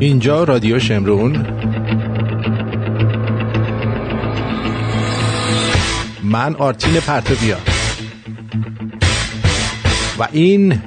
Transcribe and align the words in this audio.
اینجا 0.00 0.44
رادیو 0.44 0.78
شمرون. 0.78 1.46
من 6.22 6.54
آرتین 6.54 7.00
پرتویا. 7.00 7.56
و 10.18 10.28
این 10.32 10.82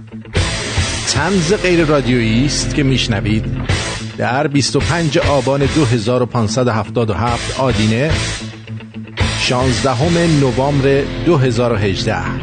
تنز 1.13 1.53
غیر 1.53 1.85
رادیویی 1.85 2.45
است 2.45 2.75
که 2.75 2.83
میشنوید 2.83 3.45
در 4.17 4.47
25 4.47 5.17
آبان 5.17 5.59
2577 5.59 7.59
آدینه 7.59 8.11
16 9.39 10.39
نوامبر 10.41 11.03
2018 11.25 12.42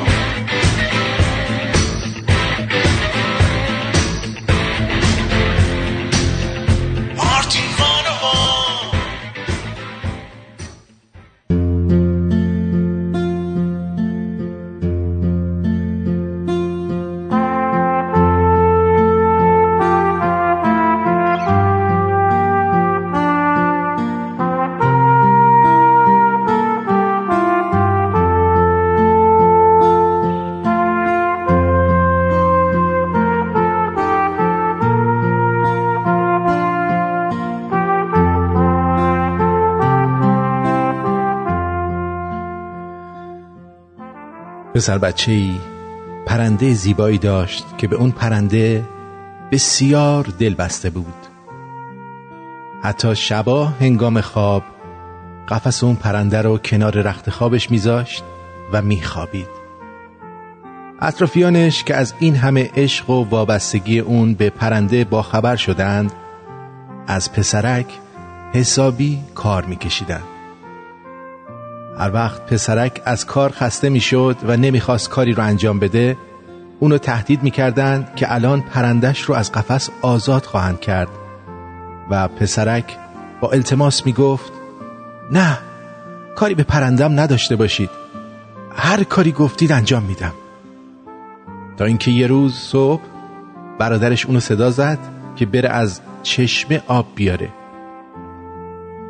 پسر 44.81 44.97
بچه 44.97 45.31
ای 45.31 45.59
پرنده 46.25 46.73
زیبایی 46.73 47.17
داشت 47.17 47.65
که 47.77 47.87
به 47.87 47.95
اون 47.95 48.11
پرنده 48.11 48.85
بسیار 49.51 50.23
دل 50.39 50.53
بسته 50.53 50.89
بود. 50.89 51.13
حتی 52.83 53.15
شبا 53.15 53.65
هنگام 53.65 54.21
خواب 54.21 54.63
قفس 55.47 55.83
اون 55.83 55.95
پرنده 55.95 56.41
رو 56.41 56.57
کنار 56.57 57.01
رخت 57.01 57.29
خوابش 57.29 57.71
میذاشت 57.71 58.23
و 58.73 58.81
میخوابید. 58.81 59.47
اطرافیانش 61.01 61.83
که 61.83 61.95
از 61.95 62.13
این 62.19 62.35
همه 62.35 62.69
عشق 62.75 63.09
و 63.09 63.29
وابستگی 63.29 63.99
اون 63.99 64.33
به 64.33 64.49
پرنده 64.49 65.03
با 65.03 65.21
خبر 65.21 65.55
شدند 65.55 66.13
از 67.07 67.33
پسرک 67.33 67.87
حسابی 68.53 69.19
کار 69.35 69.65
میکشیدند. 69.65 70.30
هر 71.97 72.13
وقت 72.13 72.45
پسرک 72.45 73.01
از 73.05 73.25
کار 73.25 73.51
خسته 73.51 73.89
می‌شد 73.89 74.37
و 74.43 74.57
نمی‌خواست 74.57 75.09
کاری 75.09 75.33
رو 75.33 75.43
انجام 75.43 75.79
بده 75.79 76.17
اونو 76.79 76.97
تهدید 76.97 77.43
می‌کردند 77.43 78.15
که 78.15 78.33
الان 78.33 78.61
پرندش 78.61 79.21
رو 79.21 79.35
از 79.35 79.51
قفس 79.51 79.89
آزاد 80.01 80.45
خواهند 80.45 80.79
کرد. 80.79 81.09
و 82.09 82.27
پسرک 82.27 82.97
با 83.41 83.51
التماس 83.51 84.05
می‌گفت 84.05 84.51
نه 85.31 85.57
کاری 86.35 86.55
به 86.55 86.63
پرندم 86.63 87.19
نداشته 87.19 87.55
باشید. 87.55 87.89
هر 88.75 89.03
کاری 89.03 89.31
گفتید 89.31 89.71
انجام 89.71 90.03
میدم. 90.03 90.33
تا 91.77 91.85
اینکه 91.85 92.11
یه 92.11 92.27
روز 92.27 92.55
صبح 92.55 93.01
برادرش 93.79 94.25
اونو 94.25 94.39
صدا 94.39 94.71
زد 94.71 94.99
که 95.35 95.45
بره 95.45 95.69
از 95.69 96.01
چشمه 96.23 96.81
آب 96.87 97.07
بیاره. 97.15 97.49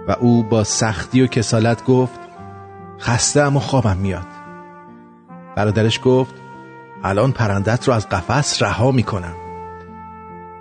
و 0.08 0.12
او 0.20 0.44
با 0.44 0.64
سختی 0.64 1.22
و 1.22 1.28
کسالت 1.28 1.86
گفت 1.86 2.20
خسته 3.02 3.46
و 3.46 3.60
خوابم 3.60 3.98
میاد. 3.98 4.28
برادرش 5.56 6.00
گفت 6.04 6.36
الان 7.04 7.32
پرندت 7.32 7.88
رو 7.88 7.94
از 7.94 8.10
قفس 8.10 8.64
رها 8.64 8.92
می‌کنم. 8.92 9.34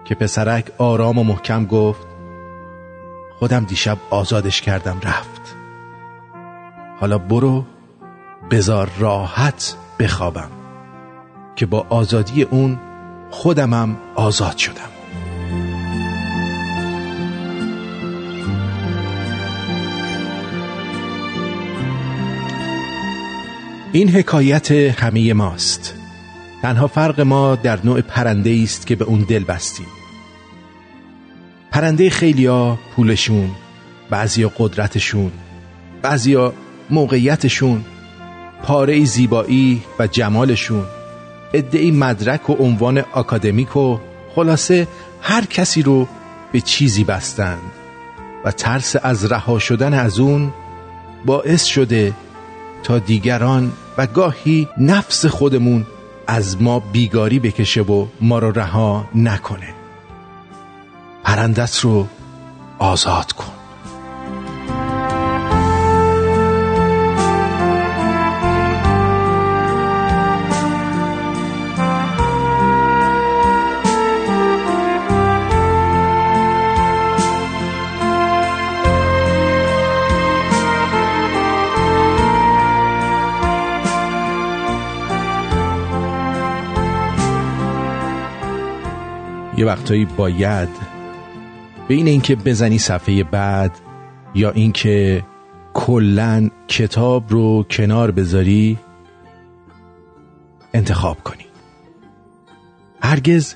که 0.05 0.15
پسرک 0.15 0.73
آرام 0.79 1.19
و 1.19 1.25
محکم 1.25 1.67
گفت 1.67 2.07
خودم 3.39 3.65
دیشب 3.65 3.99
آزادش 4.11 4.63
کردم 4.63 5.01
رفت. 5.03 5.57
حالا 7.01 7.19
برو 7.19 7.65
بزار 8.51 8.91
راحت 8.99 9.77
بخوابم. 9.99 10.51
که 11.57 11.67
با 11.67 11.87
آزادی 11.89 12.43
اون 12.43 12.79
خودمم 13.31 13.97
آزاد 14.15 14.57
شدم. 14.57 14.90
این 23.93 24.09
حکایت 24.09 24.71
همه 24.71 25.33
ماست. 25.33 25.95
تنها 26.63 26.87
فرق 26.87 27.21
ما 27.21 27.57
در 27.57 27.79
نوع 27.85 28.01
پرنده 28.01 28.61
است 28.63 28.87
که 28.87 28.97
به 28.97 29.05
اون 29.05 29.21
دل 29.21 29.45
بستیم. 29.45 29.87
پرنده 31.71 32.11
خیلیا 32.11 32.79
پولشون 32.97 33.51
بعضیا 34.11 34.53
قدرتشون 34.59 35.33
بعضیا 36.03 36.53
موقعیتشون 36.91 37.85
پاره 38.63 39.05
زیبایی 39.05 39.83
و 39.99 40.07
جمالشون 40.07 40.85
ادعی 41.55 41.91
مدرک 41.91 42.51
و 42.51 42.55
عنوان 42.55 42.99
اکادمیک 42.99 43.77
و 43.77 43.99
خلاصه 44.35 44.89
هر 45.23 45.45
کسی 45.45 45.83
رو 45.83 46.09
به 46.53 46.61
چیزی 46.61 47.05
بستند 47.05 47.73
و 48.45 48.51
ترس 48.51 48.97
از 49.03 49.33
رها 49.33 49.59
شدن 49.59 49.95
از 49.95 50.19
اون 50.19 50.53
باعث 51.27 51.65
شده 51.65 52.13
تا 52.83 52.99
دیگران 52.99 53.73
و 53.99 54.07
گاهی 54.07 54.69
نفس 54.79 55.27
خودمون 55.27 55.87
از 56.27 56.63
ما 56.63 56.81
بیگاری 56.81 57.39
بکشه 57.39 57.83
و 57.83 58.07
ما 58.21 58.39
رو 58.39 58.51
رها 58.51 59.09
نکنه. 59.15 59.75
پرندت 61.25 61.81
رو 61.81 62.07
آزاد 62.79 63.33
کن. 63.33 63.60
یه 89.61 89.67
وقتایی 89.67 90.05
باید 90.05 90.69
بین 91.89 92.07
اینکه 92.07 92.37
بزنی 92.37 92.79
صفحه 92.79 93.25
بعد 93.25 93.71
یا 94.35 94.51
اینکه 94.51 95.25
کلا 95.75 96.51
کتاب 96.69 97.25
رو 97.29 97.67
کنار 97.71 98.11
بذاری 98.11 98.79
انتخاب 100.75 101.23
کنی. 101.25 101.47
هرگز 103.03 103.55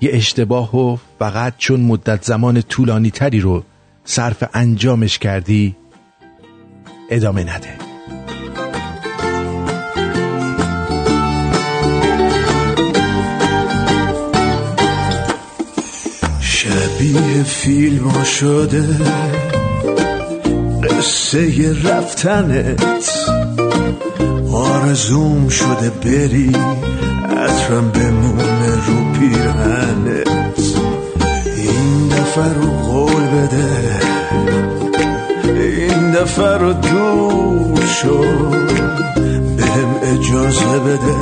یه 0.00 0.10
اشتباه 0.12 0.76
و 0.76 0.96
فقط 1.18 1.54
چون 1.58 1.80
مدت 1.80 2.24
زمان 2.24 2.62
طولانی 2.62 3.10
تری 3.10 3.40
رو 3.40 3.64
صرف 4.04 4.44
انجامش 4.54 5.18
کردی 5.18 5.76
ادامه 7.10 7.54
نده. 7.54 7.81
شبیه 17.02 17.42
فیلم 17.42 18.24
شده. 18.24 18.84
قصه 20.82 21.72
رفتنت 21.84 23.10
آرزوم 24.52 25.48
شده 25.48 25.90
بری 26.04 26.52
عطرم 27.38 27.90
بمونه 27.90 28.74
رو 28.86 29.12
پیرهنت. 29.18 30.28
این 31.56 32.08
دفعه 32.08 32.54
رو 32.54 32.70
قول 32.70 33.26
بده 33.26 34.00
این 35.54 36.10
دفعه 36.10 36.56
رو 36.58 36.72
دور 36.72 37.86
شد 37.86 38.66
بهم 39.56 39.94
اجازه 40.02 40.78
بده. 40.78 41.16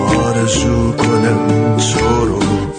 آرزو 0.00 0.92
کنم 0.92 1.76
تو 1.76 2.26
رو 2.26 2.73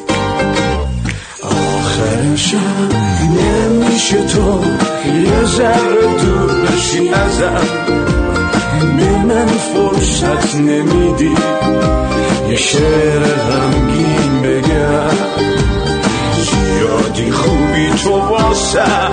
آخرشم 2.45 2.89
نمیشه 3.37 4.23
تو 4.23 4.61
یه 5.05 5.45
ذره 5.45 6.15
دور 6.21 6.53
بشی 6.61 7.09
ازم. 7.09 7.67
به 8.97 9.17
من 9.25 9.47
فرصت 9.47 10.55
نمیدی. 10.55 11.35
یه 12.49 12.55
شعر 12.55 13.19
غمگین 13.19 14.41
بگم. 14.41 15.17
زیادی 16.37 17.31
خوبی 17.31 17.89
تو 18.03 18.11
واسم. 18.11 19.11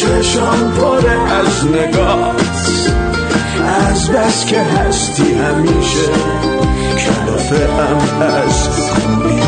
چشم 0.00 0.72
پاره 0.78 1.18
از 1.32 1.66
نگات 1.66 2.80
از 3.90 4.10
بس 4.10 4.46
که 4.46 4.60
هستی 4.60 5.34
همیشه. 5.34 6.10
کلافه 6.98 7.68
هم 7.72 8.22
از 8.22 8.68
خوبی 8.68 9.43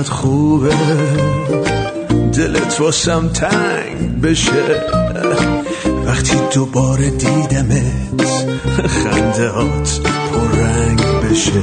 چقدر 0.00 0.12
خوبه. 0.12 0.74
دلت 2.32 2.80
واسم 2.80 3.28
تنگ 3.28 4.20
بشه. 4.22 4.84
وقتی 6.06 6.36
دوباره 6.54 7.10
دیدمت 7.10 8.46
خنده 8.86 9.48
هات 9.48 10.00
رنگ 10.52 11.00
بشه. 11.00 11.62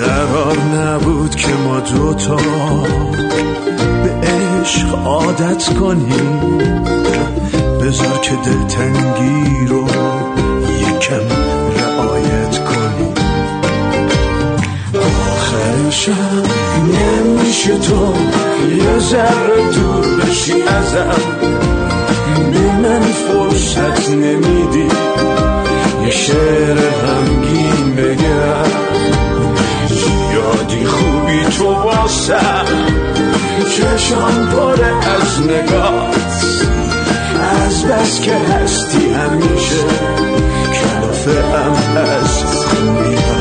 قرار 0.00 0.58
نبود 0.58 1.34
که 1.34 1.54
ما 1.54 1.80
دوتا 1.80 2.36
به 4.02 4.28
عشق 4.28 5.06
عادت 5.06 5.64
کنیم. 5.80 6.58
بذار 7.80 8.18
که 8.22 8.32
دلتنگی 8.44 9.66
رو 9.68 9.86
یکم 10.80 11.52
باشم 15.52 16.42
نمیشه 16.84 17.78
تو 17.78 18.14
یه 18.76 18.98
ذره 18.98 19.70
دور 19.74 20.06
بشی 20.16 20.62
ازم. 20.62 21.22
به 22.52 22.88
من 22.88 23.00
فرصت 23.02 24.10
نمیدی 24.10 24.88
یه 26.04 26.10
شعر 26.10 26.76
غمگین 26.76 27.94
بگم. 27.96 28.70
یادی 30.32 30.84
خوبی 30.84 31.44
تو 31.58 31.64
واسم. 31.64 32.66
چشم 33.76 34.48
پاره 34.52 34.86
از 34.86 35.40
نگات. 35.40 36.16
از 37.66 37.84
بس 37.84 38.20
که 38.20 38.34
هستی 38.34 39.12
همیشه. 39.12 39.84
کلافه 40.72 41.42
هم 41.56 41.96
از 41.96 42.44
خوبی 42.44 43.31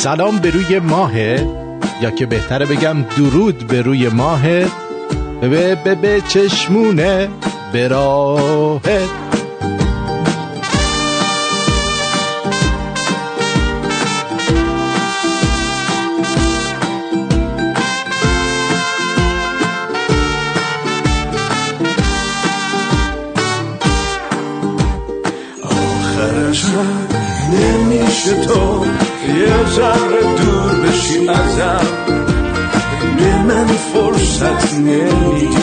سلام 0.00 0.38
به 0.38 0.50
روی 0.50 0.78
ماهه 0.78 1.46
یا 2.02 2.10
که 2.10 2.26
بهتره 2.26 2.66
بگم 2.66 3.02
درود 3.02 3.66
به 3.66 3.82
روی 3.82 4.08
ماهه 4.08 4.66
به 5.40 5.74
به 5.74 5.94
به 5.94 6.22
چشمونه 6.28 7.28
به 7.72 7.94
آخرش 25.62 26.64
نمیشه 27.52 28.44
تو 28.46 28.69
ذره 29.80 30.22
دور 30.36 30.88
بشی 30.88 31.28
ازم 31.28 31.86
به 33.16 33.42
من 33.42 33.66
فرصت 33.66 34.74
نمیدی 34.74 35.58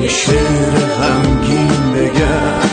یه 0.00 0.08
شعر 0.08 0.78
غمگین 1.00 1.92
بگم. 1.94 2.68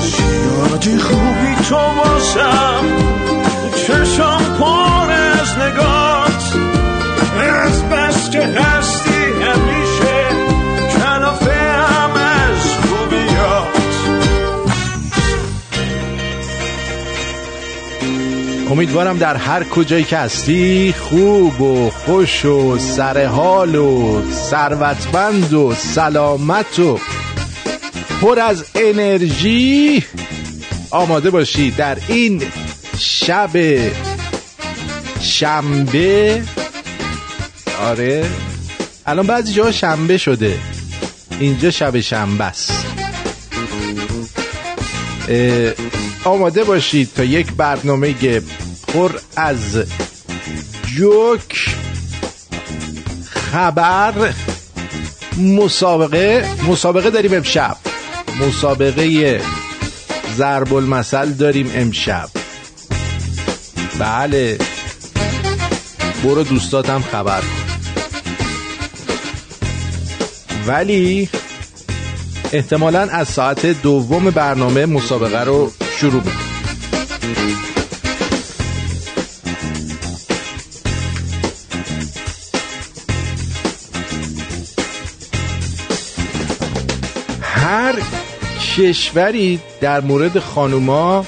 زیادی 0.00 0.98
خوبی 0.98 1.54
تو 1.68 1.76
باشم. 1.76 2.84
چشم 3.86 4.40
پر 4.58 5.12
از 5.12 5.58
نگات. 5.58 6.56
از 7.66 7.82
بس 7.88 8.30
که 8.30 8.40
امیدوارم 18.76 19.18
در 19.18 19.36
هر 19.36 19.64
کجایی 19.64 20.04
که 20.04 20.16
هستی 20.18 20.94
خوب 20.98 21.60
و 21.60 21.90
خوش 21.90 22.44
و 22.44 22.78
سرحال 22.78 23.74
و 23.74 24.22
ثروتمند 24.30 25.52
و 25.52 25.74
سلامت 25.74 26.78
و 26.78 26.98
پر 28.20 28.38
از 28.40 28.64
انرژی 28.74 30.04
آماده 30.90 31.30
باشی 31.30 31.70
در 31.70 31.98
این 32.08 32.42
شب 32.98 33.50
شنبه. 35.20 36.42
آره. 37.80 38.26
الان 39.06 39.26
بعضی 39.26 39.52
جاها 39.52 39.72
شنبه 39.72 40.18
شده. 40.18 40.58
اینجا 41.40 41.70
شب 41.70 42.00
شنبه 42.00 42.44
است. 42.44 42.86
آماده 46.24 46.64
باشید 46.64 47.10
تا 47.16 47.24
یک 47.24 47.52
برنامه 47.52 48.12
پر 48.96 49.18
از 49.36 49.84
جوک 50.96 51.76
خبر 53.30 54.34
مسابقه. 55.38 56.48
مسابقه 56.68 57.10
داریم 57.10 57.34
امشب. 57.34 57.76
مسابقه 58.40 59.40
ضرب 60.36 60.74
المثل 60.74 61.32
داریم 61.32 61.72
امشب. 61.74 62.28
بله. 63.98 64.58
برو 66.24 66.42
دوستاتم 66.42 67.04
خبر. 67.12 67.42
ولی 70.66 71.28
احتمالا 72.52 73.00
از 73.00 73.28
ساعت 73.28 73.66
دوم 73.66 74.30
برنامه 74.30 74.86
مسابقه 74.86 75.44
رو 75.44 75.72
شروع 76.00 76.22
می‌کنم 76.24 76.45
کشوری 88.76 89.60
در 89.80 90.00
مورد 90.00 90.38
خانوما 90.38 91.26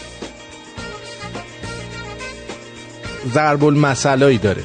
ضرب 3.35 3.65
المثلایی 3.65 4.39
داره. 4.39 4.65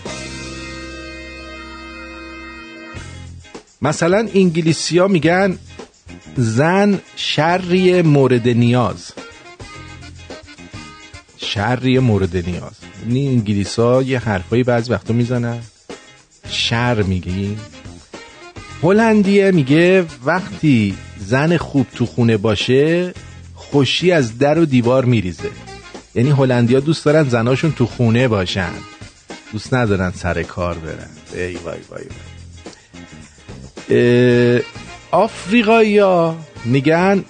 مثلا 3.82 4.28
انگلیسی 4.36 4.98
ها 4.98 5.08
میگن 5.08 5.58
زن 6.38 7.00
شری 7.16 8.02
مورد 8.02 8.50
نیاز. 8.50 9.12
شری 11.38 12.00
مورد 12.00 12.38
نیاز. 12.38 12.74
این 13.10 13.32
انگلیس 13.32 13.80
ها 13.80 14.04
یه 14.04 14.20
حرفایی 14.20 14.64
بعض 14.64 14.90
وقتا 14.90 15.14
می‌زنن. 15.14 15.60
شر 16.50 17.02
میگی. 17.02 17.58
هلندیه 18.84 19.52
میگه 19.52 20.06
وقتی 20.26 20.96
زن 21.28 21.58
خوب 21.58 21.88
تو 21.96 22.06
خونه 22.06 22.38
باشه 22.38 23.14
خوشی 23.56 24.12
از 24.12 24.38
در 24.38 24.60
و 24.60 24.66
دیوار 24.66 25.06
میریزه. 25.06 25.50
یعنی 26.16 26.30
هلندیا 26.30 26.80
دوست 26.80 27.06
دارن 27.06 27.30
زناشون 27.30 27.72
تو 27.72 27.86
خونه 27.86 28.28
باشن. 28.28 28.72
دوست 29.52 29.74
ندارن 29.74 30.12
سر 30.12 30.44
کار 30.44 30.76
برن. 30.76 31.10
ای 31.34 31.56
وای 31.56 31.78
وای, 31.90 32.04
وای. 33.90 34.62
آفریقایی 35.12 35.98
ها 35.98 36.38
میگن 36.66 37.24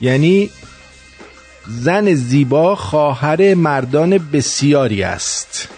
یعنی 0.00 0.50
زن 1.68 2.14
زیبا 2.14 2.74
خواهر 2.74 3.54
مردان 3.54 4.18
بسیاری 4.18 5.02
است. 5.02 5.68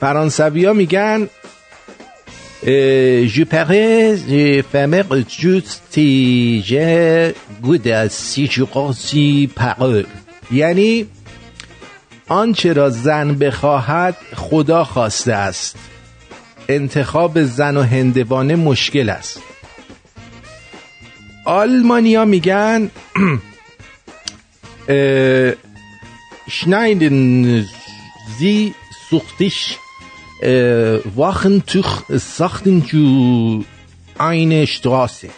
فرانسوی 0.00 0.64
ها 0.64 0.72
میگن 0.72 1.28
je 3.36 3.44
parais 3.44 4.16
je 4.28 4.62
femme 4.72 4.96
juste 5.28 5.98
je 6.70 7.34
گود 7.62 8.08
سی 8.08 9.50
parole 9.56 10.06
یعنی 10.50 11.06
آنچه 12.28 12.72
را 12.72 12.90
زن 12.90 13.34
بخواهد 13.34 14.16
خدا 14.36 14.84
خواسته 14.84 15.32
است. 15.32 15.76
انتخاب 16.68 17.42
زن 17.42 17.76
و 17.76 17.82
هندوانه 17.82 18.56
مشکل 18.56 19.08
است. 19.08 19.42
آلمانیا 21.44 22.24
میگن 22.24 22.90
شنایدن 26.50 27.64
زی 28.38 28.74
سوختش 29.10 29.76
واخن 31.16 31.58
توخ 31.58 32.16
ساختن 32.16 32.80
جو 32.80 33.62
این 34.20 34.64
شتراسه 34.64 35.30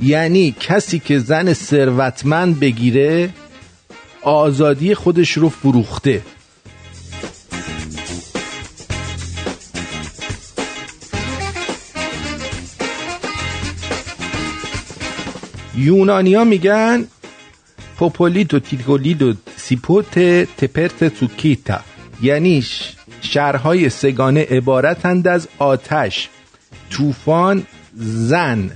یعنی 0.00 0.54
کسی 0.60 0.98
که 0.98 1.18
زن 1.18 1.52
ثروتمند 1.52 2.60
بگیره 2.60 3.30
آزادی 4.22 4.94
خودش 4.94 5.32
رو 5.32 5.48
فروخته 5.48 6.22
یونانیا 15.76 16.44
میگن 16.44 17.04
پوپولیدو 17.98 18.58
تیگولیدو 18.58 19.34
سیپوت 19.56 20.18
تپرت 20.56 21.04
توکیتا 21.04 21.80
یعنی 22.22 22.64
شهرهای 23.24 23.90
سگانه 23.90 24.44
عبارتند 24.44 25.28
از 25.28 25.48
آتش 25.58 26.28
طوفان 26.90 27.66
زن. 27.94 28.70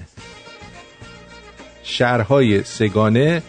شهرهای 1.82 2.62
سگانه 2.62 3.42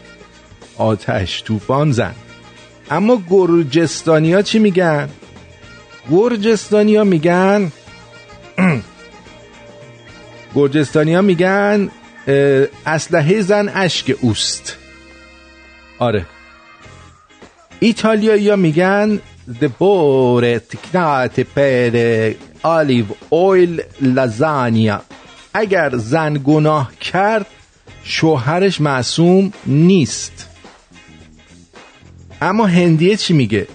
آتش 0.78 1.44
طوفان 1.44 1.92
زن. 1.92 2.16
اما 2.92 3.22
گرجستانیا 3.30 4.42
چی 4.42 4.60
میگن؟ 4.60 5.10
گرجستانیا 6.12 7.04
میگن 7.04 7.72
گرجستانیا 10.56 11.22
میگن 11.22 11.90
اسلحه 12.86 13.42
زن 13.42 13.70
اشک 13.70 14.16
اوست. 14.22 14.78
آره. 16.00 16.26
ایتالیایی 17.80 18.50
ها 18.50 18.56
میگن 18.56 19.20
دبور 19.62 20.58
تکنات 20.58 21.40
پر 21.40 22.34
آلیو 22.64 23.06
اویل 23.30 23.82
لزانیا 24.02 25.02
اگر 25.54 25.98
زن 25.98 26.42
گناه 26.44 26.92
کرد 26.96 27.46
شوهرش 28.04 28.82
معصوم 28.82 29.54
نیست. 29.66 30.48
اما 32.42 32.66
هندیه 32.66 33.16
چی 33.16 33.34
میگه؟ 33.34 33.68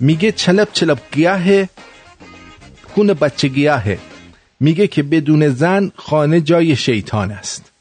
میگه 0.00 0.32
چلب 0.32 0.68
چلب 0.72 0.98
گیاه 1.12 1.68
کون 2.94 3.14
بچه 3.14 3.48
گیاهه. 3.48 3.98
میگه 4.60 4.86
که 4.86 5.02
بدون 5.02 5.48
زن 5.48 5.92
خانه 5.96 6.40
جای 6.40 6.76
شیطان 6.76 7.30
است. 7.30 7.72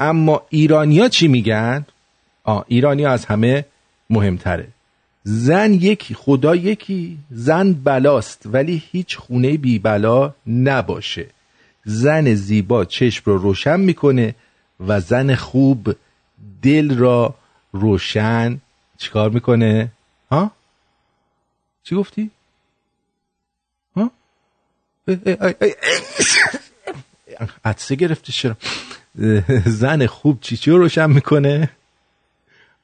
اما 0.00 0.42
ایرانیا 0.50 1.08
چی 1.08 1.28
میگن؟ 1.28 1.86
آه 2.44 2.64
ایرانیا 2.68 3.12
از 3.12 3.24
همه 3.24 3.64
مهمتره. 4.10 4.68
زن 5.24 5.72
یکی 5.72 6.14
خدا 6.14 6.54
یکی 6.54 7.18
زن 7.30 7.72
بلاست 7.72 8.42
ولی 8.46 8.82
هیچ 8.92 9.16
خونه 9.16 9.56
بی 9.56 9.78
بلا 9.78 10.34
نباشه 10.46 11.26
زن 11.84 12.34
زیبا 12.34 12.84
چشم 12.84 13.22
رو 13.24 13.38
روشن 13.38 13.80
می‌کنه 13.80 14.34
و 14.80 15.00
زن 15.00 15.34
خوب 15.34 15.96
دل 16.62 16.96
را 16.96 17.34
روشن 17.72 18.60
چیکار 18.98 19.30
می‌کنه؟ 19.30 19.92
ها؟ 20.30 20.50
چی 21.82 21.94
گفتی؟ 21.94 22.30
ها؟ 23.96 24.10
عدسه 27.64 27.94
گرفته 27.94 28.32
چرا؟ 28.32 28.56
زن 29.66 30.06
خوب 30.06 30.40
چی 30.40 30.56
چی 30.56 30.70
رو 30.70 30.78
روشن 30.78 31.10
می‌کنه 31.10 31.70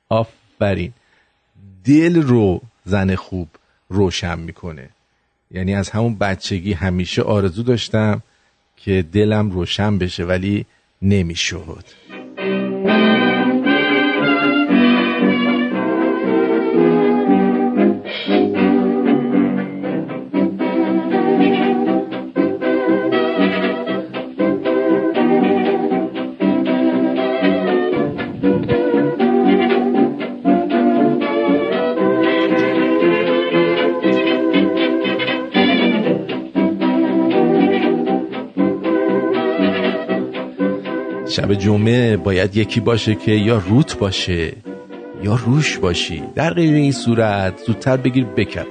آفرین 0.08 0.92
دل 1.90 2.22
رو 2.22 2.62
زن 2.84 3.14
خوب 3.14 3.48
روشن 3.88 4.38
می‌کنه. 4.38 4.88
یعنی 5.50 5.74
از 5.74 5.90
همون 5.90 6.14
بچگی 6.14 6.72
همیشه 6.72 7.22
آرزو 7.22 7.62
داشتم 7.62 8.22
که 8.76 9.04
دلم 9.12 9.50
روشن 9.50 9.98
بشه 9.98 10.24
ولی 10.24 10.66
نمی‌شد. 11.02 11.84
شب 41.30 41.54
جمعه 41.54 42.16
باید 42.16 42.56
یکی 42.56 42.80
باشه 42.80 43.14
که 43.14 43.32
یا 43.32 43.62
روت 43.68 43.98
باشه 43.98 44.52
یا 45.22 45.38
روش 45.46 45.78
باشی. 45.78 46.22
در 46.34 46.54
غیر 46.54 46.74
این 46.74 46.92
صورت 46.92 47.60
زودتر 47.66 47.96
بگیر 47.96 48.24
بکپ. 48.24 48.66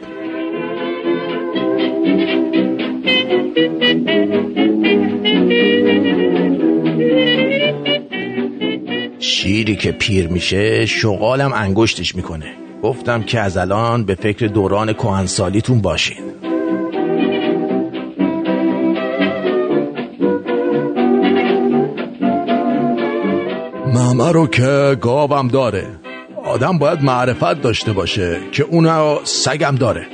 شیری 9.19 9.75
که 9.75 9.91
پیر 9.91 10.27
میشه 10.27 10.85
شغالم 10.85 11.53
انگشتش 11.53 12.15
می‌کنه. 12.15 12.53
گفتم 12.83 13.23
که 13.23 13.39
از 13.39 13.57
الان 13.57 14.03
به 14.03 14.15
فکر 14.15 14.47
دوران 14.47 14.93
کهنسالیتون 14.93 15.81
باشین. 15.81 16.28
همه 24.19 24.31
رو 24.31 24.47
که 24.47 24.97
گاوم 25.01 25.47
داره. 25.47 25.87
آدم 26.45 26.77
باید 26.77 27.03
معرفت 27.03 27.61
داشته 27.61 27.93
باشه 27.93 28.37
که 28.51 28.63
اونو 28.63 29.19
سگم 29.23 29.75
داره. 29.75 30.07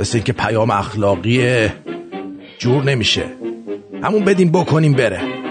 مثل 0.00 0.18
اینکه 0.18 0.32
پیام 0.32 0.70
اخلاقی 0.70 1.68
جور 2.58 2.84
نمیشه. 2.84 3.24
همون 4.02 4.24
بدیم 4.24 4.50
بکنیم 4.50 4.92
بره. 4.92 5.41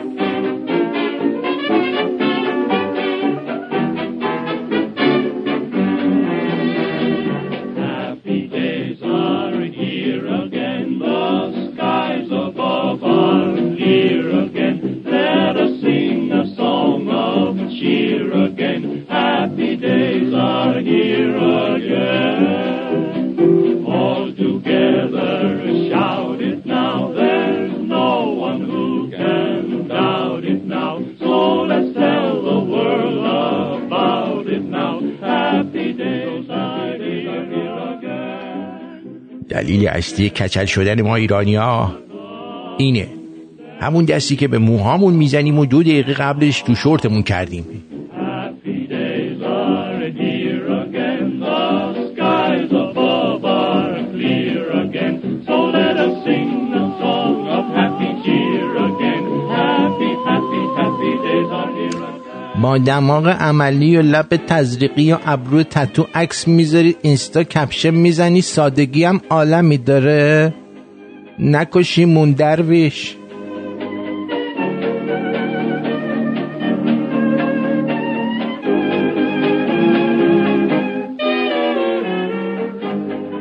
کچل 40.31 40.65
شدن 40.65 41.01
ما 41.01 41.15
ایرانی 41.15 41.55
ها 41.55 41.91
اینه. 42.77 43.07
همون 43.79 44.05
دستی 44.05 44.35
که 44.35 44.47
به 44.47 44.57
موهامون 44.57 45.13
می‌زنیم 45.13 45.59
و 45.59 45.65
دو 45.65 45.83
دقیقه 45.83 46.13
قبلش 46.13 46.61
تو 46.61 46.75
شورتمون 46.75 47.23
کردیم. 47.23 47.65
ما 62.61 62.77
دماغ 62.77 63.27
عملی 63.27 63.97
و 63.97 64.01
لب 64.01 64.35
تزریقی 64.47 65.11
و 65.11 65.17
ابرو 65.25 65.63
تتو 65.63 66.05
عکس 66.15 66.47
می‌ذاری 66.47 66.95
اینستا 67.01 67.43
کپشن 67.43 67.89
می‌زنی 67.89 68.41
سادگی 68.41 69.03
هم 69.03 69.21
عالمی 69.29 69.77
داره. 69.77 70.53
نکشی 71.39 72.05
مون 72.05 72.31
درویش. 72.31 73.15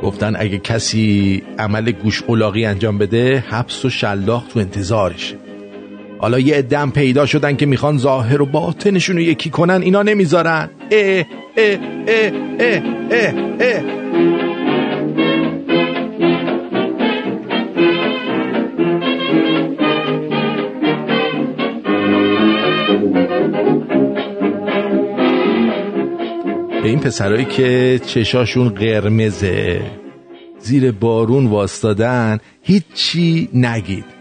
گفتن 0.03 0.37
اگه 0.37 0.59
کسی 0.59 1.43
عمل 1.59 1.93
گوش 1.93 2.23
انجام 2.67 2.99
بده 2.99 3.45
حبس 3.49 3.85
و 3.85 3.91
شلاق 3.91 4.45
تو 4.53 4.59
انتظارشه. 4.59 5.40
حالا 6.21 6.39
یه 6.39 6.57
ادم 6.57 6.91
پیدا 6.91 7.27
شدن 7.27 7.57
که 7.57 7.67
می‌خوان 7.67 7.99
ظاهر 7.99 8.43
و 8.43 8.47
باطنشون 8.47 9.17
رو 9.17 9.23
یکی 9.23 9.51
کنن 9.51 9.83
اینا 9.83 10.03
نمی‌ذارن. 10.03 10.71
اه 10.91 11.25
اه 11.57 11.79
اه 12.07 12.33
اه 12.61 12.83
اه 13.11 13.35
اه. 13.61 13.83
به 26.83 26.89
این 26.89 27.01
پسرایی 27.01 27.45
که 27.45 28.01
چشاشون 28.07 28.69
قرمزه 28.69 29.81
زیر 30.59 30.93
بارون 30.93 31.47
واستادن 31.47 32.39
هیچی 32.63 33.49
نگید. 33.55 34.20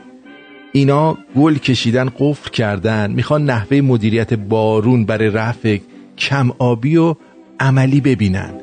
اینا 0.71 1.17
گل 1.35 1.57
کشیدن 1.57 2.09
قفل 2.19 2.49
کردن 2.49 3.11
می‌خوان 3.11 3.45
نحوه 3.45 3.81
مدیریت 3.81 4.33
بارون 4.33 5.05
برای 5.05 5.29
رفع 5.29 5.77
کم 6.17 6.51
آبی 6.59 6.97
و 6.97 7.15
عملی 7.59 8.01
ببینن. 8.01 8.53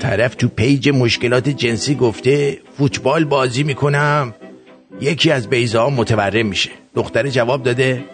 طرف 0.00 0.34
تو 0.34 0.48
پیج 0.48 0.88
مشکلات 0.88 1.48
جنسی 1.48 1.94
گفته 1.94 2.58
فوتبال 2.78 3.24
بازی 3.24 3.62
می‌کنم. 3.62 4.34
یکی 5.00 5.30
از 5.30 5.48
بیزا 5.50 5.90
متورم 5.90 6.46
میشه. 6.46 6.70
دختر 6.94 7.28
جواب 7.28 7.62
داده 7.62 8.04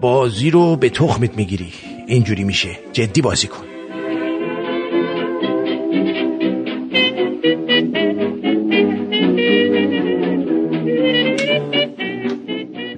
بازی 0.00 0.50
رو 0.50 0.76
به 0.76 0.90
تخمت 0.90 1.36
می‌گیری. 1.36 1.72
اینجوری 2.06 2.44
میشه. 2.44 2.68
جدی 2.92 3.22
بازی 3.22 3.46
کن. 3.46 3.64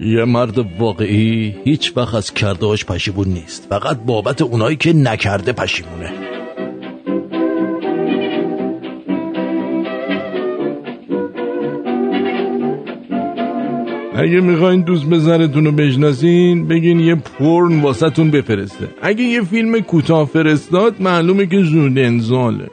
یه 0.01 0.25
مرد 0.25 0.59
واقعی 0.79 1.57
هیچ 1.65 1.93
وقت 1.97 2.15
از 2.15 2.35
کردهاش 2.35 2.85
پشیمون 2.85 3.29
نیست. 3.29 3.67
فقط 3.71 3.97
بابت 3.97 4.43
اونایی 4.43 4.77
که 4.77 4.93
نکرده 4.93 5.53
پشیمونه. 5.53 6.38
اگه 14.21 14.41
می‌خواین 14.41 14.81
دوست 14.81 15.07
بزرتون 15.07 15.65
رو 15.65 15.73
بشناسین 15.73 16.69
بگین 16.69 17.01
یه 17.01 17.15
پرن 17.15 17.81
واسهتون 17.81 18.31
بفرسته. 18.31 18.89
اگه 19.03 19.23
یه 19.23 19.43
فیلم 19.43 19.81
کوتاه 19.81 20.27
فرستاد 20.27 20.95
معلومه 21.01 21.47
که 21.47 21.63
زود 21.63 21.99
انزاله. 21.99 22.69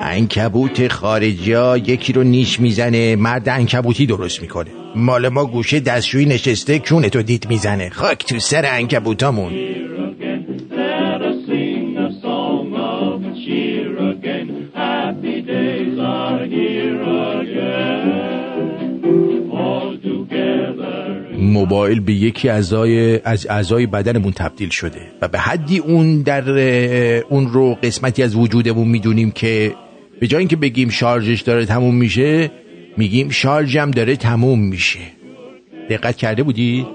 انکبوت 0.00 0.88
خارجی 0.88 1.52
ها 1.52 1.78
یکی 1.78 2.12
رو 2.12 2.22
نیش 2.22 2.60
می‌زنه 2.60 3.16
مرد 3.16 3.48
انکبوتی 3.48 4.06
درست 4.06 4.42
می‌کنه. 4.42 4.70
مال 4.96 5.28
ما 5.28 5.44
گوشه 5.44 5.80
دستشویی 5.80 6.26
نشسته 6.26 6.78
کونه 6.78 7.08
تو 7.08 7.22
دید 7.22 7.46
می‌زنه. 7.48 7.90
خاک 7.90 8.26
تو 8.26 8.38
سر 8.38 8.64
انکبوتامون 8.72 9.52
موبایل 21.66 22.00
به 22.00 22.12
یکی 22.12 22.48
اعضای 22.48 23.20
از 23.24 23.46
اعضای 23.50 23.86
بدنمون 23.86 24.32
تبدیل 24.32 24.68
شده 24.68 25.00
و 25.22 25.28
به 25.28 25.38
حدی 25.38 25.78
اون 25.78 26.22
در 26.22 26.50
اون 27.28 27.48
رو 27.52 27.74
قسمتی 27.74 28.22
از 28.22 28.34
وجودمون 28.34 28.88
می‌دونیم 28.88 29.30
که 29.30 29.74
به 30.20 30.26
جای 30.26 30.38
اینکه 30.38 30.56
بگیم 30.56 30.88
شارژش 30.88 31.40
داره 31.40 31.66
تموم 31.66 31.94
میشه 31.94 32.50
میگیم 32.96 33.30
شارژم 33.30 33.90
داره 33.90 34.16
تموم 34.16 34.60
میشه. 34.60 34.98
دقت 35.90 36.16
کرده 36.16 36.42
بودی؟ 36.42 36.86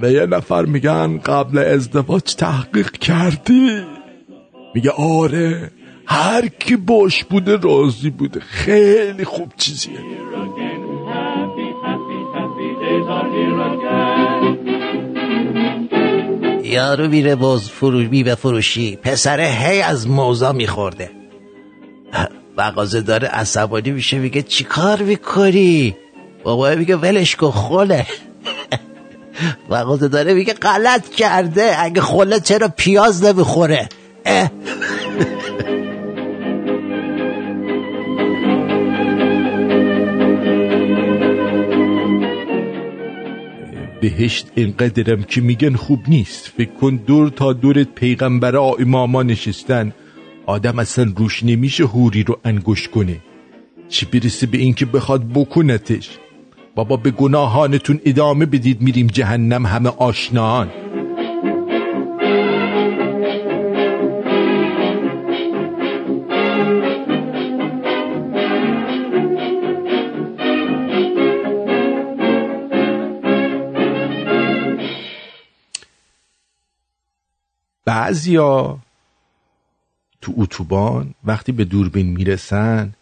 به 0.00 0.12
یه 0.12 0.26
نفر 0.26 0.64
میگن 0.64 1.18
قبل 1.18 1.58
ازدواج 1.58 2.34
تحقیق 2.34 2.90
کردی. 2.90 3.82
میگه 4.74 4.90
آره. 4.90 5.70
هر 6.10 6.46
کی 6.46 6.76
باش 6.76 7.24
بوده 7.24 7.56
راضی 7.56 8.10
بوده. 8.10 8.40
خیلی 8.40 9.24
خوب 9.24 9.52
چیزیه. 9.56 10.00
یارو 16.62 17.08
میره 17.08 17.34
باز 17.34 17.68
فروش 17.68 18.06
بی 18.06 18.24
فروشی. 18.34 18.96
پسره 18.96 19.46
هی 19.46 19.82
از 19.82 20.08
موزا 20.08 20.52
میخورده. 20.52 21.10
مغازه 22.58 23.00
داره 23.00 23.28
عصبانی 23.28 23.90
میشه 23.90 24.18
میگه 24.18 24.42
چی 24.42 24.64
کار 24.64 25.02
می‌کنی؟ 25.02 25.96
بابا 26.44 26.70
میگه 26.70 26.96
ولش 26.96 27.36
کن 27.36 27.50
خله. 27.50 28.06
مغازه 29.70 30.08
داره 30.08 30.34
میگه 30.34 30.52
غلط 30.52 31.08
کرده. 31.08 31.74
اگه 31.78 32.00
خله 32.00 32.40
چرا 32.40 32.68
پیاز 32.76 33.24
نمی‌خوره؟ 33.24 33.88
بهشت 44.00 44.46
اینقدرم 44.54 45.22
که 45.22 45.40
میگن 45.40 45.74
خوب 45.74 46.00
نیست. 46.08 46.52
فکر 46.56 46.70
کن 46.70 46.96
دور 46.96 47.28
تا 47.28 47.52
دورت 47.52 47.94
پیغمبر 47.94 48.56
اماما 48.56 49.22
نشستن. 49.22 49.92
آدم 50.46 50.78
اصلا 50.78 51.12
روش 51.16 51.44
نمیشه 51.44 51.84
هوری 51.84 52.22
رو 52.22 52.38
انگوش 52.44 52.88
کنه. 52.88 53.16
چی 53.88 54.06
برسه 54.06 54.46
به 54.46 54.58
اینکه 54.58 54.86
بخواد 54.86 55.24
بکنتش؟ 55.34 56.18
بابا 56.74 56.96
به 56.96 57.10
گناهانتون 57.10 58.00
ادامه 58.04 58.46
بدید 58.46 58.80
میریم 58.80 59.06
جهنم 59.06 59.66
همه 59.66 59.88
آشنان 59.88 60.68
بعضیا 77.88 78.78
تو 80.20 80.32
اتوبان 80.36 81.14
وقتی 81.24 81.52
به 81.52 81.64
دوربین 81.64 82.06
می‌رسن 82.06 82.92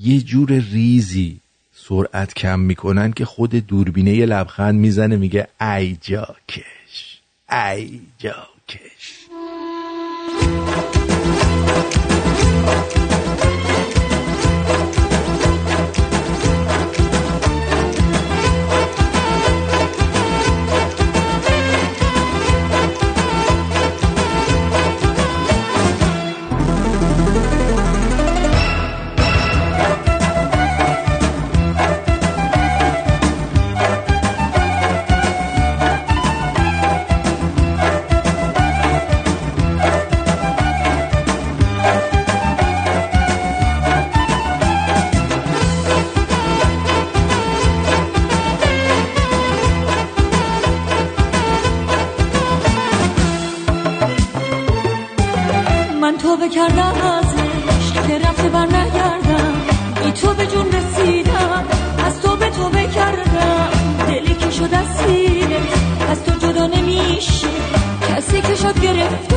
یه 0.00 0.20
جور 0.20 0.52
ریزی 0.52 1.40
سرعت 1.74 2.34
کم 2.34 2.60
می‌کنن 2.60 3.12
که 3.12 3.24
خود 3.24 3.50
دوربینه 3.54 4.12
یه 4.12 4.26
لبخند 4.26 4.74
می‌زنه 4.74 5.16
میگه 5.16 5.48
ای 5.60 5.96
جاکش 6.00 7.20
ای 7.50 8.00
جاکش. 8.18 9.15
کردم 56.56 56.94
ازش 57.18 57.92
که 58.08 58.18
رفته 58.18 58.48
بر 58.48 58.66
نگردم 58.66 59.54
ای 60.04 60.12
تو 60.12 60.34
به 60.34 60.46
جون 60.46 60.72
رسیدم 60.72 61.64
از 62.06 62.20
تو 62.22 62.36
به 62.36 62.50
توبه 62.50 62.86
کردم 62.86 63.68
دلی 64.08 64.34
که 64.34 64.50
شد 64.50 64.74
اسیرت 64.74 66.10
از 66.10 66.24
تو 66.24 66.46
جدا 66.46 66.66
نمیشه. 66.66 67.48
کسی 68.08 68.40
که 68.40 68.54
شد 68.54 68.80
گرفتار 68.80 69.35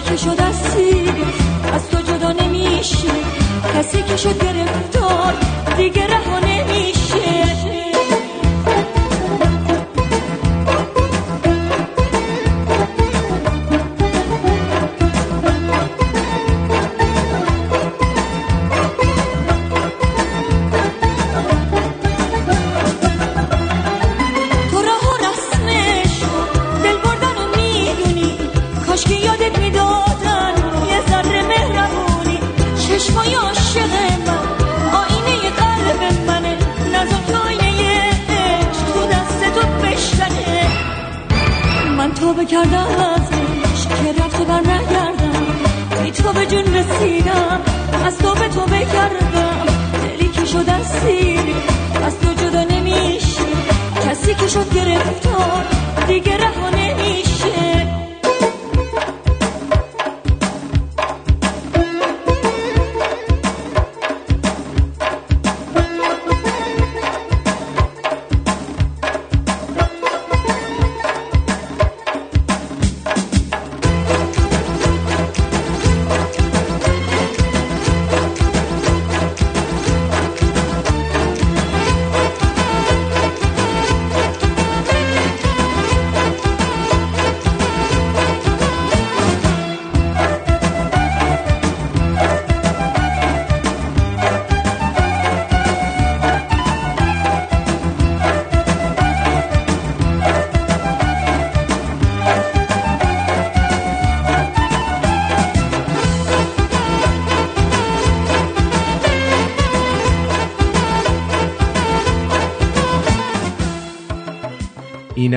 که 0.00 0.16
شد 0.16 0.40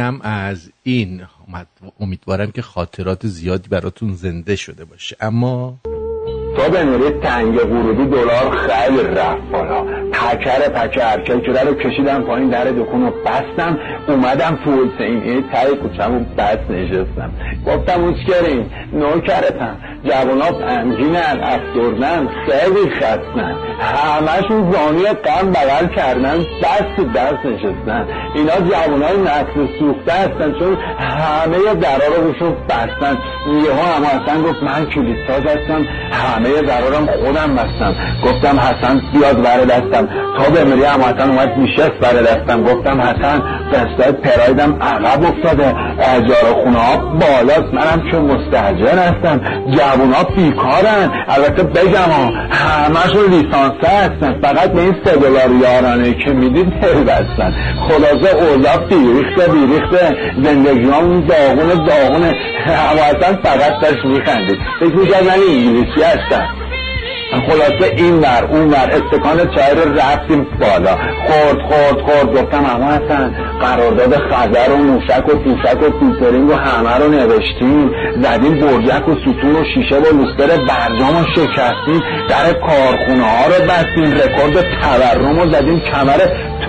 اینم 0.03 0.21
از 0.23 0.71
این 0.83 1.21
امیدوارم 1.99 2.51
که 2.51 2.61
خاطرات 2.61 3.27
زیادی 3.27 3.69
براتون 3.69 4.13
زنده 4.13 4.55
شده 4.55 4.85
باشه. 4.85 5.17
اما 5.21 5.79
تا 6.57 6.69
به 6.69 7.19
تنگ 7.23 7.55
ورودی 7.55 8.05
دلار 8.05 8.51
خیلی 8.51 9.03
رفت 9.03 9.51
بالا. 9.51 9.83
پکر 10.11 10.69
پکر 10.69 11.23
کلکره 11.23 11.63
رو 11.63 11.73
کشیدم 11.73 12.21
پایین 12.21 12.49
در 12.49 12.63
دکون 12.63 13.01
رو 13.01 13.11
بستم 13.25 13.79
اومدم 14.07 14.59
تو 14.63 14.71
حسین 14.71 15.23
این 15.23 15.43
تای 15.51 15.75
کوچم 15.75 16.25
بس 16.37 16.57
نشستم. 16.69 17.31
گفتم 17.67 18.03
اوسکرین 18.03 18.65
نوکرتم. 18.93 19.77
جوانا 20.05 20.51
پنجینن 20.51 21.39
افسردن 21.43 22.27
خیلی 22.27 22.89
خستن. 22.89 23.55
همشون 23.79 24.71
زانی 24.71 25.03
غم 25.03 25.51
بغل 25.51 25.87
کردن 25.87 26.37
دست 26.37 27.15
دست 27.15 27.45
نشستن. 27.45 28.07
اینا 28.35 28.51
جوانای 28.51 29.17
نسل 29.17 29.67
سوخته 29.79 30.13
هستن 30.13 30.53
چون 30.59 30.77
همه 30.99 31.57
درا 31.81 32.15
رو 32.15 32.31
بشون 32.31 32.55
بستن. 32.69 33.17
ها 33.77 34.33
هم 34.33 34.43
گفت 34.43 34.63
من 34.63 34.85
کلیت 34.85 35.17
ساز 35.27 35.41
هستم 35.41 35.85
همه 36.11 36.61
درارم 36.61 37.05
خودم 37.05 37.55
بستم. 37.55 37.95
گفتم 38.25 38.59
حسن 38.59 39.01
بیاد 39.13 39.41
بر 39.41 39.57
دستم. 39.57 40.09
تا 40.37 40.49
بمیری 40.55 40.83
هم 40.83 41.01
حسن 41.01 41.29
اومد 41.29 41.57
میشست 41.57 41.91
بر 42.01 42.13
دستم. 42.13 42.63
گفتم 42.63 43.01
حسن 43.01 43.41
دستای 43.73 44.11
پرایدم 44.11 44.77
عقب 44.81 45.25
افتاده. 45.25 45.75
اجار 46.15 46.53
خونه 46.63 46.79
ها 46.79 46.97
بالاست. 46.97 47.73
منم 47.73 48.11
چون 48.11 48.21
مستحجر 48.21 48.97
هستم. 48.97 49.41
جوونا 49.71 50.23
بیکارن. 50.35 51.11
البته 51.27 51.63
بگم 51.63 52.11
ها 52.11 52.31
همشون 52.51 53.25
لیسانسه 53.29 53.87
هستن. 53.87 54.39
فقط 54.41 54.71
به 54.71 54.81
این 54.81 54.95
سه 55.05 55.15
دلار 55.15 55.51
یارانه 55.51 56.13
که 56.13 56.31
می‌دید 56.31 56.79
دل 56.81 57.03
بستن. 57.03 57.53
خلاصه 57.89 58.35
اوضاع 58.35 58.77
بیریخته 58.77 59.51
بیریخته 59.51 60.17
زندگی 60.43 60.89
هم 60.89 61.21
داغون 61.21 61.85
داغونه 61.85 62.35
اما 62.67 63.37
فقط 63.43 63.81
داشت 63.81 64.05
میخندید. 64.05 64.57
فکر 64.79 64.95
می‌کرد 64.95 65.23
من 65.23 65.29
انگلیسی 65.29 66.01
هستم. 66.01 66.47
خلاصه 67.47 67.95
این 67.97 68.19
ور 68.19 68.47
اون 68.49 68.69
ور. 68.69 68.89
استکان 68.91 69.37
چای 69.37 69.75
رو 69.75 69.93
رفتیم 69.93 70.47
بالا. 70.59 70.97
خورد 71.27 71.61
خورد 71.61 72.01
خورد. 72.01 72.33
گفتم 72.33 72.65
اما 72.65 72.91
هستن 72.91 73.35
قرارداد 73.61 74.15
خزر 74.15 74.71
و 74.71 74.77
موشک 74.77 75.27
و 75.27 75.31
توشک 75.31 75.81
و 75.81 75.89
پیترینگ 75.89 76.49
و 76.49 76.53
همه 76.53 76.97
رو 76.97 77.11
نوشتیم 77.11 77.91
زدیم 78.21 78.55
برجک 78.55 79.07
و 79.07 79.15
ستون 79.15 79.55
و 79.55 79.63
شیشه 79.73 79.95
و 79.95 80.17
لوستر 80.17 80.47
برجام 80.47 81.15
و 81.15 81.25
شکستیم 81.35 82.03
در 82.29 82.53
کارخونه 82.53 83.23
ها 83.23 83.45
رو 83.45 83.65
بستیم 83.65 84.11
رکورد 84.11 84.65
تورم 84.81 85.39
و 85.39 85.51
زدیم 85.53 85.79
کمر 85.79 86.19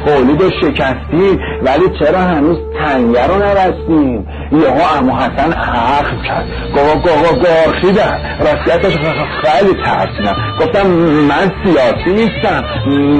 تولید 0.04 0.42
و 0.42 0.50
شکستیم 0.62 1.38
ولی 1.62 1.98
چرا 2.00 2.18
هنوز 2.18 2.58
تنگه 2.78 3.26
رو 3.26 3.34
نبستیم 3.36 4.26
یهو 4.62 4.98
امو 4.98 5.16
حسن 5.16 5.52
حق 5.52 6.22
کرد. 6.22 6.46
گفت 6.76 6.96
گفت 6.96 7.38
گارخیدم 7.42 8.20
راستیتش 8.40 8.98
خیلی 9.42 9.74
ترسیدم 9.84 10.36
گفتم 10.60 10.86
من 11.28 11.52
سیاسی 11.64 12.10
نیستم. 12.10 12.64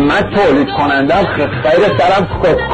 من 0.09 0.31
تولید 0.35 0.69
کنندم. 0.79 1.27
خیر 1.37 1.99
سرم 1.99 2.29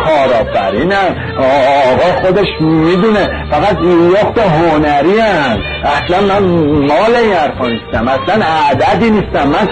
کارآفرینم 0.05 1.17
آقا 1.39 2.21
خودش 2.27 2.49
می‌دونه. 2.61 3.47
فقط 3.51 3.77
یخت 4.13 4.39
هنری 4.39 5.21
هم 5.21 5.59
اصلا 5.85 6.21
من 6.21 6.47
مال 6.87 7.15
این 7.23 7.33
حرفا 7.33 7.67
نیستم. 7.69 8.09
اصلا 8.09 8.45
عددی 8.71 9.11
نیستم. 9.11 9.49
من 9.49 9.69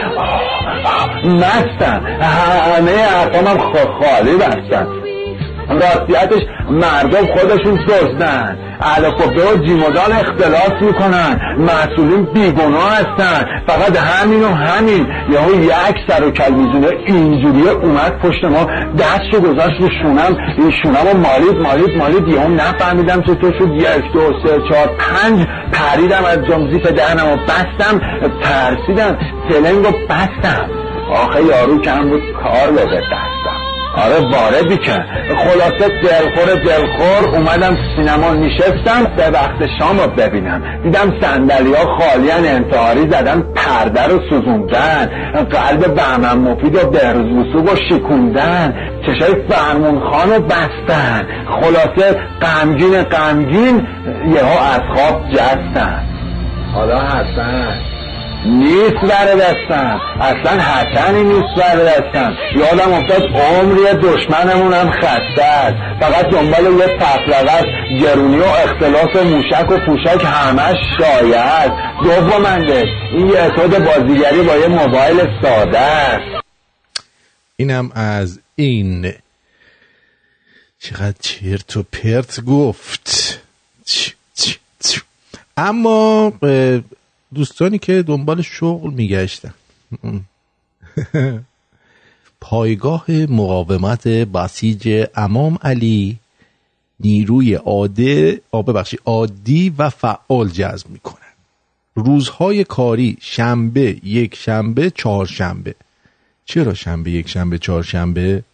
مستم. 1.25 2.07
همه 2.21 3.05
حرفام 3.05 3.59
خالی 4.01 4.37
بستم 4.37 4.87
راستیتش 5.81 6.43
مردم 6.71 7.27
خودشون 7.27 7.75
دزدن 7.89 8.59
علکوبه 8.81 9.53
و 9.53 9.57
جیمودان 9.57 10.13
اختلاس 10.13 10.73
می‌کنن. 10.81 11.41
مسئولین 11.59 12.25
بیگناه 12.25 12.93
هستن. 12.93 13.63
فقط 13.67 13.97
همین 13.97 14.43
و 14.43 14.49
همین. 14.49 15.07
یهو 15.31 15.55
یک 15.65 15.97
سر 16.09 16.25
و 16.25 16.31
کل 16.31 16.53
میزونه. 16.53 16.87
اینجوری 17.07 17.69
اومد 17.69 18.19
پشت 18.19 18.45
ما. 18.45 18.67
دستشو 18.99 19.41
گذاشت 19.41 19.81
رو 19.81 19.89
شونم. 20.03 20.37
این 20.59 20.71
شونم 20.83 21.07
و 21.15 21.17
مالید 21.17 21.57
مالید 21.63 21.97
مالید. 21.97 22.29
یهو 22.29 22.49
نفهمیدم 22.49 23.23
چطور 23.23 23.55
شد. 23.59 23.69
یک 23.69 24.13
دو 24.13 24.33
سه 24.45 24.59
چهار 24.69 24.91
پنج. 24.99 25.47
پریدم 25.73 26.25
از 26.25 26.39
جمزیف 26.47 26.87
دهنم 26.87 27.33
و 27.33 27.37
بستم. 27.37 28.01
ترسیدم. 28.43 29.19
سلنگ 29.51 29.87
و 29.87 29.93
بستم. 30.09 30.71
آخه 31.13 31.45
یارو 31.45 31.81
کم 31.81 32.09
بود. 32.09 32.23
کار 32.33 32.73
بده 32.73 33.01
دستم 33.01 33.48
آره 34.05 34.21
واردی 34.33 34.77
که 34.77 35.05
خلاصه 35.37 35.89
دلخور 36.03 36.55
دلخور. 36.55 37.37
اومدم 37.37 37.77
سینما 37.97 38.35
نشستم 38.35 39.05
به 39.17 39.31
وقت 39.31 39.79
شام 39.79 39.99
رو 39.99 40.07
ببینم. 40.07 40.63
دیدم 40.83 41.21
سندلی 41.21 41.75
ها 41.75 41.97
خالیان 41.99 42.45
انتحاری 42.47 43.01
زدن 43.01 43.45
پرده 43.55 44.07
رو 44.07 44.21
سوزوندن. 44.31 45.07
قلب 45.51 45.95
بهمن 45.95 46.39
مفید 46.39 46.75
و 46.75 46.91
برزوسو 46.91 47.59
و 47.59 47.77
شکوندن. 47.89 48.75
چشای 49.07 49.35
فرمون 49.49 50.11
خان 50.11 50.31
رو 50.31 50.41
بستن. 50.41 51.27
خلاصه 51.61 52.21
غمگین 52.43 53.03
غمگین 53.03 53.87
یهو 54.27 54.63
از 54.75 54.81
خواب 54.95 55.31
جستن. 55.31 56.03
حالا 56.75 57.01
حسن. 57.01 57.98
نیست 58.47 59.01
بر 59.03 59.35
دستم 59.35 60.01
اصلا 60.21 60.63
حسنی 60.63 61.23
نیست 61.23 61.55
بر 61.57 61.77
دستم 61.77 62.37
یادم 62.57 62.93
افتاد 62.93 63.23
عمری 63.23 63.83
دشمنمون 64.03 64.73
هم 64.73 64.91
خسته 64.91 65.45
است. 65.45 65.77
فقط 66.01 66.27
دنبال 66.27 66.65
یه 66.65 66.99
تفرقه 67.01 67.53
است 67.53 68.01
گرونی 68.01 68.39
و 68.39 68.45
اختلاف 68.45 69.17
موشک 69.17 69.71
و 69.71 69.79
پوشک 69.87 70.25
همش 70.25 70.77
شاید. 70.99 71.73
دومنده 72.03 72.85
این 73.13 73.29
یه 73.29 73.43
اتود 73.43 73.79
بازیگری 73.79 74.43
با 74.43 74.57
یه 74.57 74.69
موبایل 74.69 75.43
ساده 75.43 75.79
است. 75.79 76.45
اینم 77.57 77.91
از 77.95 78.41
این. 78.57 79.13
چقدر 80.81 81.15
چرت 81.21 81.77
و 81.77 81.83
پرت 81.83 82.41
گفت. 82.41 83.39
اما 85.57 86.33
دوستانی 87.35 87.79
که 87.79 88.03
دنبال 88.03 88.43
شغل 88.43 88.91
میگشتن. 88.91 89.55
پایگاه 92.41 93.11
مقاومت 93.11 94.09
بسیج 94.09 95.07
امام 95.15 95.59
علی 95.63 96.19
نیروی 97.01 97.55
عاده 97.55 98.41
ببخشید 98.53 99.01
عادی 99.05 99.75
و 99.79 99.91
فعال 99.91 100.49
جذب 100.49 100.91
می‌کنن. 100.91 101.19
روزهای 101.95 102.65
کاری 102.65 103.17
شنبه 103.21 104.01
یک 104.05 104.35
شنبه 104.35 104.91
چهارشنبه. 104.91 105.75
چرا 106.45 106.75
شنبه 106.75 107.11
یک 107.11 107.29
شنبه 107.29 107.59
چهارشنبه؟ 107.59 108.45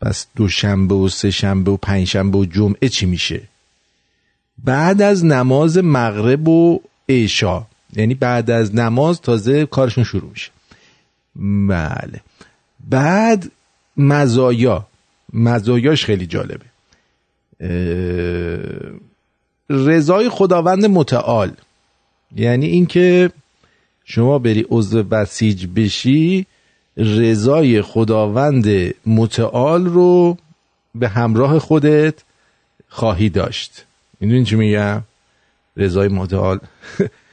پس 0.00 0.26
دوشنبه 0.36 0.94
و 0.94 1.08
سه 1.08 1.30
شنبه 1.30 1.70
و 1.70 1.76
پنج 1.76 2.06
شنبه 2.06 2.38
و 2.38 2.44
جمعه 2.44 2.88
چی 2.88 3.06
میشه؟ 3.06 3.42
بعد 4.64 5.02
از 5.02 5.24
نماز 5.24 5.78
مغرب 5.78 6.48
و 6.48 6.80
عشا 7.08 7.66
یعنی 7.96 8.14
بعد 8.14 8.50
از 8.50 8.74
نماز 8.74 9.20
تازه 9.20 9.66
کارشون 9.66 10.04
شروع 10.04 10.30
میشه. 10.30 10.50
بله. 11.68 12.20
بعد 12.90 13.50
مزایا. 13.96 14.86
مزایاش 15.32 16.04
خیلی 16.04 16.26
جالبه. 16.26 16.64
رضای 19.70 20.28
خداوند 20.28 20.84
متعال. 20.86 21.50
یعنی 22.36 22.66
اینکه 22.66 23.30
شما 24.04 24.38
بری 24.38 24.66
عضو 24.70 25.02
بسیج 25.02 25.66
بشی 25.76 26.46
رضای 26.96 27.82
خداوند 27.82 28.94
متعال 29.06 29.86
رو 29.86 30.36
به 30.94 31.08
همراه 31.08 31.58
خودت 31.58 32.14
خواهی 32.88 33.28
داشت. 33.28 33.84
می‌دونی 34.20 34.44
چی 34.44 34.56
میگم؟ 34.56 35.02
رضای 35.76 36.08
متعال. 36.08 36.58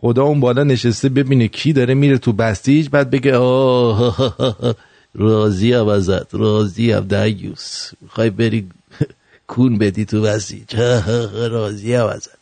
خدا 0.00 0.22
اون 0.22 0.40
بالا 0.40 0.64
نشسته 0.64 1.08
ببینه 1.08 1.48
کی 1.48 1.72
داره 1.72 1.94
میره 1.94 2.18
تو 2.18 2.32
بستیج 2.32 2.88
بعد 2.88 3.10
بگه 3.10 3.36
آه 3.36 4.76
راضی 5.14 5.72
هم 5.72 5.88
ازت 5.88 6.34
راضی 6.34 6.92
هم 6.92 7.06
دیوس 7.08 7.90
می‌خوای 8.00 8.30
بری 8.30 8.68
کون 9.48 9.78
بدی 9.78 10.04
تو 10.04 10.22
بستیج. 10.22 10.76
راضی 11.50 11.94
هم 11.94 12.06
ازت. 12.06 12.38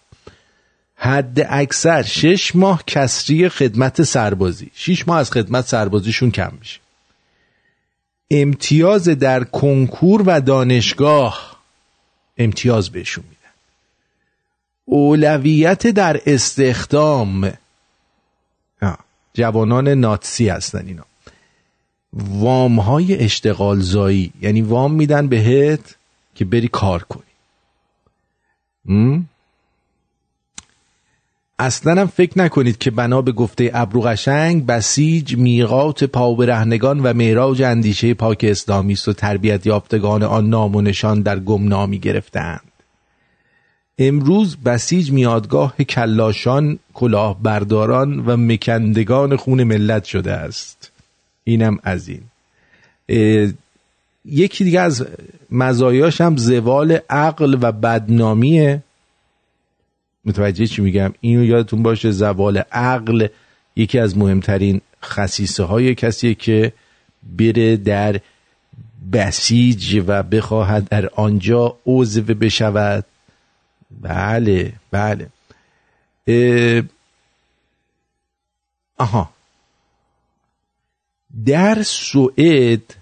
حد 0.97 1.47
اکثر 1.49 2.03
شش 2.03 2.57
ماه 2.57 2.85
کسری 2.87 3.49
خدمت 3.49 4.03
سربازی. 4.03 4.71
شش 4.75 5.09
ماه 5.09 5.19
از 5.19 5.31
خدمت 5.31 5.67
سربازیشون 5.67 6.31
کم 6.31 6.53
میشه. 6.61 6.81
امتیاز 8.31 9.09
در 9.09 9.45
کنکور 9.45 10.23
و 10.27 10.41
دانشگاه 10.41 11.57
امتیاز 12.39 12.91
بهشون 12.91 13.25
میدن 13.29 13.36
اولویت 14.87 15.87
در 15.87 16.21
استخدام. 16.27 17.53
جوانان 19.35 19.89
ناتسی 19.89 20.49
هستن 20.49 20.87
اینا. 20.87 21.05
وام 22.13 22.81
های 22.81 23.25
اشتغال 23.25 23.81
زایی 23.81 24.33
یعنی 24.43 24.63
وام 24.63 24.93
میدن 24.93 25.27
بهت 25.27 25.97
که 26.35 26.45
بری 26.45 26.69
کار 26.69 27.03
کنی؟ 27.03 27.23
اصلا 31.59 32.01
هم 32.01 32.07
فکر 32.07 32.39
نکنید 32.39 32.79
که 32.79 32.91
بنا 32.91 33.23
به 33.23 33.33
گفته 33.33 33.71
ابرو 33.75 34.01
قشنگ 34.01 34.67
بسیج 34.67 35.37
میقات 35.37 36.05
پابرهنگان 36.05 37.01
و 37.01 37.13
معراج 37.13 37.63
اندیشه 37.63 38.15
پاک 38.15 38.45
اسلامی 38.49 38.93
است 38.93 39.09
و 39.09 39.13
تربیت 39.13 39.67
یافتگان 39.67 40.23
آن 40.23 40.49
نام 40.49 40.77
و 40.77 40.81
نشان 40.81 41.23
در 41.23 41.39
گمنامی 41.39 41.99
گرفتند 41.99 42.61
امروز 43.99 44.57
بسیج 44.57 45.11
میادگاه 45.11 45.77
کلاشان 45.77 46.79
کلاه 46.95 47.43
برداران 47.43 48.19
و 48.19 48.37
مکندگان 48.37 49.37
خون 49.37 49.65
ملت 49.65 50.05
شده 50.05 50.33
است. 50.33 50.93
اینم 51.45 51.79
از 51.83 52.09
این. 52.09 52.23
یکی 54.25 54.65
دیگه 54.65 54.81
از 54.81 55.07
مزایاش 55.51 56.21
هم 56.21 56.37
زوال 56.37 56.99
عقل 57.11 57.59
و 57.61 57.73
بدنامیه. 57.73 58.83
متوجه 60.25 60.67
چی 60.67 60.83
میگم؟ 60.83 61.15
اینو 61.21 61.45
یادتون 61.45 61.83
باشه 61.83 62.11
زوال 62.11 62.59
عقل 62.73 63.27
یکی 63.77 63.99
از 63.99 64.19
مهمترین 64.19 64.81
خصیصه 65.05 65.65
های 65.65 65.95
کسیه 65.95 66.35
که 66.35 66.73
بره 67.39 67.77
در 67.77 68.21
بسیج 69.13 70.03
و 70.07 70.23
بخواهد 70.23 70.89
در 70.89 71.09
آنجا 71.15 71.77
عضو 71.87 72.23
بشود. 72.23 73.05
بله 73.91 74.73
بله. 74.91 75.29
اه، 76.27 76.83
آها. 78.99 79.31
در 81.47 81.83
سوئد 81.83 82.95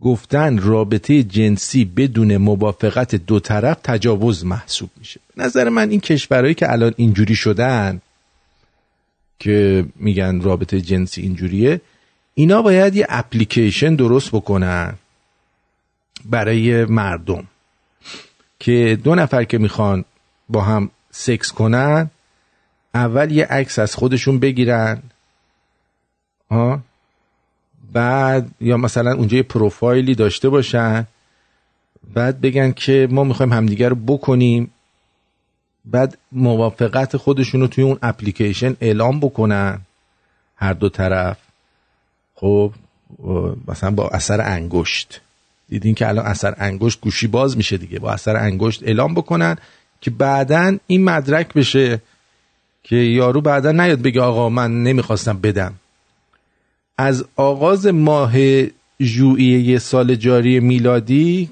گفتن 0.00 0.58
رابطه 0.58 1.22
جنسی 1.22 1.84
بدون 1.84 2.36
موافقت 2.36 3.14
دو 3.14 3.40
طرف 3.40 3.78
تجاوز 3.84 4.44
محسوب 4.44 4.90
میشه. 4.96 5.20
به 5.36 5.42
نظر 5.44 5.68
من 5.68 5.90
این 5.90 6.00
کشورهایی 6.00 6.54
که 6.54 6.72
الان 6.72 6.94
اینجوری 6.96 7.34
شدن 7.34 8.00
که 9.38 9.86
میگن 9.96 10.40
رابطه 10.40 10.80
جنسی 10.80 11.22
اینجوریه 11.22 11.80
اینا 12.34 12.62
باید 12.62 12.96
یه 12.96 13.06
اپلیکیشن 13.08 13.94
درست 13.94 14.28
بکنن 14.30 14.94
برای 16.24 16.84
مردم. 16.84 17.46
که 18.62 18.98
دو 19.04 19.14
نفر 19.14 19.44
که 19.44 19.58
می‌خوان 19.58 20.04
با 20.48 20.60
هم 20.60 20.90
سکس 21.10 21.52
کنن 21.52 22.10
اول 22.94 23.30
یه 23.30 23.46
عکس 23.46 23.78
از 23.78 23.94
خودشون 23.94 24.38
بگیرن 24.38 25.02
ها؟ 26.50 26.80
بعد 27.92 28.50
یا 28.60 28.76
مثلا 28.76 29.14
اونجا 29.14 29.36
یه 29.36 29.42
پروفایلی 29.42 30.14
داشته 30.14 30.48
باشن 30.48 31.06
بعد 32.14 32.40
بگن 32.40 32.72
که 32.72 33.08
ما 33.10 33.24
می‌خوایم 33.24 33.52
همدیگه 33.52 33.88
رو 33.88 33.96
بکنیم 33.96 34.70
بعد 35.84 36.18
موافقت 36.32 37.16
خودشون 37.16 37.60
رو 37.60 37.66
توی 37.66 37.84
اون 37.84 37.98
اپلیکیشن 38.02 38.76
اعلام 38.80 39.20
بکنن 39.20 39.80
هر 40.56 40.72
دو 40.72 40.88
طرف. 40.88 41.38
خب 42.34 42.72
مثلا 43.68 43.90
با 43.90 44.08
اثر 44.08 44.40
انگشت. 44.40 45.20
دیدین 45.72 45.94
که 45.94 46.08
الان 46.08 46.26
اثر 46.26 46.54
انگشت 46.58 47.00
گوشی 47.00 47.26
باز 47.26 47.56
میشه 47.56 47.76
دیگه. 47.76 47.98
با 47.98 48.12
اثر 48.12 48.36
انگشت 48.36 48.82
اعلام 48.82 49.14
بکنن 49.14 49.56
که 50.00 50.10
بعدا 50.10 50.76
این 50.86 51.04
مدرک 51.04 51.54
بشه 51.54 52.00
که 52.82 52.96
یارو 52.96 53.40
بعدا 53.40 53.72
نیاد 53.72 54.02
بگه 54.02 54.20
آقا 54.20 54.48
من 54.48 54.82
نمی‌خواستم 54.82 55.38
بدم. 55.38 55.74
از 56.98 57.24
آغاز 57.36 57.86
ماه 57.86 58.32
ژوئیه 59.02 59.78
سال 59.78 60.14
جاری 60.14 60.60
میلادی 60.60 61.50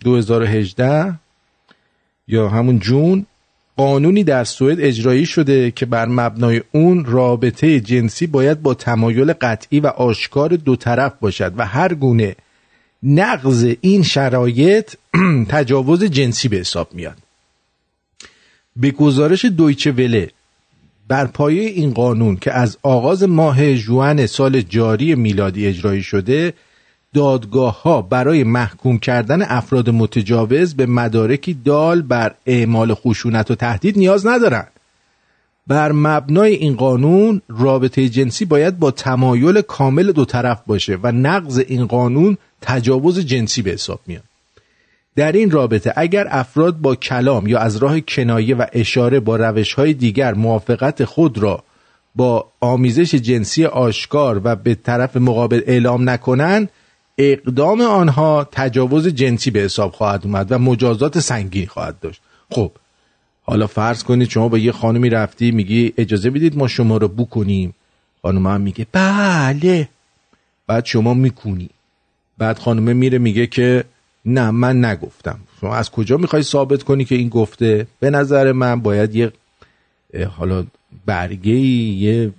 2018 0.00 1.14
یا 2.28 2.48
همون 2.48 2.78
جون 2.78 3.26
قانونی 3.76 4.24
در 4.24 4.44
سوئد 4.44 4.80
اجرایی 4.80 5.26
شده 5.26 5.70
که 5.70 5.86
بر 5.86 6.06
مبنای 6.06 6.62
اون 6.72 7.04
رابطه 7.04 7.80
جنسی 7.80 8.26
باید 8.26 8.62
با 8.62 8.74
تمایل 8.74 9.32
قطعی 9.32 9.80
و 9.80 9.86
آشکار 9.86 10.48
دو 10.56 10.76
طرف 10.76 11.12
باشد 11.20 11.52
و 11.56 11.66
هر 11.66 11.94
گونه 11.94 12.36
نقض 13.02 13.74
این 13.80 14.02
شرایط 14.02 14.94
تجاوز 15.48 16.04
جنسی 16.04 16.48
به 16.48 16.56
حساب 16.56 16.94
میاد 16.94 17.16
به 18.76 18.90
گزارش 18.90 19.44
دویچه 19.44 19.92
وله 19.92 20.30
بر 21.08 21.26
پایه 21.26 21.62
این 21.62 21.92
قانون 21.92 22.36
که 22.36 22.52
از 22.52 22.78
آغاز 22.82 23.22
ماه 23.22 23.74
جوان 23.74 24.26
سال 24.26 24.60
جاری 24.60 25.14
میلادی 25.14 25.66
اجرایی 25.66 26.02
شده 26.02 26.54
دادگاه 27.14 27.82
ها 27.82 28.02
برای 28.02 28.44
محکوم 28.44 28.98
کردن 28.98 29.42
افراد 29.42 29.90
متجاوز 29.90 30.74
به 30.74 30.86
مدارکی 30.86 31.54
دال 31.54 32.02
بر 32.02 32.34
اعمال 32.46 32.94
خشونت 32.94 33.50
و 33.50 33.54
تهدید 33.54 33.98
نیاز 33.98 34.26
ندارند. 34.26 34.68
بر 35.66 35.92
مبنای 35.92 36.54
این 36.54 36.74
قانون 36.74 37.42
رابطه 37.48 38.08
جنسی 38.08 38.44
باید 38.44 38.78
با 38.78 38.90
تمایل 38.90 39.60
کامل 39.60 40.12
دو 40.12 40.24
طرف 40.24 40.62
باشه 40.66 40.98
و 41.02 41.12
نقض 41.12 41.58
این 41.58 41.86
قانون 41.86 42.36
تجاوز 42.62 43.18
جنسی 43.18 43.62
به 43.62 43.70
حساب 43.70 44.00
میاد. 44.06 44.22
در 45.16 45.32
این 45.32 45.50
رابطه 45.50 45.92
اگر 45.96 46.26
افراد 46.30 46.76
با 46.78 46.94
کلام 46.94 47.46
یا 47.46 47.58
از 47.58 47.76
راه 47.76 48.00
کنایه 48.00 48.56
و 48.56 48.66
اشاره 48.72 49.20
با 49.20 49.36
روش 49.36 49.74
های 49.74 49.94
دیگر 49.94 50.34
موافقت 50.34 51.04
خود 51.04 51.38
را 51.38 51.64
با 52.16 52.46
آمیزش 52.60 53.14
جنسی 53.14 53.64
آشکار 53.64 54.40
و 54.44 54.56
به 54.56 54.74
طرف 54.74 55.16
مقابل 55.16 55.60
اعلام 55.66 56.10
نکنند 56.10 56.70
اقدام 57.18 57.80
آنها 57.80 58.48
تجاوز 58.52 59.08
جنسی 59.08 59.50
به 59.50 59.60
حساب 59.60 59.92
خواهد 59.92 60.20
اومد 60.24 60.52
و 60.52 60.58
مجازات 60.58 61.18
سنگین 61.18 61.66
خواهد 61.66 62.00
داشت. 62.00 62.20
خب 62.50 62.72
حالا 63.42 63.66
فرض 63.66 64.04
کنید 64.04 64.28
شما 64.28 64.48
با 64.48 64.58
یه 64.58 64.72
خانمی 64.72 65.10
رفتی 65.10 65.50
میگی 65.50 65.92
اجازه 65.96 66.30
بدید 66.30 66.56
ما 66.56 66.68
شما 66.68 66.96
رو 66.96 67.08
بکنیم. 67.08 67.74
خانم 68.22 68.46
هم 68.46 68.60
میگه 68.60 68.86
بله. 68.92 69.88
بعد 70.66 70.84
شما 70.84 71.14
می‌کنی 71.14 71.68
بعد 72.38 72.58
خانمه 72.58 72.92
میره 72.92 73.18
میگه 73.18 73.46
که 73.46 73.84
نه 74.24 74.50
من 74.50 74.84
نگفتم. 74.84 75.40
شما 75.60 75.74
از 75.74 75.90
کجا 75.90 76.16
می‌خوای 76.16 76.42
ثابت 76.42 76.82
کنی 76.82 77.04
که 77.04 77.14
این 77.14 77.28
گفته؟ 77.28 77.86
به 78.00 78.10
نظر 78.10 78.52
من 78.52 78.80
باید 78.80 79.14
یه 79.14 79.32
حالا 80.36 80.64
برگه 81.06 81.52
یه 81.52 82.32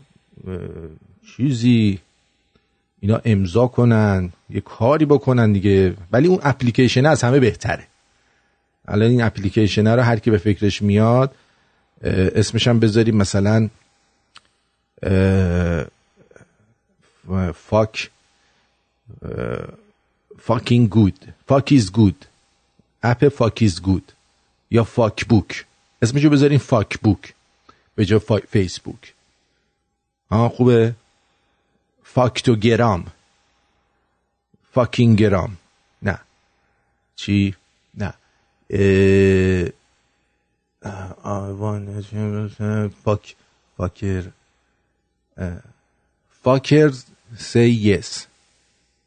چیزی 1.38 2.00
اینا 3.00 3.22
امضا 3.26 3.68
کنن 3.68 4.30
یه 4.50 4.62
کاری 4.62 5.06
بکنن 5.06 5.54
دیگه. 5.54 5.94
ولی 6.12 6.28
اون 6.28 6.40
اپلیکیشن 6.44 7.06
از 7.06 7.24
همه 7.24 7.40
بهتره. 7.40 7.88
الان 8.88 9.10
این 9.10 9.22
اپلیکیشن 9.22 9.88
رو 9.88 10.02
هر 10.02 10.20
کی 10.20 10.32
به 10.32 10.38
فکرش 10.38 10.82
میاد 10.82 11.36
اسمش 12.04 12.68
هم 12.68 12.80
بذاریم 12.80 13.16
مثلا 13.16 13.70
fuck 17.54 18.10
fucking 20.46 20.90
good 20.90 21.34
fuck 21.48 21.68
is 21.72 21.92
good 21.92 22.26
app 23.04 23.28
fuck 23.28 23.58
is 23.62 23.82
good 23.82 24.12
یا 24.72 24.84
Fuckbook 24.84 25.66
اسمشو 26.02 26.30
بذاریم 26.30 26.58
Fuckbook 26.60 27.34
به 27.96 28.06
جای 28.06 28.20
فیسبوک 28.50 29.14
ها 30.32 30.50
خوبه. 30.50 30.96
Fucktogram 32.04 33.06
Fuckingram 34.74 35.58
نه 36.02 36.20
چی 37.16 37.56
نه 37.98 38.14
آوان 41.24 42.02
فاک 43.04 43.36
فاکر 43.78 44.24
فاکر 46.44 46.92
say 47.38 47.68
yes. 47.68 48.28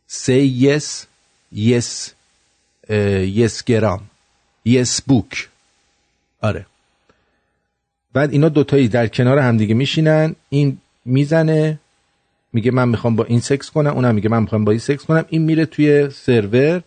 Say 0.07 0.43
yes 0.43 1.07
yes 1.55 2.11
yes 3.39 3.63
گرام 3.67 4.01
yes 4.69 5.03
بوک 5.07 5.49
آره. 6.41 6.67
بعد 8.13 8.33
اینا 8.33 8.49
دوتایی 8.49 8.89
در 8.89 9.07
کنار 9.07 9.39
همدیگه 9.39 9.75
میشینن. 9.75 10.35
این 10.49 10.79
می‌زنه. 11.05 11.79
میگه 12.53 12.71
من 12.71 12.89
می‌خوام 12.89 13.17
با 13.17 13.25
این 13.25 13.41
سکس 13.41 13.71
کنم. 13.71 13.95
اونم 13.95 14.15
میگه 14.15 14.29
من 14.29 14.41
می‌خوام 14.43 14.65
با 14.65 14.73
این 14.73 14.81
سکس 14.81 15.05
کنم. 15.05 15.25
این 15.29 15.43
میره 15.43 15.67
توی 15.67 16.11
سرور. 16.11 16.83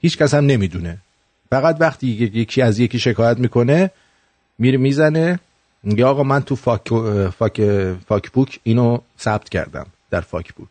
هیچ 0.00 0.18
کس 0.18 0.34
هم 0.34 0.46
نمی‌دونه. 0.46 0.98
فقط 1.50 1.76
وقتی 1.80 2.06
یکی 2.06 2.62
از 2.62 2.78
یکی 2.78 2.98
شکایت 2.98 3.38
می‌کنه 3.38 3.90
میره 4.58 4.78
می‌زنه. 4.78 5.40
میگه 5.82 6.04
آقا 6.04 6.22
من 6.22 6.42
تو 6.42 6.56
فاک, 6.56 6.88
فاک, 7.28 7.62
فاک 8.08 8.30
بوک 8.30 8.60
اینو 8.62 8.98
ثبت 9.18 9.48
کردم 9.48 9.86
در 10.10 10.20
فاک 10.20 10.54
بوک. 10.54 10.68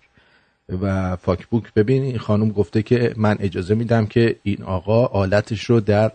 و 0.81 1.15
فاک 1.15 1.47
بوک 1.47 1.73
ببین 1.73 2.03
این 2.03 2.17
خانم 2.17 2.49
گفته 2.49 2.83
که 2.83 3.13
من 3.17 3.37
اجازه 3.39 3.75
میدم 3.75 4.05
که 4.05 4.35
این 4.43 4.63
آقا 4.63 5.05
آلتش 5.05 5.63
رو 5.63 5.79
در 5.79 6.11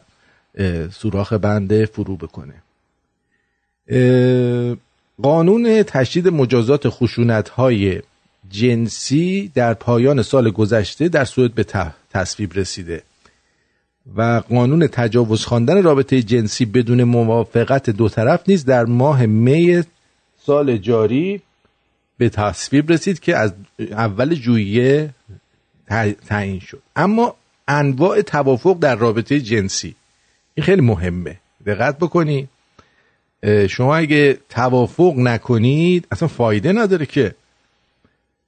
سوراخ 0.90 1.32
بنده 1.32 1.86
فرو 1.86 2.16
بکنه. 2.16 2.54
قانون 5.22 5.82
تشدید 5.82 6.28
مجازات 6.28 6.88
خشونت 6.88 7.48
های 7.48 8.02
جنسی 8.50 9.52
در 9.54 9.74
پایان 9.74 10.22
سال 10.22 10.50
گذشته 10.50 11.08
در 11.08 11.24
سوئد 11.24 11.54
به 11.54 11.66
تصویب 12.10 12.52
رسیده. 12.54 13.02
و 14.16 14.42
قانون 14.50 14.86
تجاوز 14.86 15.44
خواندن 15.44 15.82
رابطه 15.82 16.22
جنسی 16.22 16.64
بدون 16.64 17.04
موافقت 17.04 17.90
دو 17.90 18.08
طرف 18.08 18.48
نیز 18.48 18.64
در 18.64 18.84
ماه 18.84 19.26
می 19.26 19.82
سال 20.46 20.76
جاری 20.76 21.42
به 22.18 22.28
تصویب 22.28 22.92
رسید 22.92 23.20
که 23.20 23.36
از 23.36 23.52
اول 23.78 24.34
ژوئیه 24.34 25.10
تعیین 26.26 26.60
شد. 26.60 26.82
اما 26.96 27.34
انواع 27.68 28.20
توافق 28.22 28.78
در 28.80 28.94
رابطه 28.94 29.40
جنسی. 29.40 29.94
این 30.54 30.66
خیلی 30.66 30.80
مهمه. 30.80 31.38
دقت 31.66 31.98
بکنی. 31.98 32.48
شما 33.68 33.96
اگه 33.96 34.38
توافق 34.48 35.14
نکنید 35.16 36.06
اصلا 36.12 36.28
فایده 36.28 36.72
نداره 36.72 37.06
که 37.06 37.34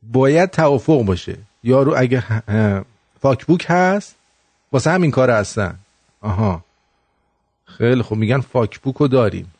باید 0.03 0.51
توافق 0.51 1.03
باشه. 1.03 1.37
یارو 1.65 1.95
اگه 1.97 2.23
Fuckbook 3.21 3.67
هست 3.69 4.15
واسه 4.73 4.91
همین 4.91 5.11
کار 5.11 5.31
هستن. 5.31 5.79
آها. 6.21 6.65
خیلی 7.65 8.03
خوب. 8.03 8.19
میگن 8.19 8.41
Fuckbook 8.41 8.97
رو 8.97 9.09
داریم. 9.09 9.53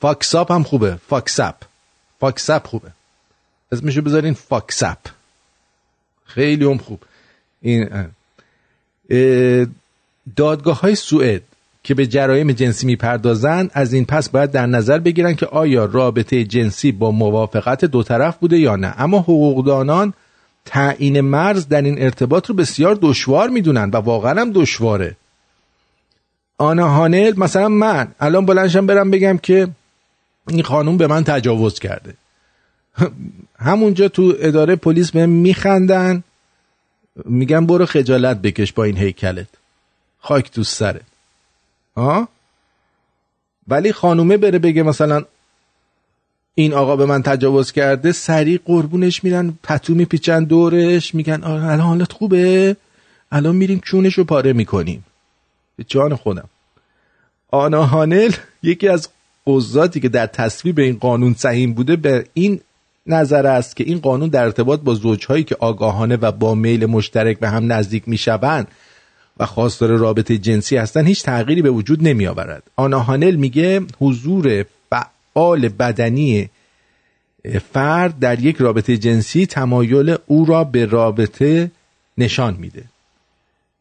FucksApp 0.00 0.52
هم 0.52 0.62
خوبه. 0.62 0.98
FucksApp. 1.08 1.56
FucksApp 2.20 2.66
خوبه. 2.66 2.92
اسمشو 3.72 4.02
بذارین 4.02 4.34
FucksApp 4.34 4.98
خیلی 6.24 6.64
هم 6.64 6.78
خوب. 6.78 7.00
این 7.62 7.88
دادگاه 10.36 10.80
های 10.80 10.94
سوئد 10.94 11.42
که 11.82 11.94
به 11.94 12.06
جرایم 12.06 12.52
جنسی 12.52 12.86
می‌پردازند 12.86 13.70
از 13.74 13.92
این 13.92 14.04
پس 14.04 14.28
باید 14.28 14.50
در 14.50 14.66
نظر 14.66 14.98
بگیرن 14.98 15.34
که 15.34 15.46
آیا 15.46 15.84
رابطه 15.84 16.44
جنسی 16.44 16.92
با 16.92 17.10
موافقت 17.10 17.84
دو 17.84 18.02
طرف 18.02 18.36
بوده 18.36 18.58
یا 18.58 18.76
نه. 18.76 18.94
اما 18.98 19.18
حقوقدانان 19.18 20.14
تعیین 20.64 21.20
مرز 21.20 21.68
در 21.68 21.82
این 21.82 22.02
ارتباط 22.02 22.46
رو 22.46 22.54
بسیار 22.54 22.98
دشوار 23.02 23.48
می‌دونن 23.48 23.90
و 23.90 23.96
واقعا 23.96 24.40
هم 24.40 24.52
دشواره. 24.52 25.16
آنا 26.58 26.88
هانل 26.88 27.32
مثلا 27.36 27.68
من 27.68 28.08
الان 28.20 28.46
بلنشم 28.46 28.86
برم 28.86 29.10
بگم 29.10 29.38
که 29.38 29.68
این 30.48 30.62
خانوم 30.62 30.96
به 30.96 31.06
من 31.06 31.24
تجاوز 31.24 31.78
کرده. 31.78 32.14
همونجا 33.58 34.08
تو 34.08 34.34
اداره 34.38 34.76
پلیس 34.76 35.10
بهم 35.10 35.28
میخندن. 35.30 36.22
میگن 37.24 37.66
برو 37.66 37.86
خجالت 37.86 38.42
بکش 38.42 38.72
با 38.72 38.84
این 38.84 38.96
هیکلت. 38.96 39.48
خاک 40.20 40.50
تو 40.50 40.64
سره 40.64 41.00
ها 41.96 42.28
ولی 43.68 43.92
خانومه 43.92 44.36
بره 44.36 44.58
بگه 44.58 44.82
مثلا 44.82 45.24
این 46.54 46.74
آقا 46.74 46.96
به 46.96 47.06
من 47.06 47.22
تجاوز 47.22 47.72
کرده 47.72 48.12
سریع 48.12 48.60
قربونش 48.64 49.24
میرن 49.24 49.54
پتو 49.62 49.94
میپیچن 49.94 50.44
دورش 50.44 51.14
میگن 51.14 51.44
الان 51.44 51.80
حالت 51.80 52.12
خوبه؟ 52.12 52.76
الان 53.32 53.56
میریم 53.56 53.80
چونش 53.84 54.14
رو 54.14 54.24
پاره 54.24 54.52
می‌کنیم. 54.52 55.04
به 55.76 55.84
جان 55.84 56.16
خودم. 56.16 56.48
آنا 57.50 57.86
هانل 57.86 58.32
یکی 58.62 58.88
از 58.88 59.08
قضاتی 59.46 60.00
که 60.00 60.08
در 60.08 60.26
تصویب 60.26 60.78
این 60.78 60.96
قانون 60.96 61.34
سهیم 61.34 61.72
بوده 61.72 61.96
به 61.96 62.26
این 62.34 62.60
نظر 63.08 63.46
است 63.46 63.76
که 63.76 63.84
این 63.84 63.98
قانون 63.98 64.28
در 64.28 64.44
ارتباط 64.44 64.80
با 64.80 64.94
زوجهایی 64.94 65.44
که 65.44 65.56
آگاهانه 65.60 66.16
و 66.16 66.32
با 66.32 66.54
میل 66.54 66.86
مشترک 66.86 67.38
به 67.38 67.48
هم 67.48 67.72
نزدیک 67.72 68.08
می‌شوند 68.08 68.68
و 69.38 69.46
خواستار 69.46 69.88
رابطه 69.88 70.38
جنسی 70.38 70.76
هستن 70.76 71.06
هیچ 71.06 71.22
تغییری 71.22 71.62
به 71.62 71.70
وجود 71.70 72.08
نمی 72.08 72.26
آورد 72.26 72.62
آنا 72.76 73.00
هانل 73.00 73.34
میگه 73.34 73.80
حضور 73.98 74.64
فعال 74.90 75.68
بدنی 75.68 76.50
فرد 77.72 78.18
در 78.18 78.40
یک 78.40 78.56
رابطه 78.56 78.96
جنسی 78.96 79.46
تمایل 79.46 80.16
او 80.26 80.44
را 80.44 80.64
به 80.64 80.86
رابطه 80.86 81.70
نشان 82.18 82.56
میده. 82.60 82.84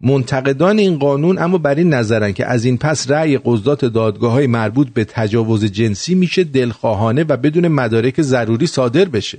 منتقدان 0.02 0.80
این 0.80 1.00
قانون 1.00 1.38
اما 1.38 1.58
بر 1.58 1.76
این 1.76 1.94
نظرن 1.94 2.32
که 2.32 2.46
از 2.46 2.66
این 2.66 2.78
پس 2.78 3.12
رأی 3.12 3.38
قضات 3.38 3.86
دادگاه 3.86 4.32
های 4.32 4.48
مربوط 4.48 4.90
به 4.90 5.06
تجاوز 5.06 5.66
جنسی 5.66 6.16
میشه 6.16 6.44
دلخواهانه 6.44 7.24
و 7.24 7.38
بدون 7.38 7.68
مدارک 7.68 8.22
ضروری 8.22 8.68
صادر 8.68 9.06
بشه. 9.06 9.38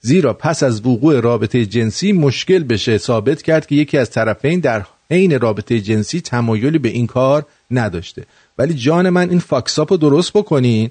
زیرا 0.00 0.32
پس 0.32 0.62
از 0.62 0.86
وقوع 0.86 1.20
رابطه 1.20 1.66
جنسی 1.66 2.12
مشکل 2.12 2.62
بشه 2.62 2.98
ثابت 2.98 3.42
کرد 3.42 3.66
که 3.66 3.74
یکی 3.74 3.98
از 3.98 4.10
طرفین 4.10 4.60
در 4.60 4.84
حین 5.10 5.40
رابطه 5.40 5.80
جنسی 5.80 6.20
تمایلی 6.20 6.78
به 6.78 6.88
این 6.88 7.06
کار 7.06 7.46
نداشته. 7.70 8.24
ولی 8.58 8.74
جان 8.74 9.10
من 9.10 9.30
این 9.30 9.38
FucksApp 9.38 9.92
رو 9.92 9.96
درست 9.96 10.32
بکنین. 10.32 10.90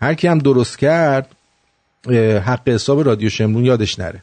هر 0.00 0.14
کی 0.14 0.26
هم 0.26 0.38
درست 0.38 0.78
کرد 0.78 1.28
حق 2.44 2.68
حساب 2.68 3.06
رادیو 3.06 3.28
شمرون 3.28 3.64
یادش 3.64 3.98
نره. 3.98 4.22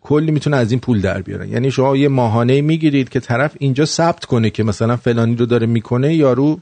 کلی 0.00 0.30
می‌تونه 0.30 0.56
از 0.56 0.70
این 0.70 0.80
پول 0.80 1.00
در 1.00 1.22
بیارن 1.22 1.48
یعنی 1.48 1.70
شما 1.70 1.96
یه 1.96 2.08
ماهانه 2.08 2.60
می‌گیرید 2.60 3.08
که 3.08 3.20
طرف 3.20 3.56
اینجا 3.58 3.84
ثبت 3.84 4.24
کنه 4.24 4.50
که 4.50 4.62
مثلا 4.62 4.96
فلانی 4.96 5.36
رو 5.36 5.46
داره 5.46 5.66
می‌کنه 5.66 6.14
یارو 6.14 6.60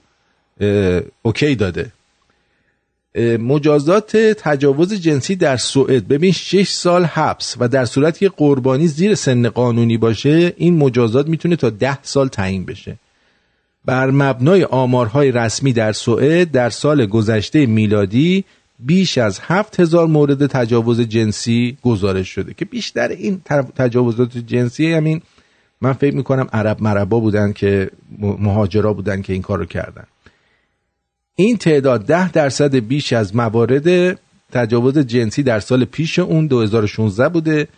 OK 1.22 1.54
داده. 1.54 1.92
مجازات 3.38 4.16
تجاوز 4.16 4.94
جنسی 4.94 5.36
در 5.36 5.56
سوئد. 5.56 6.08
ببین 6.08 6.32
6 6.32 6.68
سال 6.68 7.04
حبس 7.04 7.56
و 7.60 7.68
در 7.68 7.84
صورت 7.84 8.18
که 8.18 8.28
قربانی 8.28 8.86
زیر 8.86 9.14
سن 9.14 9.48
قانونی 9.48 9.96
باشه 9.96 10.52
این 10.56 10.76
مجازات 10.76 11.28
می‌تونه 11.28 11.56
تا 11.56 11.70
10 11.70 11.98
سال 12.02 12.28
تعیین 12.28 12.64
بشه. 12.64 12.96
بر 13.84 14.10
مبنای 14.10 14.64
آمارهای 14.64 15.32
رسمی 15.32 15.72
در 15.72 15.92
سوئد 15.92 16.50
در 16.50 16.70
سال 16.70 17.06
گذشته 17.06 17.66
میلادی 17.66 18.44
بیش 18.78 19.18
از 19.18 19.40
هفت 19.42 19.80
هزار 19.80 20.06
مورد 20.06 20.46
تجاوز 20.46 21.00
جنسی 21.00 21.76
گزارش 21.82 22.28
شده 22.28 22.54
که 22.54 22.64
بیشتر 22.64 23.08
این 23.08 23.40
تجاوزات 23.76 24.38
جنسی 24.38 24.92
همین 24.92 25.22
من 25.80 25.92
فکر 25.92 26.14
می‌کنم 26.14 26.48
عرب 26.52 26.82
مربا 26.82 27.20
بودن 27.20 27.52
که 27.52 27.90
مهاجرا 28.18 28.92
بودن 28.92 29.22
که 29.22 29.32
این 29.32 29.42
کار 29.42 29.58
رو 29.58 29.64
کردن. 29.64 30.04
این 31.34 31.56
تعداد 31.56 32.06
ده 32.06 32.32
درصد 32.32 32.74
بیش 32.74 33.12
از 33.12 33.36
موارد 33.36 34.18
تجاوز 34.52 34.98
جنسی 34.98 35.42
در 35.42 35.60
سال 35.60 35.84
پیش 35.84 36.18
اون 36.18 36.46
2016 36.46 37.28
بوده. 37.28 37.68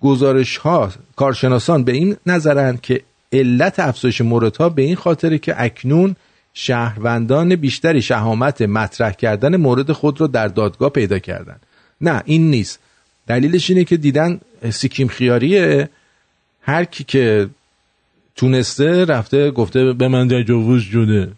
گزارش 0.00 0.56
ها 0.56 0.92
کارشناسان 1.16 1.84
به 1.84 1.92
این 1.92 2.16
نظرند 2.26 2.80
که 2.80 3.00
علت 3.32 3.78
افزایش 3.78 4.20
موردها 4.20 4.68
به 4.68 4.82
این 4.82 4.96
خاطره 4.96 5.38
که 5.38 5.62
اکنون 5.62 6.16
شهروندان 6.58 7.56
بیشتری 7.56 8.02
شهامت 8.02 8.62
مطرح 8.62 9.12
کردن 9.12 9.56
مورد 9.56 9.92
خود 9.92 10.20
را 10.20 10.26
در 10.26 10.48
دادگاه 10.48 10.90
پیدا 10.90 11.18
کردن. 11.18 11.56
نه 12.00 12.22
این 12.24 12.50
نیست. 12.50 12.78
دلیلش 13.26 13.70
اینه 13.70 13.84
که 13.84 13.96
دیدن 13.96 14.40
سیکیم 14.70 15.08
خیاریه. 15.08 15.88
هر 16.62 16.84
کی 16.84 17.04
که 17.04 17.48
تونسته 18.36 19.04
رفته 19.04 19.50
گفته 19.50 19.92
به 19.92 20.08
من 20.08 20.28
تجاوز 20.28 20.82
شده 20.82 21.32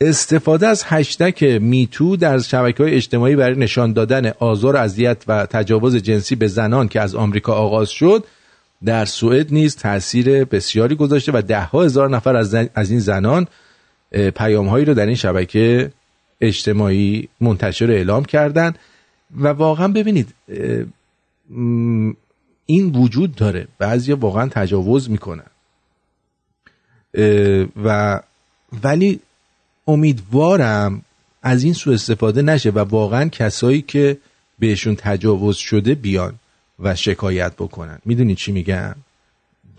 استفاده 0.00 0.66
از 0.66 0.82
هشتک 0.86 1.42
میتو 1.42 2.16
در 2.16 2.38
شبکه 2.38 2.82
های 2.82 2.94
اجتماعی 2.94 3.36
برای 3.36 3.58
نشان 3.58 3.92
دادن 3.92 4.32
آزار 4.38 4.76
اذیت 4.76 5.24
و 5.26 5.46
تجاوز 5.46 5.96
جنسی 5.96 6.34
به 6.34 6.48
زنان 6.48 6.88
که 6.88 7.00
از 7.00 7.14
آمریکا 7.14 7.52
آغاز 7.52 7.90
شد 7.90 8.24
در 8.84 9.04
سوئد 9.04 9.52
نیز 9.52 9.76
تاثیر 9.76 10.44
بسیاری 10.44 10.94
گذاشته 10.94 11.32
و 11.32 11.42
ده 11.42 11.60
ها 11.60 11.82
هزار 11.82 12.10
نفر 12.10 12.36
از, 12.36 12.54
از 12.74 12.90
این 12.90 13.00
زنان 13.00 13.46
پیام 14.10 14.68
هایی 14.68 14.84
رو 14.84 14.94
در 14.94 15.06
این 15.06 15.14
شبکه 15.14 15.90
اجتماعی 16.40 17.28
منتشر 17.40 17.90
اعلام 17.90 18.24
کردن. 18.24 18.74
و 19.36 19.48
واقعا 19.48 19.88
ببینید 19.88 20.34
این 22.66 22.92
وجود 22.94 23.34
داره. 23.34 23.68
بعضی 23.78 24.12
واقعا 24.12 24.48
تجاوز 24.48 25.10
می‌کنن. 25.10 25.50
و 27.84 28.20
ولی 28.82 29.20
امیدوارم 29.86 31.02
از 31.42 31.64
این 31.64 31.72
سوء 31.72 31.94
استفاده 31.94 32.42
نشه 32.42 32.70
و 32.70 32.78
واقعا 32.78 33.28
کسایی 33.28 33.82
که 33.82 34.16
بهشون 34.58 34.96
تجاوز 34.96 35.56
شده 35.56 35.94
بیان 35.94 36.34
و 36.78 36.94
شکایت 36.94 37.52
بکنن. 37.52 37.98
می‌دونی 38.04 38.34
چی 38.34 38.52
میگم؟ 38.52 38.94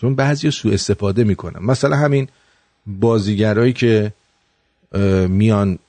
چون 0.01 0.15
بعضی 0.15 0.51
سوء 0.51 0.73
استفاده 0.73 1.23
می‌کنن. 1.23 1.65
مثلا 1.65 1.95
همین 1.95 2.27
بازیگرایی 2.87 3.73
که 3.73 4.13
میان 5.27 5.79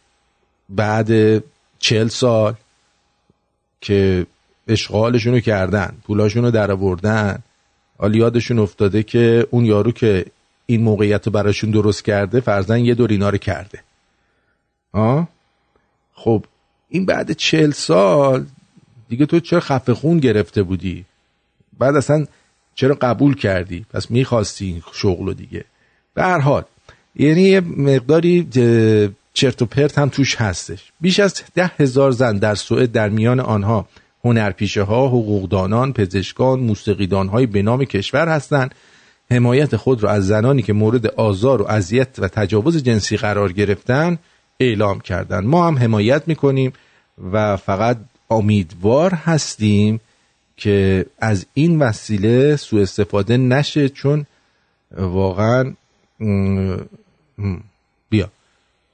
بعد 0.69 1.43
چل 1.79 2.09
سال 2.09 2.55
که 3.81 4.27
اشغالشون 4.69 5.33
رو 5.33 5.41
کردن 5.41 5.97
پولاشون 6.07 6.45
رو 6.45 6.51
در 6.51 6.71
آوردن 6.71 7.43
یادشون 8.13 8.59
افتاده 8.59 9.03
که 9.03 9.47
اون 9.51 9.65
یارو 9.65 9.93
که 9.93 10.25
این 10.67 10.83
موقعیت 10.83 11.27
رو 11.27 11.33
براشون 11.33 11.71
درست 11.71 12.05
کرده 12.05 12.41
فرزن 12.41 12.79
یه 12.79 12.95
دور 12.95 13.11
اینا 13.11 13.31
رو 13.31 13.39
کرده. 13.39 13.83
آه؟ 14.93 15.29
خب 16.15 16.45
این 16.89 17.07
بعد 17.07 17.33
چل 17.33 17.71
سال 17.71 18.47
دیگه 19.09 19.27
تو 19.27 19.41
چرا 19.41 19.61
خفه 19.61 19.95
خون 19.95 20.19
گرفته 20.19 20.63
بودی؟ 20.63 21.05
بعد 21.79 21.97
اصلا 21.97 22.27
چرا 22.75 22.95
قبول 23.01 23.35
کردی؟ 23.35 23.87
پس 23.91 24.11
می‌خواستی 24.11 24.67
این 24.67 24.83
شغل 24.93 25.27
رو 25.27 25.35
دیگه. 25.35 25.65
به 26.15 26.23
هر 26.23 26.39
حال 26.39 26.65
یعنی 27.17 27.43
یه 27.43 27.61
مقداری 27.61 28.49
چرت 29.35 29.63
و 29.63 29.67
پرت 29.67 29.99
هم 29.99 30.09
توش 30.09 30.37
هستش. 30.37 30.93
بیش 31.01 31.21
از 31.21 31.43
ده 31.55 31.71
هزار 31.79 32.11
زن 32.11 32.39
در 32.39 32.55
سوئد 32.55 32.93
در 32.93 33.09
میان 33.09 33.41
آنها 33.41 33.89
هنرپیشه 34.25 34.83
ها، 34.83 35.09
حقوقدانان، 35.09 35.93
پزشکان، 35.93 36.61
موسیقیدان 36.61 37.29
های 37.29 37.47
به 37.47 37.63
نام 37.63 37.85
کشور 37.85 38.29
هستند. 38.29 38.75
حمایت 39.31 39.77
خود 39.77 40.03
را 40.03 40.11
از 40.11 40.27
زنانی 40.27 40.63
که 40.63 40.73
مورد 40.73 41.07
آزار 41.07 41.63
و 41.63 41.67
اذیت 41.69 42.09
و 42.19 42.29
تجاوز 42.29 42.83
جنسی 42.83 43.17
قرار 43.17 43.53
گرفتن 43.53 44.19
اعلام 44.61 45.01
کردند. 45.01 45.45
ما 45.45 45.67
هم 45.67 45.79
حمایت 45.79 46.29
می‌کنیم 46.29 46.73
و 47.33 47.57
فقط 47.57 47.97
امیدوار 48.31 49.15
هستیم 49.15 50.01
که 50.57 51.07
از 51.19 51.47
این 51.55 51.79
وسیله 51.79 52.57
سوء 52.57 52.83
استفاده 52.83 53.37
نشه 53.37 53.89
چون 53.89 54.27
واقعا 54.97 55.73
بیا. 58.11 58.31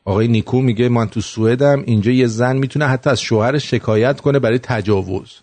آقای 0.05 0.29
نیکو 0.29 0.61
میگه 0.61 0.89
من 0.89 1.09
تو 1.09 1.20
سوئدم 1.20 1.83
اینجا 1.87 2.11
یه 2.11 2.27
زن 2.27 2.57
می‌تونه 2.57 2.87
حتی 2.87 3.11
از 3.11 3.20
شوهرش 3.20 3.70
شکایت 3.70 4.20
کنه 4.20 4.39
برای 4.39 4.59
تجاوز. 4.59 5.41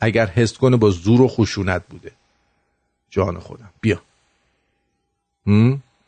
اگر 0.00 0.26
حس 0.26 0.58
کنه 0.58 0.76
با 0.76 0.90
زور 0.90 1.20
و 1.20 1.28
خشونت 1.28 1.82
بوده. 1.88 2.12
جان 3.10 3.38
خودم. 3.38 3.70
بیا. 3.80 4.02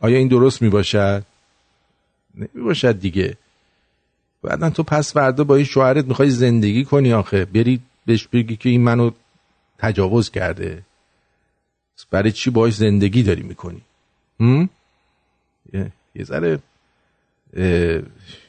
آیا 0.00 0.18
این 0.18 0.28
درست 0.28 0.62
می‌باشد؟ 0.62 1.24
نمی‌باشد 2.34 3.00
دیگه. 3.00 3.36
بعدا 4.42 4.70
تو 4.70 4.82
پس 4.82 5.12
فردا 5.12 5.44
با 5.44 5.56
این 5.56 5.64
شوهرت 5.64 6.04
می‌خوای 6.04 6.30
زندگی 6.30 6.84
کنی 6.84 7.12
آخه. 7.12 7.44
بری 7.44 7.80
بهش 8.06 8.26
بگی 8.26 8.56
که 8.56 8.68
این 8.68 8.80
منو 8.80 9.10
تجاوز 9.78 10.30
کرده. 10.30 10.82
برای 12.10 12.32
چی 12.32 12.50
باش 12.50 12.74
زندگی 12.74 13.22
داری 13.22 13.42
می‌کنی؟ 13.42 13.80
یه, 16.14 16.24
یه. 16.24 16.62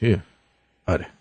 ذره 0.02 0.22
آره. 0.86 1.13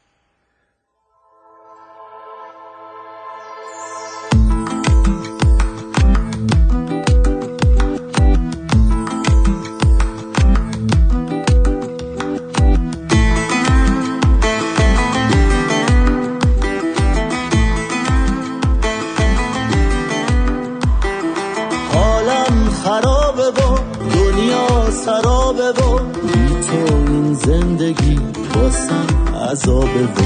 زندگی 27.93 28.19
واسم 28.55 29.07
عذابه 29.51 30.03
و 30.03 30.21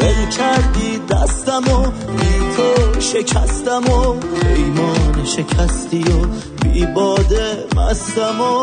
بل 0.00 0.30
کردی 0.38 0.98
دستم 1.10 1.72
و 1.72 1.82
بی 1.90 2.56
تو 2.56 3.00
شکستم 3.00 3.84
و 3.90 4.14
پیمان 4.14 5.24
شکستی 5.24 6.02
و 6.02 6.26
بی 6.62 6.86
باده 6.86 7.64
مستم 7.76 8.40
و 8.40 8.54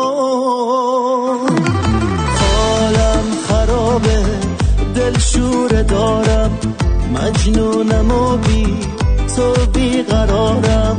حالم 2.38 3.24
خرابه 3.48 4.24
دل 4.94 5.18
شور 5.18 5.82
دارم. 5.82 6.58
مجنونم 7.14 8.10
و 8.10 8.36
بی 8.36 8.76
تو 9.36 9.52
بی 9.74 10.02
قرارم 10.02 10.98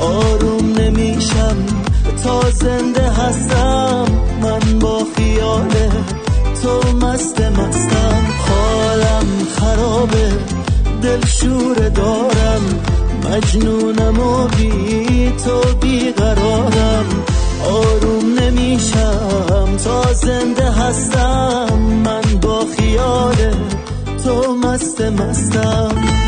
آروم 0.00 0.72
نمیشم 0.78 1.56
تا 2.24 2.50
زنده 2.50 3.10
هستم. 3.10 4.04
من 4.42 4.78
با 4.78 5.06
خیاله 5.16 5.90
تو 6.64 6.96
مست 7.06 7.40
مستم 7.40 8.24
حالم 8.38 9.26
خرابه 9.56 10.32
دل 11.02 11.26
شور 11.26 11.88
دار 11.88 12.36
مجنونم 13.24 14.18
و 14.18 14.48
بی 14.48 15.32
تو 15.44 15.60
بیقرارم. 15.80 17.04
آروم 17.64 18.38
نمیشم 18.38 19.76
تا 19.84 20.12
زنده 20.12 20.70
هستم. 20.70 21.78
من 22.04 22.40
با 22.42 22.66
خیال 22.76 23.54
تو 24.24 24.56
مست 24.56 25.00
مستم. 25.00 26.23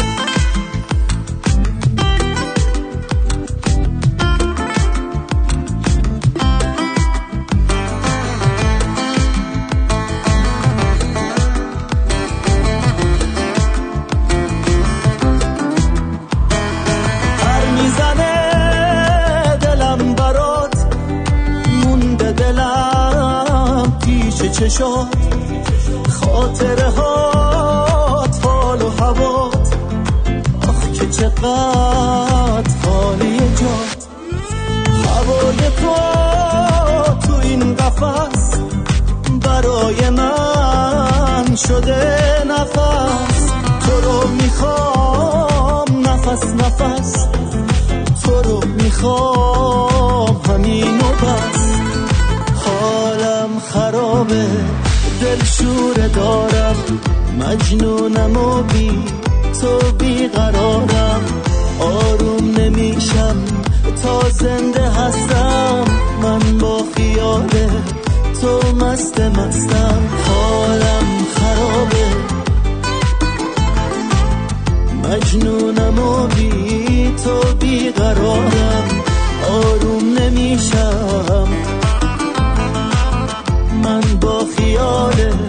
چشات 24.77 25.09
خاطره 26.09 26.91
هات 26.91 28.47
حال 28.47 28.83
و 28.83 28.91
هوات. 28.91 29.75
آخ 30.69 30.91
که 30.93 31.07
چقدر 31.07 32.71
خالی 32.85 33.39
جات 33.39 34.07
هوای 35.07 35.57
تو 35.57 35.95
تو 37.27 37.35
این 37.43 37.75
قفس 37.75 38.59
برای 39.45 40.11
من 40.11 41.57
شده 41.57 42.19
نفس. 42.49 43.47
تو 43.87 44.01
رو 44.01 44.29
می‌خوام 44.29 45.85
نفس 46.07 46.45
نفس. 46.45 47.27
تو 48.25 48.43
رو 48.43 48.61
می‌خوام 48.67 49.36
شوره 55.67 56.09
دارم 56.09 56.77
مجنونم 57.41 58.37
و 58.37 58.63
بی 58.63 58.91
تو 59.61 59.93
بیقرارم. 59.99 61.21
آروم 61.81 62.51
نمیشم 62.59 63.37
تا 64.03 64.29
زنده 64.29 64.91
هستم. 64.91 65.85
من 66.23 66.59
با 66.59 66.83
خیال 66.97 67.49
تو 68.41 68.77
مست 68.77 69.21
مستم. 69.21 70.03
حالم 70.27 71.07
خرابه. 71.35 72.07
مجنونم 75.03 75.99
و 75.99 76.27
بی 76.27 77.15
تو 77.25 77.55
بیقرارم. 77.61 78.85
آروم 79.51 80.19
نمیشم. 80.19 81.49
من 83.85 84.01
با 84.21 84.45
خیال 84.57 85.17
تو 85.17 85.46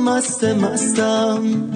مست 0.00 0.44
مستم. 0.44 1.69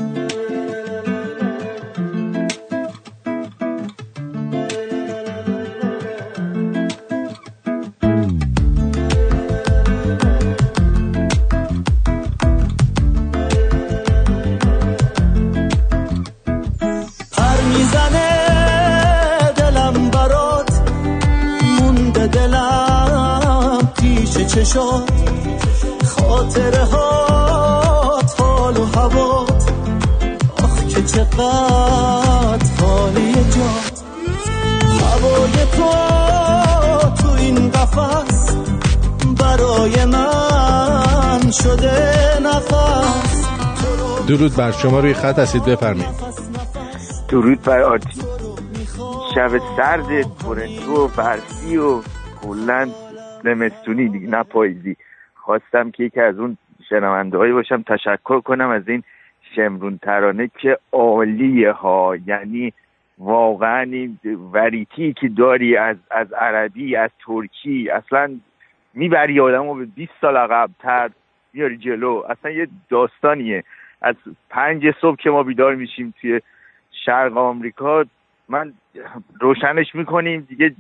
درود 44.45 44.57
بر 44.57 44.71
شما 44.71 45.01
روی 45.01 45.15
خط 45.15 45.39
هستید 45.39 45.65
بفرمایید. 45.65 46.15
درود 47.31 47.63
بر 47.63 47.83
آتی 47.83 48.21
شب 49.35 49.51
سرد 49.77 50.23
تورنتو 50.23 50.93
و 50.93 51.09
برفی 51.09 51.77
و 51.77 52.01
کلا 52.43 52.89
زمستونی 53.45 54.09
دیگه 54.09 54.29
نه 54.29 54.43
پاییزی. 54.43 54.97
خواستم 55.35 55.91
که 55.91 56.05
یکی 56.05 56.21
از 56.21 56.39
اون 56.39 56.57
شنونده 56.89 57.39
هایی 57.39 57.53
باشم 57.53 57.83
تشکر 57.83 58.41
کنم 58.41 58.69
از 58.69 58.89
این 58.89 59.03
شمرون 59.57 59.99
ترانه 60.03 60.51
که 60.59 60.79
عالیه 60.93 61.73
ها 61.73 62.17
یعنی 62.27 62.73
واقعا 63.19 63.83
این 63.83 64.19
وریتی 64.53 65.13
که 65.13 65.29
داری 65.29 65.77
از 65.77 65.97
از 66.11 66.33
عربی 66.33 66.97
از 66.97 67.11
ترکی 67.27 67.91
اصلا 67.91 68.41
می‌بری 68.95 69.41
آدم 69.41 69.69
رو 69.69 69.75
به 69.75 69.85
20 69.85 70.13
سال 70.21 70.37
عقبتر 70.37 71.11
میاری 71.53 71.77
جلو. 71.77 72.23
اصلا 72.29 72.51
یه 72.51 72.69
داستانیه. 72.91 73.65
از 74.05 74.15
پنج 74.51 74.83
صبح 75.01 75.17
که 75.17 75.31
ما 75.31 75.43
بیدار 75.43 75.75
میشیم 75.75 76.15
توی 76.21 76.41
شرق 77.05 77.37
آمریکا 77.37 78.05
من 78.49 78.73
روشنش 79.41 79.95
می‌کنیم 79.95 80.47
دیگه 80.49 80.75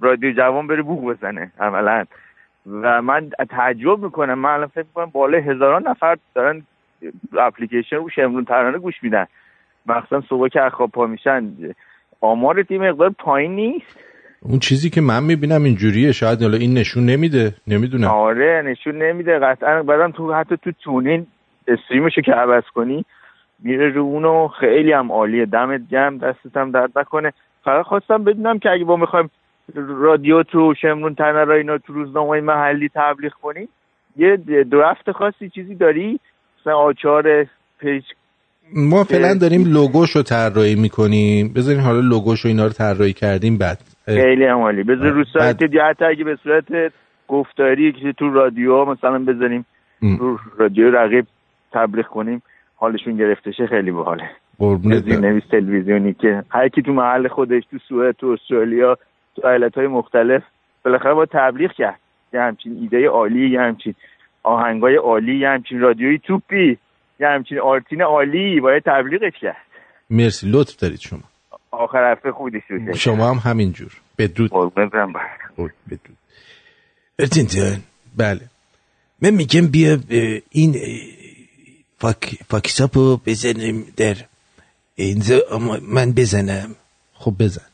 رادیو 0.00 0.32
جوان 0.32 0.66
بره 0.66 0.82
بوق 0.82 1.12
بزنه 1.12 1.52
عملا. 1.60 2.04
و 2.66 3.02
من 3.02 3.30
تعجب 3.50 3.98
می‌کنم. 3.98 4.38
من 4.38 4.50
الان 4.50 4.66
فکر 4.66 4.84
می‌کنم 4.84 5.10
بالای 5.12 5.40
هزاران 5.40 5.88
نفر 5.88 6.16
دارن 6.34 6.62
اپلیکیشن 7.38 7.96
رو 7.96 8.10
شمرون 8.10 8.44
ترانه 8.44 8.78
گوش 8.78 9.02
میدن. 9.02 9.26
مخصوصا 9.86 10.20
صبح 10.28 10.48
که 10.48 10.60
خواب 10.72 10.90
پا 10.90 11.06
میشن. 11.06 11.52
آمار 12.20 12.62
تیم 12.62 12.88
مقدار 12.88 13.10
پایین 13.10 13.54
نیست. 13.54 13.98
اون 14.40 14.58
چیزی 14.58 14.90
که 14.90 15.00
من 15.00 15.22
می‌بینم 15.24 15.64
اینجوریه. 15.64 16.12
شاید 16.12 16.42
حالا 16.42 16.56
این 16.56 16.74
نشون 16.74 17.06
نمیده. 17.06 17.54
نمی‌دونم. 17.66 18.08
آره 18.08 18.62
نشون 18.66 19.02
نمیده. 19.02 19.38
قطعا 19.38 19.82
بعدم 19.82 20.10
تو 20.10 20.34
حتی 20.34 20.56
تو 20.56 20.72
تونین 20.72 21.26
استریمشو 21.68 22.20
که 22.20 22.32
عوض 22.32 22.64
کنی 22.74 23.04
میره 23.58 23.88
رو 23.88 24.02
اونو 24.02 24.48
خیلی 24.48 24.92
هم 24.92 25.12
عالیه. 25.12 25.46
دمت 25.46 25.80
گرم 25.90 26.18
دستت 26.18 26.56
هم 26.56 26.70
درد 26.70 26.98
نکنه. 26.98 27.32
فقط 27.64 27.84
خواستم 27.84 28.24
بدونم 28.24 28.58
که 28.58 28.70
اگه 28.70 28.84
با 28.84 28.96
می‌خوایم 28.96 29.30
رادیو 29.74 30.42
تو 30.42 30.74
شمرون 30.80 31.14
تنه 31.14 31.44
را 31.44 31.54
اینا 31.54 31.78
تو 31.78 31.92
روزنامه 31.92 32.40
محلی 32.40 32.90
تبلیغ 32.94 33.32
کنیم 33.32 33.68
یه 34.16 34.36
درفت 34.70 35.12
خاصی 35.12 35.50
چیزی 35.50 35.74
داری؟ 35.74 36.20
مثلا 36.60 36.76
آچار 36.76 37.46
پیج 37.80 38.04
ما 38.76 39.04
فعلا 39.04 39.34
داریم 39.40 39.64
لوگوشو 39.64 40.22
طراحی 40.22 40.74
می‌کنیم. 40.74 41.52
بذارین 41.56 41.80
حالا 41.80 42.00
لوگوشو 42.00 42.48
اینا 42.48 42.64
رو 42.64 42.72
طراحی 42.72 43.12
کردیم 43.12 43.58
بعد 43.58 43.78
خیلی 44.04 44.44
هم 44.44 44.58
عالی. 44.58 44.82
بذار 44.82 45.10
رو 45.10 45.24
سایت 45.24 45.62
حتی 45.62 46.04
اگه 46.04 46.24
به 46.24 46.36
صورت 46.42 46.92
گفتاری 47.28 47.92
که 47.92 48.12
تو 48.12 48.30
رادیو 48.30 48.84
مثلا 48.84 49.18
بذاریم. 49.18 49.66
رو 50.02 50.38
رادیو 50.58 50.90
رقیب 50.90 51.26
تبلیغ 51.74 52.06
کنیم 52.06 52.42
حالشون 52.76 53.16
گرفته 53.16 53.52
شه 53.52 53.66
خیلی 53.66 53.90
باحاله. 53.90 54.30
قربونت. 54.58 55.08
نویس 55.08 55.42
تلویزیونی 55.50 56.14
که 56.14 56.42
هر 56.50 56.68
کی 56.68 56.82
تو 56.82 56.92
محل 56.92 57.28
خودش 57.28 57.62
تو 57.70 57.78
سوئد 57.88 58.14
تو 58.14 58.26
استرالیا 58.26 58.98
تو 59.36 59.46
ایالت 59.46 59.74
های 59.78 59.86
مختلف 59.86 60.42
بالاخره 60.84 61.14
با 61.14 61.26
تبلیغ 61.26 61.72
کرد. 61.72 62.00
یه 62.32 62.40
همچین 62.40 62.78
ایده 62.80 63.08
عالی 63.08 63.50
یه 63.50 63.60
همچین 63.60 63.94
آهنگای 64.42 64.96
عالی 64.96 65.38
یه 65.38 65.48
همچین 65.48 65.80
رادیویی 65.80 66.18
توپی 66.18 66.78
یه 67.20 67.28
همچین 67.28 67.58
آرتین 67.58 68.02
عالی 68.02 68.60
باید 68.60 68.82
تبلیغش 68.86 69.32
کرد. 69.40 69.56
مرسی. 70.10 70.50
لطف 70.50 70.76
دارید 70.76 71.00
شما. 71.00 71.20
آخر 71.70 72.12
هفته 72.12 72.32
خودش 72.32 72.62
شده 72.68 72.92
شما 72.92 73.30
هم 73.30 73.50
همینجور. 73.50 73.92
بدرود 74.18 74.50
بدرود 74.50 76.18
بله. 78.18 78.40
من 79.22 79.30
میگم 79.30 79.66
بیا 79.66 79.98
این 80.50 80.74
اه، 82.04 82.12
فاک 82.12 82.38
فاکساپو 82.50 83.16
بزنیم 83.16 83.92
در. 83.96 84.16
اینجا 84.96 85.42
اما 85.50 85.78
من 85.82 86.12
بزنم. 86.12 86.74
خب 87.14 87.34
بزن. 87.38 87.66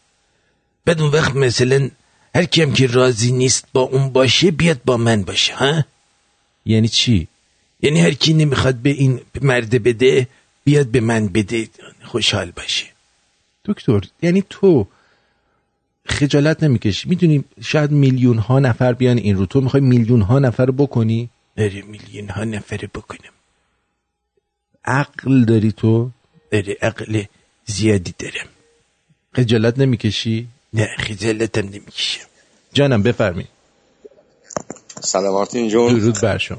بعد 0.84 1.00
اون 1.00 1.10
وقت 1.10 1.36
مثلا 1.36 1.90
هر 2.34 2.44
کیم 2.44 2.72
که 2.72 2.86
راضی 2.86 3.32
نیست 3.32 3.64
با 3.72 3.80
اون 3.80 4.08
باشه 4.08 4.50
بیاد 4.50 4.80
با 4.84 4.96
من 4.96 5.22
باشه 5.22 5.54
ها؟ 5.54 5.84
یعنی 6.66 6.88
چی؟ 6.88 7.28
یعنی 7.82 8.00
هر 8.00 8.10
کی 8.10 8.32
نمی‌خواد 8.34 8.74
به 8.74 8.90
این 8.90 9.20
مرد 9.42 9.82
بده 9.82 10.28
بیاد 10.64 10.86
به 10.86 11.00
من 11.00 11.28
بده 11.28 11.68
خوشحال 12.02 12.50
باشه. 12.50 12.86
دکتر 13.64 14.00
یعنی 14.22 14.44
تو 14.50 14.86
خجالت 16.06 16.62
نمی‌کشی. 16.62 17.08
می‌دونی 17.08 17.44
شاید 17.60 17.90
میلیون 17.90 18.38
ها 18.38 18.58
نفر 18.58 18.92
بیان 18.92 19.18
این 19.18 19.36
رو. 19.36 19.46
تو 19.46 19.60
می‌خوای 19.60 19.82
میلیون 19.82 20.22
ها 20.22 20.38
نفر 20.38 20.70
بکنی؟ 20.70 21.30
آره 21.58 21.82
میلیون 21.82 22.28
ها 22.28 22.44
نفر 22.44 22.76
بکنم. 22.76 23.32
عقل 24.84 25.44
داری 25.44 25.72
تو؟ 25.72 26.10
آره 26.52 26.76
عقل 26.82 27.22
زیادی 27.66 28.14
دارم. 28.18 28.48
خجالت 29.34 29.78
نمی‌کشی؟ 29.78 30.48
نه 30.72 30.88
خجالتم 30.98 31.68
نمی‌کشم. 31.68 32.24
جانم 32.72 33.02
بفرمی 33.02 33.44
سلام 35.02 35.32
آرتین 35.32 35.68
جون. 35.68 35.98
درود 35.98 36.20
بر 36.20 36.38
شما. 36.38 36.58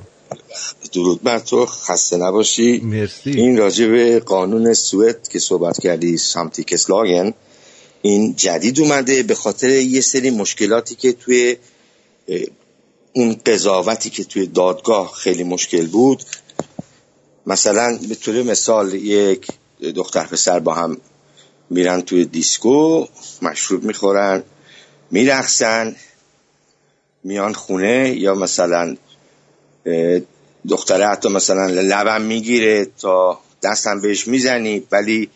درود 0.93 1.24
بر 1.24 1.39
تو 1.39 1.65
خسته 1.65 2.17
نباشی. 2.17 2.78
مرسی. 2.84 3.32
این 3.32 3.57
راجع 3.57 3.88
به 3.88 4.19
قانون 4.19 4.74
سوئد 4.74 5.28
که 5.28 5.39
صحبت 5.39 5.80
کردی 5.82 6.17
samtyckeslagen 6.17 7.34
این 8.01 8.36
جدید 8.36 8.80
اومده 8.80 9.24
به 9.24 9.36
خاطر 9.36 9.69
یه 9.69 10.01
سری 10.01 10.30
مشکلاتی 10.30 10.95
که 10.95 11.13
توی 11.13 11.57
اون 13.13 13.36
قضاوتی 13.45 14.09
که 14.09 14.24
توی 14.24 14.47
دادگاه 14.47 15.11
خیلی 15.11 15.43
مشکل 15.43 15.88
بود. 15.88 16.24
مثلا 17.47 17.99
به 18.09 18.15
طور 18.15 18.43
مثال 18.43 18.93
یک 18.93 19.47
دختر 19.95 20.23
پسر 20.23 20.59
با 20.59 20.73
هم 20.73 20.97
میرن 21.69 22.01
توی 22.01 22.25
دیسکو 22.25 23.05
مشروب 23.41 23.83
می‌خورن 23.83 24.43
میرقصن 25.11 25.95
میان 27.23 27.53
خونه 27.53 28.15
یا 28.17 28.35
مثلا 28.35 28.95
دختره 30.69 31.07
حتی 31.07 31.29
مثلا 31.29 31.65
لبم 31.67 32.21
می‌گیره 32.21 32.87
تا 32.99 33.39
دستم 33.63 34.01
بهش 34.01 34.27
می‌زنی 34.27 34.83
ولی 34.91 35.29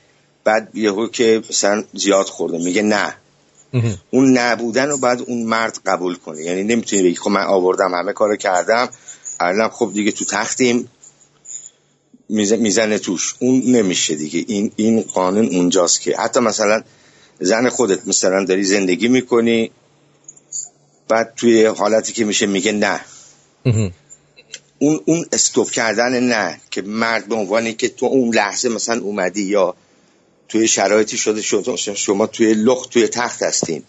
بعد 0.43 0.69
یهو 0.73 1.07
که 1.07 1.41
مثلا 1.49 1.83
زیاد 1.93 2.25
خورده 2.25 2.57
میگه 2.57 2.81
نه. 2.81 3.15
اون 4.11 4.37
نبودن 4.37 4.89
رو 4.89 4.97
باید 4.97 5.21
اون 5.27 5.43
مرد 5.43 5.79
قبول 5.85 6.15
کنه. 6.15 6.41
یعنی 6.41 6.63
نمی‌تونی 6.63 7.03
بگی 7.03 7.15
خب 7.15 7.29
من 7.29 7.43
آوردم 7.43 7.93
همه 7.93 8.13
کارو 8.13 8.35
کردم 8.35 8.89
الان 9.39 9.69
خب 9.69 9.91
دیگه 9.93 10.11
تو 10.11 10.25
تختیم. 10.25 10.89
می‌زنه 12.30 12.99
توش. 12.99 13.36
اون 13.39 13.61
نمیشه 13.65 14.15
دیگه. 14.15 14.45
این 14.47 14.71
این 14.76 15.01
قانون 15.01 15.45
اونجاست 15.45 16.01
که 16.01 16.17
حتی 16.17 16.39
مثلا 16.39 16.84
زن 17.39 17.69
خودت 17.69 18.07
مثلا 18.07 18.45
داری 18.45 18.63
زندگی 18.63 19.07
می‌کنی 19.07 19.71
بعد 21.07 21.34
توی 21.36 21.65
حالتی 21.65 22.13
که 22.13 22.26
میشه 22.26 22.45
میگه 22.45 22.71
نه. 22.71 23.01
اون 24.80 24.99
اون 25.05 25.26
استوب 25.32 25.71
کردن 25.71 26.23
نه 26.23 26.61
که 26.71 26.82
مرد 26.82 27.28
به 27.28 27.36
عنوانی 27.36 27.73
که 27.73 27.89
تو 27.89 28.05
اون 28.05 28.36
لحظه 28.36 28.69
مثلا 28.69 29.01
اومدی 29.01 29.43
یا 29.43 29.76
توی 30.49 30.67
شرایطی 30.67 31.17
شده 31.17 31.41
شد 31.41 31.76
شما 31.76 32.28
توی 32.28 32.53
لخت 32.53 32.89
توی 32.89 33.07
تخت 33.07 33.43
هستین. 33.43 33.84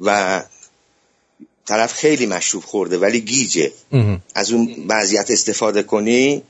و 0.00 0.42
طرف 1.66 1.92
خیلی 1.92 2.26
مشروب 2.26 2.64
خورده 2.64 2.98
ولی 2.98 3.20
گیجه. 3.20 3.72
از 4.34 4.52
اون 4.52 4.84
وضعیت 4.88 5.30
استفاده 5.30 5.82
کنی 5.82 6.42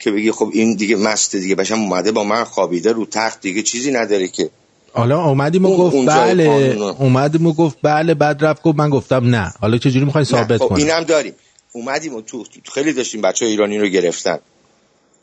که 0.00 0.10
بگی 0.10 0.32
خب 0.32 0.50
این 0.52 0.74
دیگه 0.74 0.96
مست 0.96 1.36
دیگه 1.36 1.54
بشم 1.54 1.74
اومده 1.80 2.12
با 2.12 2.24
من 2.24 2.44
خوابیده 2.44 2.92
رو 2.92 3.06
تخت 3.06 3.40
دیگه 3.40 3.62
چیزی 3.62 3.90
نداره 3.90 4.28
که. 4.28 4.50
حالا 4.92 5.24
اومدیم 5.24 5.64
و 5.64 5.76
گفت 5.76 5.96
بله. 6.08 6.44
اومدیم 6.98 7.46
و 7.46 7.52
گفت 7.52 7.78
بله 7.82 8.14
بعد 8.14 8.44
رفت 8.44 8.62
گفت 8.62 8.78
من 8.78 8.90
گفتم 8.90 9.26
نه. 9.34 9.52
حالا 9.60 9.78
چجوری 9.78 10.04
می‌خواین 10.04 10.26
نه، 10.30 10.30
ثابت 10.30 10.58
خب 10.60 10.72
اینم 10.72 11.04
داریم. 11.04 11.34
اومدیم 11.72 12.14
و 12.14 12.20
تو 12.20 12.44
تو- 12.44 12.72
خیلی 12.72 12.92
داشتیم 12.92 13.20
بچه 13.20 13.46
ایرانی 13.46 13.78
رو 13.78 13.86
گرفتن. 13.88 14.38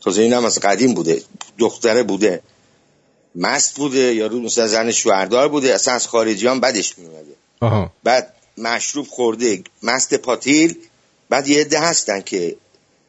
تازه 0.01 0.21
اینم 0.21 0.45
از 0.45 0.59
قدیم 0.59 0.93
بوده. 0.93 1.21
دختره 1.57 2.03
بوده. 2.03 2.41
مست 3.35 3.75
بوده 3.75 4.15
یا 4.15 4.27
رو 4.27 4.39
مثلا 4.41 4.67
زن 4.67 4.91
شوهردار 4.91 5.47
بوده. 5.47 5.73
اصلا 5.73 5.93
از 5.93 6.07
خارجیان 6.07 6.59
بدش 6.59 6.97
میومده 6.97 7.35
آها. 7.61 7.91
بعد 8.03 8.33
مشروب 8.57 9.07
خورده 9.07 9.61
مست 9.83 10.13
پاتیل. 10.13 10.75
بعد 11.29 11.47
یه 11.47 11.61
عده 11.61 11.79
هستن 11.79 12.21
که 12.21 12.55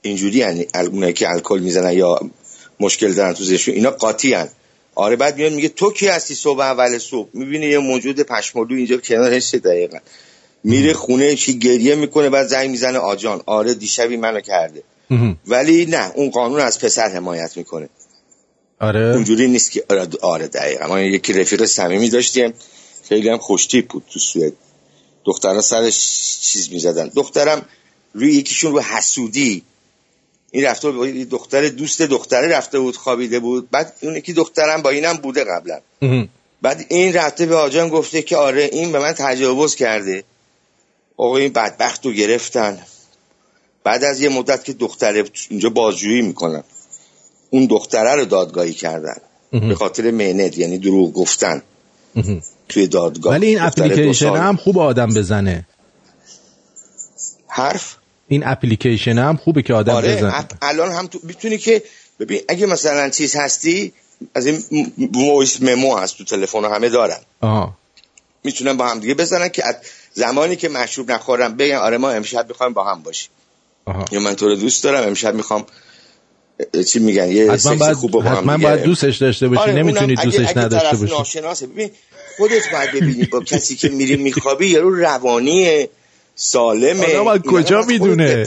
اینجوری 0.02 0.38
یعنی 0.38 0.66
اونایی 0.74 1.12
که 1.12 1.30
الکل 1.30 1.58
می‌زنن 1.58 1.92
یا 1.92 2.20
مشکل 2.80 3.12
دارن 3.12 3.32
تو 3.32 3.44
ذهنشون 3.44 3.74
اینا 3.74 3.90
قاطی 3.90 4.34
هن. 4.34 4.48
آره 4.94 5.16
بعد 5.16 5.36
میاد 5.36 5.52
میگه 5.52 5.68
تو 5.68 5.92
کی 5.92 6.06
هستی 6.06 6.34
صبح 6.34 6.60
اول 6.60 6.98
صبح؟ 6.98 7.28
می‌بینه 7.32 7.66
یه 7.66 7.78
موجود 7.78 8.20
پشمالو 8.20 8.74
اینجا 8.74 8.96
کنارش 8.96 9.54
دقیقا. 9.54 9.98
میره 10.64 10.92
خونه 10.92 11.34
چی 11.34 11.58
گریه 11.58 11.94
می‌کنه 11.94 12.30
بعد 12.30 12.46
زنگ 12.46 12.70
می‌زنه 12.70 12.98
آجان. 12.98 13.42
آره 13.46 13.74
دیشبی 13.74 14.16
منو 14.16 14.40
کرده. 14.40 14.82
ولی 15.46 15.86
نه 15.86 16.12
اون 16.14 16.30
قانون 16.30 16.60
از 16.60 16.78
پسر 16.78 17.08
حمایت 17.08 17.56
می‌کنه. 17.56 17.88
آره. 18.80 19.14
اونجوری 19.14 19.48
نیست 19.48 19.70
که 19.70 19.84
آره, 19.90 20.08
آره 20.22 20.46
دقیقا. 20.46 20.86
ما 20.86 21.00
یکی 21.00 21.32
رفیق 21.32 21.64
صمیمی 21.64 22.08
داشتیم. 22.08 22.52
خیلی 23.08 23.28
هم 23.28 23.38
خوشتیپ 23.38 23.88
بود 23.88 24.02
تو 24.10 24.18
سوئد. 24.18 24.52
دخترها 25.24 25.60
سرش 25.60 25.98
چیز 26.40 26.72
می‌زدن. 26.72 27.08
دخترم 27.08 27.66
روی 28.14 28.32
یکیشون 28.32 28.72
رو 28.72 28.80
حسودی 28.80 29.62
این 30.50 30.64
رفته 30.64 30.90
بود 30.90 31.08
دختر 31.08 31.68
دوست 31.68 32.02
دختره 32.02 32.48
رفته 32.48 32.78
بود 32.78 32.96
خوابیده 32.96 33.40
بود. 33.40 33.70
بعد 33.70 33.92
اون 34.00 34.16
یکی 34.16 34.32
دخترم 34.32 34.82
با 34.82 34.90
اینم 34.90 35.16
بوده 35.16 35.44
قبلا. 35.44 35.80
بعد 36.62 36.86
این 36.88 37.12
رفته 37.12 37.46
به 37.46 37.56
آجان 37.56 37.88
گفته 37.88 38.22
که 38.22 38.36
آره 38.36 38.68
این 38.72 38.92
به 38.92 38.98
من 38.98 39.12
تجاوز 39.12 39.74
کرده. 39.74 40.24
آقا 41.16 41.36
این 41.36 41.52
بدبخت 41.52 42.06
رو 42.06 42.12
گرفتن. 42.12 42.78
بعد 43.84 44.04
از 44.04 44.20
یه 44.20 44.28
مدت 44.28 44.64
که 44.64 44.72
دختره 44.72 45.24
اینجا 45.48 45.70
بازجویی 45.70 46.22
می‌کنن. 46.22 46.64
اون 47.50 47.66
دختره 47.66 48.14
رو 48.14 48.24
دادگاهی 48.24 48.72
کردن. 48.72 49.16
به 49.50 49.74
خاطر 49.74 50.10
مهنت 50.10 50.58
یعنی 50.58 50.78
دروغ 50.78 51.12
گفتن. 51.12 51.62
توی 52.68 52.86
دادگاه. 52.86 53.32
ولی 53.32 53.46
این 53.46 53.60
اپلیکیشن. 53.60 54.36
هم 54.36 54.56
خوب 54.56 54.78
آدم 54.78 55.14
بزنه. 55.14 55.66
حرف؟ 57.48 57.96
این 58.28 58.42
اپلیکیشن 58.46 59.18
هم 59.18 59.36
خوبه 59.36 59.62
که 59.62 59.74
آدم 59.74 59.92
آره 59.92 60.16
بزنه. 60.16 60.40
app- 60.40 60.54
الان 60.62 60.92
هم 60.92 61.06
تو 61.06 61.20
می‌تونی 61.22 61.58
که 61.58 61.82
ببین 62.20 62.40
اگه 62.48 62.66
مثلا 62.66 63.08
چیز 63.10 63.36
هستی 63.36 63.92
از 64.34 64.46
این 64.46 64.92
voice 65.14 65.62
memo 65.62 65.96
هست 65.96 66.18
تو 66.18 66.24
تلفن 66.24 66.64
همه 66.64 66.88
دارن. 66.88 67.18
آها. 67.40 67.74
می‌تونن 68.44 68.76
با 68.76 68.88
هم 68.88 69.00
دیگه 69.00 69.14
بزنن 69.14 69.48
که 69.48 69.66
از 69.68 69.74
زمانی 70.12 70.56
که 70.56 70.68
مشروب 70.68 71.12
نخورم 71.12 71.56
بگن 71.56 71.74
آره 71.74 71.98
ما 71.98 72.10
امشب 72.10 72.48
می‌خوایم 72.48 72.72
با 72.72 72.84
هم 72.84 73.02
باشیم. 73.02 73.30
یا 74.12 74.20
من 74.20 74.34
تو 74.34 74.48
رو 74.48 74.54
دوست 74.54 74.84
دارم 74.84 75.08
امشب 75.08 75.34
می‌خوام 75.34 75.66
چی 76.88 76.98
میگن 76.98 77.28
یه 77.28 77.56
سکس 77.56 77.66
باید 77.66 77.92
خوب 77.92 78.10
با 78.10 78.22
هم 78.22 78.56
دیگه. 78.56 78.68
باید 78.68 78.82
دوستش 78.82 79.16
داشته 79.16 79.48
باشی 79.48 79.62
آره، 79.62 79.72
نمی‌تونی 79.72 80.14
دوستش 80.14 80.48
اگه 80.48 80.58
نداشته 80.58 80.96
باشی. 80.96 81.12
ناشناسه 81.14 81.66
ببین 81.66 81.90
خودت 82.36 82.62
باید 82.72 82.92
ببینی 82.92 83.24
با 83.24 83.40
کسی 83.40 83.76
که 83.76 83.88
میری 83.88 84.16
میخوابی 84.16 84.66
یارو 84.66 84.94
روانی 84.94 85.88
سالمه. 86.40 87.16
آدم 87.16 87.42
کجا 87.42 87.82
می‌دونه. 87.82 88.44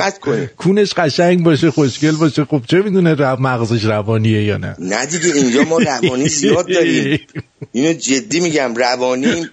کونش 0.58 0.94
قشنگ 0.94 1.44
باشه 1.44 1.72
خوشگل 1.72 2.12
باشه. 2.12 2.46
خب 2.46 2.62
چه 2.70 2.78
می‌دونه 2.78 3.14
رو 3.14 3.42
مغزش 3.42 3.84
روانیه 3.84 4.44
یا 4.44 4.58
نه؟ 4.58 4.76
نه 4.80 5.06
دیگه 5.06 5.36
اینجا 5.36 5.64
ما 5.64 5.78
روانی 5.78 6.30
زیاد 6.30 6.68
داریم. 6.68 7.20
اینو 7.72 7.94
جدی 7.94 8.40
میگم 8.40 8.76
روانی. 8.76 9.48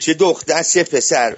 چه 0.00 0.14
دختر 0.14 0.62
چه 0.62 0.84
پسر. 0.84 1.36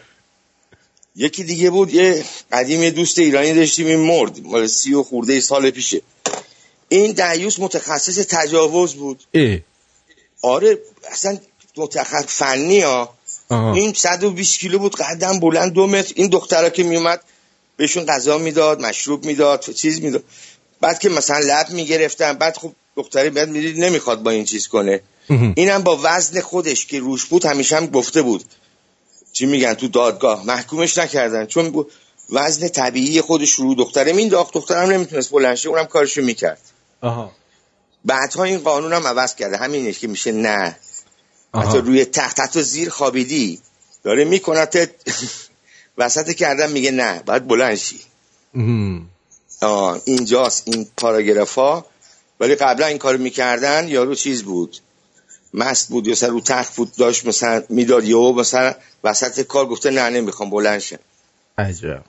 یکی 1.16 1.44
دیگه 1.44 1.70
بود 1.70 1.94
یه 1.94 2.24
قدیم 2.52 2.90
دوست 2.90 3.18
ایرانی 3.18 3.54
داشتیم 3.54 3.86
این 3.86 4.00
مرد. 4.00 4.42
مال 4.42 4.66
سی 4.66 4.94
و 4.94 5.02
خورده 5.02 5.40
سال 5.40 5.70
پیشه. 5.70 6.00
این 6.88 7.12
دعیوس 7.12 7.58
متخصص 7.58 8.26
تجاوز 8.28 8.94
بود. 8.94 9.22
اه. 9.34 9.58
آره 10.42 10.78
اصلا 11.12 11.38
متخصص 11.76 12.24
فنی 12.26 12.80
ها. 12.80 13.14
آها. 13.48 13.74
این 13.74 13.92
120 13.92 14.58
کیلو 14.58 14.78
بود 14.78 14.96
قدم 14.96 15.40
بلند 15.40 15.72
دو 15.72 15.86
متر. 15.86 16.12
این 16.16 16.28
دخترها 16.28 16.70
که 16.70 16.82
میومد 16.82 17.20
بهشون 17.76 18.04
غذا 18.04 18.38
می‌داد 18.38 18.80
مشروب 18.80 19.24
می‌داد 19.24 19.60
چیز 19.60 20.02
می‌داد. 20.02 20.24
بعد 20.80 20.98
که 20.98 21.08
مثلا 21.08 21.38
لب 21.38 21.70
می‌گرفتن 21.70 22.32
بعد 22.32 22.56
خب 22.56 22.72
دختره 22.96 23.30
بعد 23.30 23.48
می‌دید 23.48 23.84
نمی‌خواد 23.84 24.22
با 24.22 24.30
این 24.30 24.44
چیز 24.44 24.68
کنه. 24.68 25.00
اینم 25.56 25.82
با 25.82 26.00
وزن 26.02 26.40
خودش 26.40 26.86
که 26.86 27.00
روش 27.00 27.24
بود 27.24 27.46
همیشه 27.46 27.76
هم 27.76 27.86
گفته 27.86 28.22
بود. 28.22 28.44
چی 29.32 29.46
میگن 29.46 29.74
تو 29.74 29.88
دادگاه؟ 29.88 30.46
محکومش 30.46 30.98
نکردن. 30.98 31.46
چون 31.46 31.86
وزن 32.30 32.68
طبیعی 32.68 33.20
خودش 33.20 33.50
رو 33.50 33.74
دختره 33.74 34.12
مینداخت. 34.12 34.54
دخترم 34.54 34.90
نمی‌تونست 34.90 35.30
بلند 35.30 35.54
شه 35.54 35.68
اونم 35.68 35.84
کارشو 35.84 36.22
می‌کرد. 36.22 36.60
آها. 37.00 37.32
بعدها 38.04 38.44
این 38.44 38.58
قانون 38.58 38.92
هم 38.92 39.06
عوض 39.06 39.34
کرده. 39.34 39.56
همینه 39.56 39.92
که 39.92 40.06
میشه 40.06 40.32
نه. 40.32 40.76
آها. 41.54 41.68
حتی 41.68 41.78
روی 41.78 42.04
تخت 42.04 42.40
حتی 42.40 42.62
زیر 42.62 42.90
خوابیدی. 42.90 43.60
داره 44.02 44.24
میکنتت 44.24 44.90
وسط 45.98 46.32
کردن 46.32 46.72
میگه 46.72 46.90
نه 46.90 47.22
باید 47.26 47.48
بلند 47.48 47.74
شی. 47.74 48.00
آه 49.60 50.00
اینجاست 50.04 50.62
این 50.66 50.86
پاراگراف 50.96 51.54
ها 51.54 51.86
ولی 52.40 52.54
قبلا 52.54 52.86
این 52.86 52.98
کارو 52.98 53.18
می‌کردن 53.18 53.88
یارو 53.88 54.14
چیز 54.14 54.42
بود. 54.42 54.78
مست 55.54 55.88
بود 55.88 56.06
یا 56.06 56.14
سر 56.14 56.28
رو 56.28 56.40
تخت 56.40 56.76
بود 56.76 56.92
داشت 56.96 57.26
مثلا 57.26 57.62
می‌داد 57.68 58.04
یهو 58.04 58.32
مثلا 58.32 58.74
وسط 59.04 59.40
کار 59.40 59.66
گفته 59.66 59.90
نه 59.90 60.10
نمی‌خوام 60.10 60.50
بلند 60.50 60.78
شم. 60.78 60.98
عجب. 61.58 62.04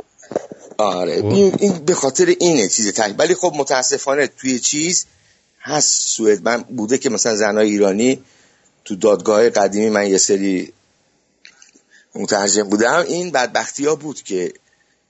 آره 0.78 1.14
این, 1.14 1.56
این 1.60 1.74
به 1.74 1.93
خاطر 1.93 2.26
اینه 2.39 2.68
چیز 2.68 2.93
تک. 2.93 3.16
ولی 3.18 3.36
خب 3.36 3.54
متاسفانه 3.56 4.28
توی 4.28 4.60
چیز 4.60 5.06
هست 5.62 6.08
سوئد. 6.08 6.43
من 6.43 6.62
بوده 6.62 6.98
که 6.98 7.10
مثلا 7.10 7.36
زنای 7.36 7.70
ایرانی 7.70 8.24
تو 8.86 8.95
دادگاه 8.95 9.49
قدیمی 9.49 9.89
من 9.89 10.07
یه 10.07 10.17
سری 10.17 10.73
مترجم 12.15 12.63
بودم. 12.63 13.05
این 13.07 13.31
بدبختی 13.31 13.86
ها 13.86 13.95
بود 13.95 14.21
که 14.21 14.53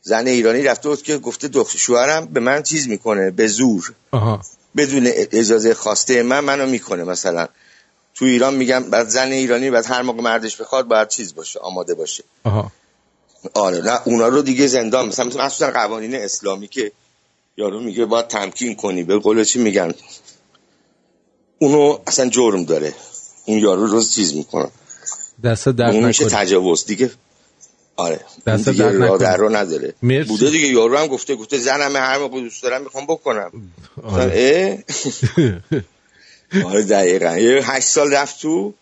زن 0.02 0.28
ایرانی 0.28 0.64
رفته 0.64 0.90
بود 0.90 1.02
که 1.02 1.18
گفته 1.18 1.48
دختر 1.48 1.78
شوهرم 1.78 2.26
به 2.26 2.40
من 2.40 2.64
چیز 2.64 2.88
می‌کنه 2.88 3.32
به 3.32 3.48
زور. 3.48 3.94
آها. 4.12 4.42
بدون 4.78 5.08
اجازه 5.16 5.74
خواسته 5.74 6.24
من 6.24 6.40
منو 6.40 6.66
می‌کنه 6.66 7.04
مثلا. 7.04 7.48
تو 8.14 8.26
ایران 8.26 8.56
میگم 8.56 8.84
بعد 8.84 9.08
زن 9.08 9.32
ایرانی 9.32 9.70
بعد 9.70 9.86
هر 9.86 10.02
موقع 10.02 10.22
مردش 10.22 10.62
بخواد 10.62 10.88
باید 10.88 11.08
چیز 11.08 11.36
باشه 11.36 11.60
آماده 11.60 11.94
باشه. 11.94 12.24
آها. 12.44 12.72
آره 13.54 13.82
نه 13.82 14.02
اونا 14.06 14.28
رو 14.28 14.42
دیگه 14.42 14.68
زندان 14.68 15.08
مثلا 15.08 15.26
مخصوصا 15.26 15.72
قوانین 15.72 16.16
اسلامی 16.16 16.68
که 16.68 16.92
یارو 17.58 17.80
میگه 17.80 18.06
باید 18.06 18.28
تمکین 18.28 18.76
کنی 18.76 19.04
به 19.04 19.18
قول 19.18 19.44
چی 19.44 19.60
میگن؟ 19.60 19.94
اونو 21.60 22.00
اصلا 22.08 22.30
جرم 22.30 22.66
داره. 22.66 22.94
اون 23.46 23.58
یارو 23.60 23.86
رو 23.88 24.04
چیز 24.04 24.36
می‌کنه 24.36 24.68
دست 25.44 25.68
اون 25.68 26.06
میشه 26.06 26.26
تجاوز. 26.26 26.86
دیگه 26.86 27.12
آره. 27.96 28.20
دست 28.48 28.70
دیگه 28.70 28.86
نکنه. 28.86 29.18
در 29.18 29.38
رو 29.38 29.56
نداره. 29.56 29.94
مرسی. 30.02 30.28
بوده 30.30 30.50
دیگه. 30.50 30.68
یارو 30.68 30.98
هم 30.98 31.08
گفته 31.08 31.36
گفته 31.36 31.58
زنم 31.58 31.96
هر 31.96 32.18
موقع 32.18 32.42
دوست 32.42 32.64
دارم 32.64 32.82
می‌خوام 32.82 33.06
بکنم. 33.06 33.52
آره. 34.04 34.84
آره 36.66 36.84
دقیقا. 36.84 37.38
یه 37.38 37.62
هشت 37.72 37.88
سال 37.88 38.12
رفت 38.14 38.42
تو. 38.42 38.74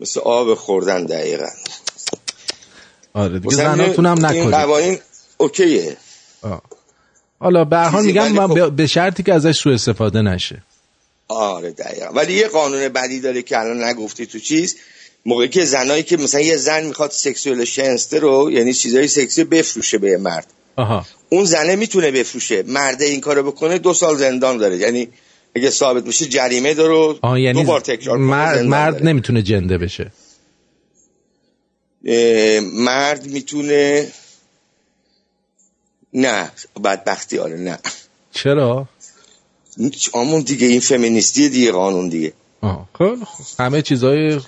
مثل 0.00 0.20
آب 0.20 0.54
خوردن 0.54 1.04
دقیقا. 1.04 1.46
آره 3.12 3.38
دیگه 3.38 3.54
زناتون 3.56 4.06
هم 4.06 4.16
این 4.16 4.26
نکنید. 4.26 4.54
قوانین 4.54 4.98
اوکیه. 5.36 5.96
آه. 6.42 6.62
حالا 7.40 7.64
به 7.64 7.76
هر 7.76 7.88
حال 7.88 8.04
میگم 8.06 8.46
خب- 8.46 8.70
به 8.76 8.86
شرطی 8.86 9.22
که 9.22 9.34
ازش 9.34 9.58
سوء 9.58 9.74
استفاده 9.74 10.22
نشه. 10.22 10.62
آره 11.28 11.70
دقیقا. 11.70 12.06
ولی 12.06 12.32
یه 12.32 12.48
قانون 12.48 12.88
بدی 12.88 13.20
داره 13.20 13.42
که 13.42 13.58
الان 13.58 13.84
نگفتی 13.84 14.26
تو 14.26 14.38
چیز 14.38 14.76
موقعی 15.26 15.48
که 15.48 15.64
زنایی 15.64 16.02
که 16.02 16.16
مثلا 16.16 16.40
یه 16.40 16.56
زن 16.56 16.86
می‌خواد 16.86 17.10
سکسوال 17.10 17.64
شنسته 17.64 18.18
رو 18.18 18.50
یعنی 18.52 18.72
چیزای 18.74 19.08
سکسی 19.08 19.44
بفروشه 19.44 19.98
به 19.98 20.18
مرد. 20.18 20.46
آها. 20.76 21.06
اون 21.28 21.44
زنه 21.44 21.76
می‌تونه 21.76 22.10
بفروشه. 22.10 22.62
مرده 22.62 23.04
این 23.04 23.20
کارو 23.20 23.42
بکنه 23.42 23.78
دو 23.78 23.94
سال 23.94 24.16
زندان 24.16 24.56
داره. 24.56 24.76
یعنی 24.76 25.08
اگه 25.54 25.70
ثابت 25.70 26.04
بشه 26.04 26.26
جریمه 26.26 26.74
داره 26.74 27.14
یعنی 27.40 27.52
دو 27.52 27.62
بار 27.62 27.80
تکرار 27.80 28.18
مرد, 28.18 28.64
مرد 28.64 28.92
داره. 28.92 29.06
نمی‌تونه 29.06 29.42
جنده 29.42 29.78
بشه. 29.78 30.12
مرد 32.62 33.26
می‌تونه 33.26 34.08
نه 36.12 36.50
بدبختی 36.84 37.38
آره 37.38 37.56
نه. 37.56 37.78
چرا؟ 38.32 38.88
آمون 40.14 40.42
دیگه 40.42 40.66
این 40.66 40.80
فمینیستی 40.80 41.48
دیگه 41.48 41.72
قانون 41.72 42.08
دیگه. 42.08 42.32
خوب. 42.92 43.18
همه 43.58 43.82
چیزای 43.82 44.40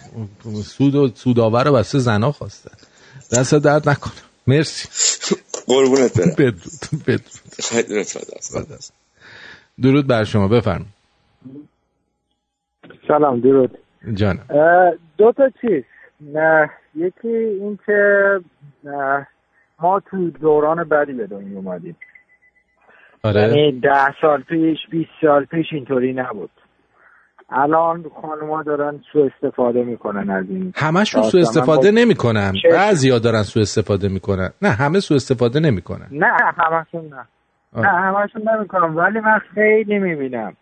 سود 0.64 0.94
و 0.94 1.08
سودآور 1.14 1.68
واسه 1.68 1.98
زنا 1.98 2.32
خواستن 2.32 2.70
دست 3.32 3.54
درد 3.54 3.88
نکنه. 3.88 4.12
مرسی. 4.46 4.88
قربونت 5.66 6.18
برم. 6.18 6.30
بدرود 6.38 7.04
بدرود. 7.06 8.80
درود 9.82 10.06
بر 10.06 10.24
شما. 10.24 10.48
بفرمایید. 10.48 10.94
سلام 13.08 13.40
درود. 13.40 13.78
جانم. 14.14 14.44
دو 15.18 15.32
تا 15.32 15.50
چیز. 15.60 15.84
نه 16.20 16.70
یکی 16.94 17.28
این 17.28 17.78
که 17.86 18.40
اه، 18.84 19.26
ما 19.80 20.00
تو 20.10 20.30
دوران 20.30 20.84
بدی 20.84 21.12
به 21.12 21.26
دنیا 21.26 21.58
اومدیم. 21.58 21.96
آره. 23.24 23.40
یعنی 23.40 23.80
ده 23.80 24.14
سال 24.20 24.42
پیش 24.42 24.78
20 24.90 25.10
سال 25.20 25.44
پیش 25.44 25.66
اینطوری 25.72 26.12
نبود. 26.12 26.50
الان 27.50 28.04
خانوما 28.22 28.62
دارن 28.62 29.00
سوء 29.12 29.26
استفاده 29.36 29.82
می‌کنن 29.84 30.30
از 30.30 30.44
این 30.48 30.72
همشون. 30.76 31.22
سوء 31.22 31.40
من 31.40 31.46
استفاده 31.46 31.90
با- 31.92 31.98
نمی‌کنن. 32.00 32.52
بعضیا 32.72 33.18
دارن 33.18 33.42
سوء 33.42 33.62
استفاده 33.62 34.08
می‌کنن. 34.08 34.50
نه 34.62 34.68
همه 34.68 35.00
سوء 35.00 35.16
استفاده 35.16 35.60
نمی‌کنن. 35.60 36.06
نه 36.12 36.26
همشون 36.58 37.04
نه. 37.04 37.26
نه 37.82 37.88
همشون 37.88 38.42
نمی‌کنم 38.48 38.96
ولی 38.96 39.20
من 39.20 39.38
خیلی 39.54 39.98
می‌بینم. 39.98 40.52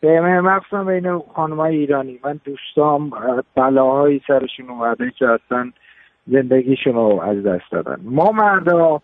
به 0.00 0.20
من 0.20 0.40
مخصوصا 0.40 0.84
بین 0.84 1.18
خانمای 1.34 1.76
ایرانی. 1.76 2.20
من 2.24 2.40
دوستام 2.44 3.12
اه، 3.12 3.42
بلاهایی 3.56 4.20
سرشون 4.28 4.70
اومده 4.70 5.10
که 5.18 5.26
اصلا 5.28 5.70
زندگیشون 6.26 6.92
رو 6.94 7.20
از 7.22 7.42
دست 7.42 7.72
دادن. 7.72 7.96
ما 8.04 8.32
مردا 8.32 9.00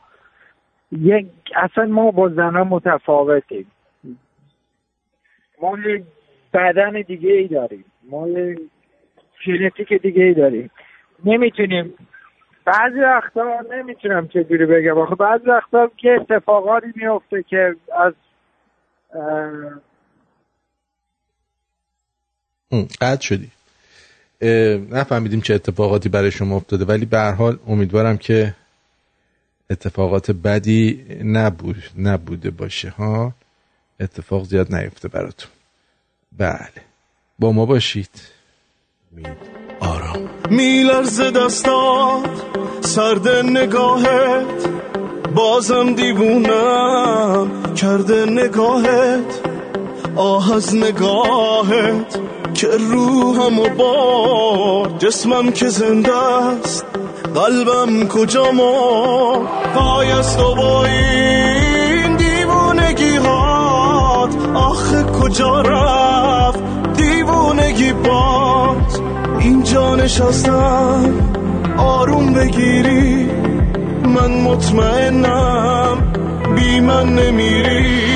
یک 0.93 1.26
اصلا 1.57 1.84
ما 1.84 2.11
با 2.11 2.28
زنها 2.28 2.64
متفاوتیم. 2.64 3.66
ما 5.62 5.78
یک 5.78 6.03
بدن 6.55 7.03
دیگه 7.07 7.32
ای 7.32 7.49
داریم. 7.49 7.84
ما 8.11 8.28
یک 8.28 8.59
ژنتیک 9.47 10.03
دیگه 10.03 10.22
ای 10.22 10.34
داریم. 10.34 10.70
نمی‌تونیم 11.24 11.95
بعضی 12.64 13.01
وقتا 13.01 13.43
نمی‌تونم 13.70 14.28
چجوری 14.28 14.66
بگم. 14.66 14.99
آخه 14.99 15.14
بعضی 15.14 15.45
وقتا 15.47 15.90
که 15.97 16.09
اتفاقاتی 16.20 16.93
میفته 16.97 17.43
که 17.43 17.74
از 17.99 18.14
قطع 23.01 23.20
شدی. 23.20 23.51
نفهمیدیم 24.90 25.40
چه 25.40 25.55
اتفاقاتی 25.55 26.09
برای 26.09 26.30
شما 26.30 26.57
افتاده 26.57 26.84
ولی 26.84 27.07
به 27.07 27.18
هر 27.18 27.32
حال 27.32 27.59
امیدوارم 27.68 28.16
که 28.16 28.55
اتفاقات 29.73 30.31
بدی 30.31 31.05
نبود 31.25 31.83
نبوده 31.99 32.51
باشه 32.51 32.89
ها؟ 32.89 33.33
اتفاق 34.01 34.45
زیاد 34.45 34.75
نیفته 34.75 35.09
براتون. 35.09 35.51
بله. 36.39 36.81
با 37.39 37.53
ما 37.53 37.66
باشید. 37.66 38.11
آرام. 39.81 40.29
میلرزه 40.51 41.31
دستات 41.31 42.43
سرد 42.81 43.29
نگاهت 43.29 44.68
بازم 45.35 45.95
دیوونم 45.95 47.75
کرده 47.75 48.27
نگاهت 48.27 49.41
آه 50.16 50.55
از 50.55 50.77
نگاهت 50.77 52.20
که 52.55 52.66
روحم 52.66 53.59
و 53.59 53.68
بار 53.68 54.99
جسمم 54.99 55.53
که 55.53 55.68
زنده 55.68 56.16
است. 56.16 56.87
قلبم 57.35 58.09
کجا 58.09 58.51
ما؟ 58.51 59.49
پای 59.74 60.12
از 60.12 60.37
تو 60.37 60.55
با 60.55 60.85
این 60.85 62.16
دیوونگی 62.16 63.16
هات. 63.16 64.37
آخه 64.55 65.03
کجا 65.03 65.61
رفت 65.61 66.62
دیوونگی 66.97 67.93
باز 67.93 69.01
اینجا 69.39 69.95
نشستم 69.95 71.14
آروم 71.76 72.33
بگیری. 72.33 73.30
من 74.05 74.30
مطمئنم 74.30 76.12
بی 76.55 76.80
من 76.80 77.14
نمیری. 77.14 78.12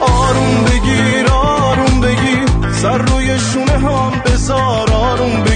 آروم 0.00 0.64
بگیر 0.64 1.26
آروم 1.32 2.00
بگیر. 2.00 2.72
سر 2.72 2.98
روی 2.98 3.38
شونه 3.38 3.72
هم 3.72 4.12
بذار 4.26 4.92
آروم 4.92 5.42
بگیر 5.42 5.49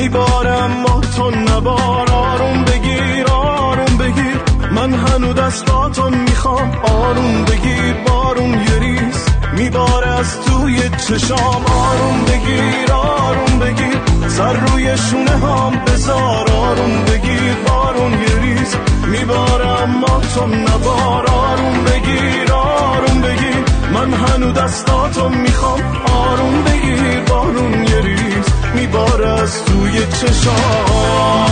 میبارم 0.00 0.70
ما 0.82 1.00
تو 1.16 1.30
نبار. 1.30 2.10
آروم 2.10 2.64
بگیر 2.64 3.26
آروم 3.26 3.96
بگیر. 3.96 4.40
من 4.72 4.94
هنو 4.94 5.32
دستاتو 5.32 6.10
می‌خوام. 6.10 6.72
آروم 6.82 7.44
بگیر 7.44 7.94
بارون 8.08 8.52
یه 8.52 8.78
ریز. 8.80 9.26
میباره 9.52 10.08
از 10.08 10.40
توی 10.40 10.78
چشام. 10.88 11.64
آروم 11.66 12.24
بگیر 12.24 12.92
آروم 12.92 13.58
بگیر. 13.58 14.28
سر 14.28 14.52
روی 14.52 14.96
شونه 14.96 15.30
هم 15.30 15.84
بذار. 15.86 16.50
آروم 16.50 17.04
بگیر 17.04 17.54
بارون 17.68 18.12
یه 18.12 18.38
ریز. 18.40 18.76
میبارم 19.06 19.90
ما 20.00 20.20
تو 20.34 20.46
نبار. 20.46 21.26
آروم 21.26 21.84
بگیر 21.84 22.52
آروم 22.52 23.20
بگیر. 23.20 23.64
من 23.94 24.14
هنو 24.14 24.52
دستاتو 24.52 25.28
می‌خوام. 25.28 25.80
آروم 26.12 26.64
بگیر 26.64 27.20
بارون 27.20 27.84
یه 27.84 28.00
میباره 28.90 29.28
از 29.28 29.64
توی 29.64 30.06
چشام. 30.06 31.50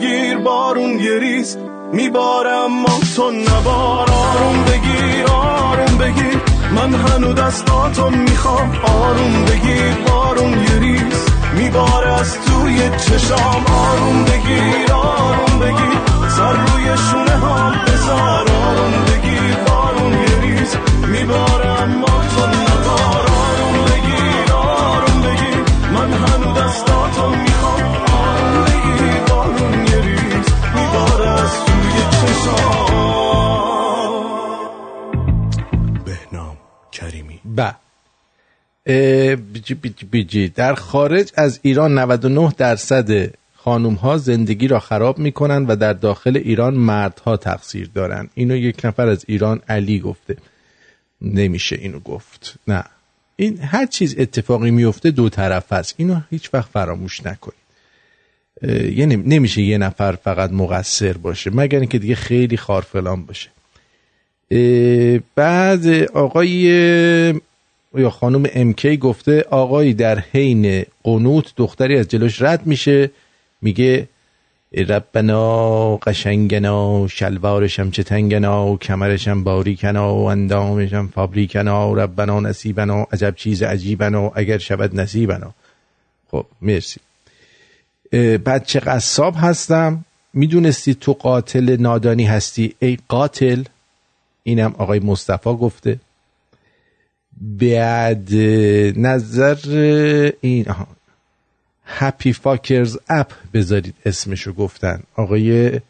بگیر 0.00 0.38
بارون 0.38 0.98
یه 0.98 1.18
ریز 1.18 1.56
میباره 1.92 2.82
اما 2.82 3.00
تو 3.16 3.30
نبار. 3.30 4.10
آروم 4.10 4.64
بگیر 4.64 5.26
آروم 5.26 5.98
بگیر 5.98 6.40
من 6.74 6.94
هنو 6.94 7.32
دستاتو 7.32 8.10
می‌خوام. 8.10 8.72
آروم 8.84 9.44
بگیر 9.44 9.94
بارون 10.08 10.52
یه 10.52 10.78
ریز 10.78 11.26
میباره 11.56 12.12
از 12.20 12.32
توی 12.40 12.90
چشام. 12.90 13.64
آروم 13.66 14.24
بگیر 14.24 14.92
آروم 14.92 15.58
بگیر 15.58 15.98
سر 16.36 16.52
روی 16.52 16.84
شونه 16.96 17.30
هم 17.30 17.72
بزار 17.86 18.46
آروم 18.50 19.04
بگیر 19.06 19.54
بارون 19.66 20.12
یه 20.12 20.40
ریز 20.40 20.76
بیجی 39.52 39.74
بیجی 39.74 40.06
بیجی. 40.06 40.48
در 40.48 40.74
خارج 40.74 41.32
از 41.34 41.60
ایران 41.62 41.98
99 41.98 42.52
درصد 42.58 43.30
خانوم 43.56 43.94
ها 43.94 44.18
زندگی 44.18 44.68
را 44.68 44.80
خراب 44.80 45.18
می 45.18 45.32
کنند 45.32 45.70
و 45.70 45.76
در 45.76 45.92
داخل 45.92 46.36
ایران 46.36 46.74
مردها 46.74 47.36
تقصیر 47.36 47.90
دارند. 47.94 48.30
اینو 48.34 48.56
یک 48.56 48.84
نفر 48.84 49.08
از 49.08 49.24
ایران 49.28 49.60
علی 49.68 50.00
گفته. 50.00 50.36
نمیشه 51.22 51.76
اینو 51.76 52.00
گفت. 52.00 52.54
نه. 52.68 52.84
این 53.36 53.58
هر 53.58 53.86
چیز 53.86 54.14
اتفاقی 54.18 54.70
میفته 54.70 55.10
دو 55.10 55.28
طرف 55.28 55.72
است. 55.72 55.94
اینو 55.96 56.20
هیچ 56.30 56.54
وقت 56.54 56.70
فراموش 56.72 57.26
نکنید. 57.26 57.60
یعنی 58.96 59.16
نمیشه 59.16 59.62
یه 59.62 59.78
نفر 59.78 60.12
فقط 60.12 60.50
مقصر 60.50 61.12
باشه 61.12 61.50
مگر 61.54 61.78
اینکه 61.78 61.98
دیگه 61.98 62.14
خیلی 62.14 62.56
خارفلان 62.56 63.26
باشه. 63.26 63.50
بعد 65.34 65.86
آقای 66.12 67.40
یا 67.94 68.10
خانم 68.10 68.46
امکی 68.54 68.96
گفته 68.96 69.44
آقایی 69.50 69.94
در 69.94 70.18
حین 70.18 70.84
قنوت 71.04 71.52
دختری 71.56 71.98
از 71.98 72.08
جلوش 72.08 72.42
رد 72.42 72.66
میشه. 72.66 73.10
میگه 73.62 74.08
ربنا 74.88 75.96
قشنگنا 75.96 77.08
شلوارشم 77.08 77.90
چه 77.90 78.02
تنگنا 78.02 78.76
کمرشم 78.76 79.44
باریکنا 79.44 80.14
و 80.14 80.24
اندامشم 80.24 81.06
فابریکنا 81.14 81.92
ربنا 81.92 82.40
نصیبنا 82.40 83.06
عجب 83.12 83.34
چیز 83.36 83.62
عجیبنا 83.62 84.32
اگر 84.34 84.58
شود 84.58 85.00
نصیبنا. 85.00 85.54
خب 86.30 86.46
مرسی. 86.62 87.00
چه 88.66 88.80
قصاب 88.80 89.34
هستم؟ 89.36 90.04
می‌دونستی 90.34 90.94
تو 90.94 91.12
قاتل 91.12 91.76
نادانی 91.80 92.24
هستی؟ 92.24 92.74
ای 92.78 92.98
قاتل 93.08 93.62
اینم 94.42 94.74
آقای 94.78 95.00
مصطفی 95.00 95.50
گفته. 95.50 95.98
بعد 97.40 98.34
نظر 98.96 99.58
این 100.40 100.68
آها. 100.68 100.86
Happy 101.84 102.32
Fuckers 102.32 102.98
app 103.08 103.32
بذارید 103.54 103.94
اسمشو 104.06 104.52
گفتن. 104.52 105.02
آقای 105.16 105.80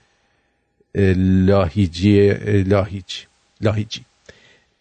لاهیجی 0.95 2.31
لاهیجی 2.63 3.27
لاهیجی. 3.61 4.05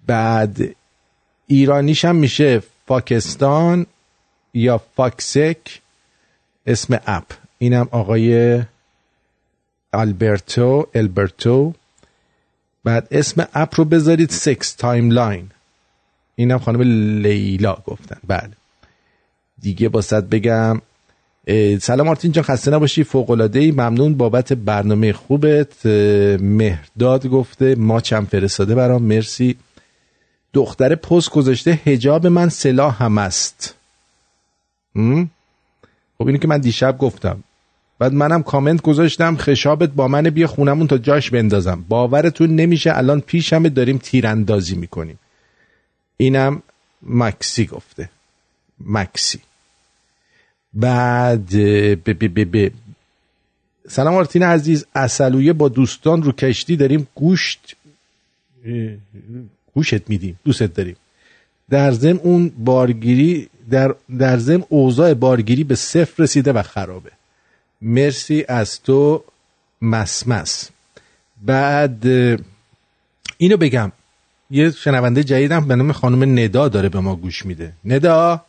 بعد 0.08 0.76
ایرانیش 1.48 2.06
هم 2.06 2.16
میشه 2.16 2.62
Fuckستان 2.88 3.86
یا 4.54 4.82
فاکسک 4.96 5.82
اسم 6.68 7.00
app. 7.06 7.26
اینم 7.58 7.88
آقای 7.92 8.62
البرتو 9.94 10.88
البرتو 10.96 11.74
بعد 12.84 13.08
اسم 13.12 13.48
app 13.54 13.80
رو 13.80 13.86
بذارید 13.86 14.30
sex 14.30 14.74
timeline 14.74 15.52
اینم 16.40 16.60
خانم 16.60 16.82
لیلا 17.22 17.78
گفتن. 17.86 18.18
بله. 18.28 18.52
دیگه 19.62 19.90
با 19.90 20.02
صد 20.02 20.30
بگم. 20.30 20.82
سلام 21.82 22.08
آرتین 22.08 22.32
جان 22.32 22.44
خسته 22.44 22.72
نباشی. 22.72 23.04
فوق 23.04 23.30
العاده 23.30 23.60
ای 23.60 23.72
ممنون. 23.72 24.14
بابت 24.14 24.54
برنامه 24.54 25.14
خوبت. 25.14 25.86
مهرداد 26.42 27.28
گفته 27.28 27.76
ماچم 27.76 28.26
فرستاده 28.26 28.76
برام. 28.76 29.04
مرسی. 29.04 29.56
دختر 30.54 30.96
پست 30.96 31.30
گذاشته 31.30 31.80
حجاب 31.86 32.28
من 32.28 32.50
سلاح 32.50 33.04
هم 33.04 33.18
است؟ 33.18 33.76
خب 36.18 36.28
اینو 36.28 36.38
که 36.38 36.48
من 36.48 36.58
دیشب 36.58 36.98
گفتم. 36.98 37.44
بعد 38.00 38.14
منم 38.14 38.44
کامنت 38.44 38.82
گذاشتم 38.82 39.38
خشابت 39.38 39.90
با 39.90 40.08
من 40.08 40.24
بیا 40.24 40.48
خونمون 40.48 40.88
تا 40.88 40.98
جاش 40.98 41.30
بندازم. 41.30 41.86
باورتون 41.90 42.56
نمیشه 42.56 42.98
الان 42.98 43.20
پیشمه 43.22 43.70
داریم 43.70 43.98
تیراندازی 43.98 44.76
می‌کنیم. 44.76 45.20
اینم 46.22 46.62
مکسی 47.04 47.66
گفته. 47.66 48.10
مکسی. 48.86 49.40
بعد 50.74 51.50
ب 52.04 52.10
ب 52.20 52.24
ب 52.36 52.58
ب 52.58 52.72
سلام 53.88 54.16
آرتین 54.16 54.44
عزیز 54.44 54.86
اصلویه 54.96 55.54
با 55.54 55.70
دوستان 55.70 56.24
رو 56.24 56.32
کشتی 56.32 56.76
داریم 56.76 57.08
گوشت 57.16 57.76
گوشت 59.74 60.10
میدیم 60.10 60.40
دوست 60.44 60.64
داریم. 60.64 60.96
در 61.70 61.92
زم 61.92 62.20
اون 62.24 62.50
بارگیری 62.50 63.50
در, 63.70 63.96
در 64.20 64.38
زم 64.38 64.64
اوضاع 64.70 65.14
بارگیری 65.14 65.64
به 65.64 65.76
صفر 65.76 66.24
رسیده 66.24 66.54
و 66.54 66.64
خرابه. 66.64 67.12
مرسی 67.82 68.46
از 68.48 68.82
تو 68.82 69.24
مسمس. 69.82 70.70
بعد 71.42 72.06
اینو 73.38 73.58
بگم. 73.58 73.92
یه 74.52 74.72
شنونده 74.72 75.24
جدیدم 75.24 75.68
به 75.68 75.76
نام 75.76 75.92
خانم 75.92 76.40
ندا 76.40 76.68
داره 76.68 76.90
به 76.90 77.00
ما 77.00 77.16
گوش 77.16 77.46
میده. 77.46 77.74
ندا 77.86 78.46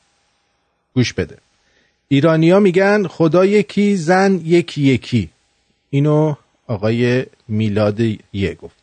گوش 0.95 1.13
بده. 1.13 1.37
ایرانیا 2.09 2.61
میگن 2.61 3.07
خدا 3.07 3.45
یکی 3.45 3.97
زن 3.97 4.41
یکی 4.45 4.83
یکی. 4.83 5.29
اینو 5.91 6.35
آقای 6.67 7.27
میلاد 7.49 8.01
یه 8.33 8.55
گفته. 8.55 8.81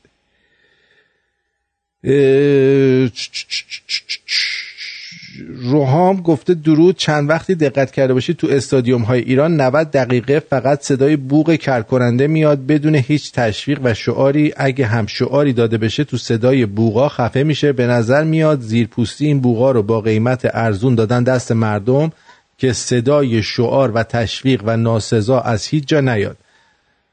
روحام 5.55 6.21
گفته 6.21 6.53
درود 6.53 6.97
چند 6.97 7.29
وقتی 7.29 7.55
دقت 7.55 7.91
کرده 7.91 8.13
باشید 8.13 8.37
تو 8.37 8.47
استادیوم 8.47 9.01
های 9.01 9.19
ایران 9.19 9.61
90 9.61 9.91
دقیقه 9.91 10.39
فقط 10.39 10.81
صدای 10.81 11.15
بوق 11.15 11.55
کرکننده 11.55 12.27
میاد 12.27 12.65
بدون 12.65 12.95
هیچ 12.95 13.31
تشویق 13.31 13.79
و 13.83 13.93
شعاری. 13.93 14.53
اگه 14.57 14.85
هم 14.85 15.05
شعاری 15.05 15.53
داده 15.53 15.77
بشه 15.77 16.03
تو 16.03 16.17
صدای 16.17 16.65
بوغا 16.65 17.09
خفه 17.09 17.43
میشه. 17.43 17.73
به 17.73 17.87
نظر 17.87 18.23
میاد 18.23 18.61
زیرپوستی 18.61 19.25
این 19.25 19.39
بوغا 19.39 19.71
رو 19.71 19.83
با 19.83 20.01
قیمت 20.01 20.47
ارزون 20.53 20.95
دادن 20.95 21.23
دست 21.23 21.51
مردم 21.51 22.11
که 22.57 22.73
صدای 22.73 23.43
شعار 23.43 23.91
و 23.91 24.03
تشویق 24.03 24.61
و 24.65 24.77
ناسزا 24.77 25.39
از 25.39 25.65
هیچ 25.65 25.87
جا 25.87 26.01
نیاد. 26.01 26.37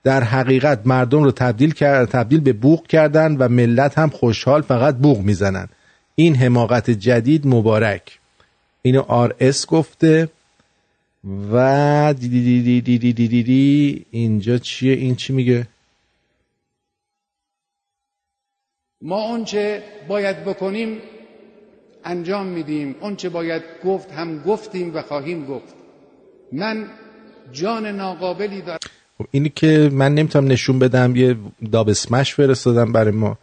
در 0.05 0.25
حقیقت 0.25 0.81
مردم 0.85 1.23
رو 1.23 1.31
تبدیل 1.31 1.75
کرد 1.75 2.09
تبدیل 2.09 2.41
به 2.41 2.53
بوق 2.53 2.87
کردن 2.87 3.37
و 3.37 3.49
ملت 3.49 3.99
هم 3.99 4.09
خوشحال 4.09 4.63
فقط 4.63 4.97
بوق 4.97 5.19
می‌زنن. 5.19 5.69
این 6.15 6.37
حماقت 6.37 6.91
جدید 6.91 7.47
مبارک. 7.47 8.19
اینو 8.83 9.01
آر 9.01 9.35
اس 9.41 9.67
گفته 9.67 10.29
و 11.53 12.15
دی 12.21 12.29
دی 12.29 12.43
دی 12.45 12.63
دی 12.63 12.81
دی 12.81 12.99
دی 12.99 13.13
دی 13.13 13.29
دی. 13.29 13.43
دی 13.43 14.07
اینجا 14.11 14.59
چیه؟ 14.59 14.93
این 14.93 15.15
چی 15.15 15.33
میگه؟ 15.33 15.67
ما 19.03 19.23
آنچه 19.23 19.83
باید 20.09 20.45
بکنیم 20.45 20.99
انجام 22.05 22.47
میدیم. 22.47 22.95
آنچه 23.01 23.29
باید 23.29 23.63
گفت 23.85 24.13
هم 24.13 24.43
گفتیم 24.43 24.97
و 24.97 25.03
خواهیم 25.03 25.47
گفت. 25.47 25.75
من 26.53 26.87
جان 27.53 27.87
ناقابلی 27.87 28.61
دارم. 28.63 28.79
خب 29.19 29.27
اینی 29.31 29.49
که 29.49 29.91
من 29.93 30.15
نمی‌تونم 30.15 30.47
نشون 30.47 30.79
بدم 30.79 31.17
یه 31.17 31.37
داب 31.73 31.89
اسمش 31.89 32.35
فرستادم 32.35 32.93
برای 32.93 33.11
ما. 33.11 33.39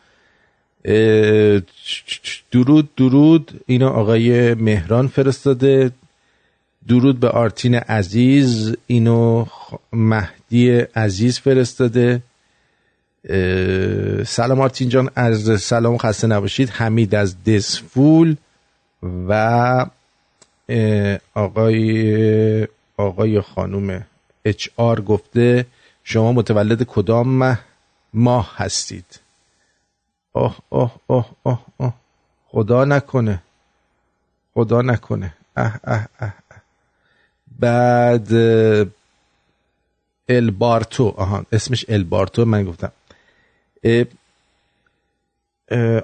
درود 2.51 2.95
درود. 2.95 3.61
اینو 3.65 3.87
آقای 3.87 4.53
مهران 4.53 5.07
فرستاده. 5.07 5.91
درود 6.87 7.19
به 7.19 7.29
آرتین 7.29 7.75
عزیز. 7.75 8.75
اینو 8.87 9.45
مهدی 9.93 10.69
عزیز 10.79 11.39
فرستاده. 11.39 12.21
سلام 14.25 14.61
آرتین 14.61 14.89
جان 14.89 15.09
از 15.15 15.61
سلام 15.61 15.97
خسته 15.97 16.27
نباشید. 16.27 16.69
حمید 16.69 17.15
از 17.15 17.43
دسفول 17.43 18.35
و 19.27 19.85
آقای 21.33 22.67
آقای 22.97 23.41
خانوم 23.41 24.05
اچ 24.45 24.67
آر 24.77 25.01
گفته 25.01 25.65
شما 26.03 26.33
متولد 26.33 26.83
کدام 26.83 27.59
ماه 28.13 28.53
هستید؟ 28.55 29.20
اوه 30.33 30.55
اوه 30.69 30.91
اوه 31.07 31.25
اوه 31.43 31.59
اوه. 31.77 31.93
خدا 32.47 32.85
نکنه. 32.85 33.41
خدا 34.53 34.81
نکنه. 34.81 35.33
اه 35.57 35.79
اه 35.83 36.07
اه, 36.19 36.33
اه. 36.51 36.61
بعد 37.59 38.31
البارتو. 40.29 41.13
آها 41.17 41.45
اسمش 41.51 41.85
البارتو. 41.89 42.45
من 42.45 42.63
گفتم. 42.63 42.91
اه، 43.83 44.05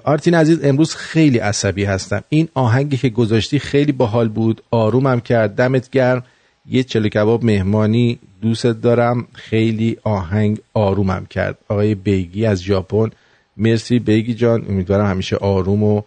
آرتین 0.04 0.34
عزیز 0.34 0.64
امروز 0.64 0.94
خیلی 0.94 1.38
عصبی 1.38 1.84
هستم. 1.84 2.24
این 2.28 2.48
آهنگی 2.54 2.96
که 2.96 3.08
گذاشتی 3.08 3.58
خیلی 3.58 3.92
باحال 3.92 4.28
بود. 4.28 4.62
آرومم 4.70 5.20
کرد. 5.20 5.54
دمت 5.54 5.90
گرم. 5.90 6.24
یه 6.66 6.82
چلو 6.82 7.08
کباب 7.08 7.44
مهمانی 7.44 8.18
دوست 8.42 8.66
دارم. 8.66 9.28
خیلی 9.34 9.96
آهنگ 10.04 10.60
آرومم 10.74 11.26
کرد. 11.26 11.58
آقای 11.68 11.94
بیگی 11.94 12.46
از 12.46 12.62
ژاپن. 12.62 13.10
مرسی 13.58 13.98
بیگی 13.98 14.34
جان. 14.34 14.64
امیدوارم 14.68 15.06
همیشه 15.06 15.36
آروم 15.36 15.82
و 15.82 16.02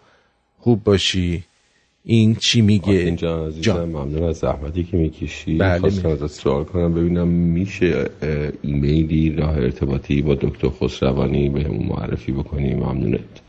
خوب 0.58 0.84
باشی. 0.84 1.44
این 2.04 2.34
چی 2.34 2.60
میگه؟ 2.60 2.92
اینجا 2.92 3.46
عزیزم 3.46 3.62
جان. 3.62 3.88
ممنون 3.88 4.22
از 4.22 4.36
زحمتی 4.36 4.84
که 4.84 4.96
می‌کشی. 4.96 5.58
بله، 5.58 5.78
خواستم 5.78 6.08
ازت 6.08 6.26
سوال 6.26 6.64
کنم. 6.64 6.94
ببینم 6.94 7.28
میشه 7.28 8.10
ایمیلی 8.62 9.30
راه 9.30 9.56
ارتباطی 9.56 10.22
با 10.22 10.34
دکتر 10.34 10.68
خسروانی 10.68 11.48
بهمون 11.48 11.86
معرفی 11.86 12.32
بکنی؟ 12.32 12.74
ممنونت. 12.74 13.40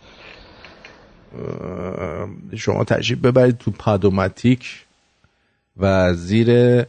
شما 2.56 2.84
تشریف 2.84 3.20
ببرید 3.20 3.58
تو 3.58 3.72
پادوماتیک 3.72 4.86
و 5.78 6.14
زیر 6.14 6.82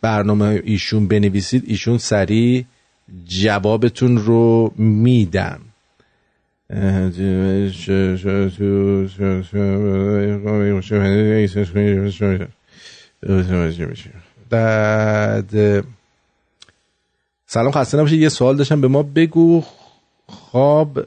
برنامه 0.00 0.62
ایشون 0.64 1.08
بنویسید. 1.08 1.64
ایشون 1.66 1.98
سریع 1.98 2.64
جوابتون 3.26 4.18
رو 4.18 4.72
میدم. 4.76 5.60
بعد 14.50 15.84
سلام 17.46 17.70
خسته 17.70 17.98
نباشید. 17.98 18.20
یه 18.20 18.28
سوال 18.28 18.56
داشتم 18.56 18.80
به 18.80 18.88
ما 18.88 19.02
بگو. 19.02 19.64
خواب 20.26 21.06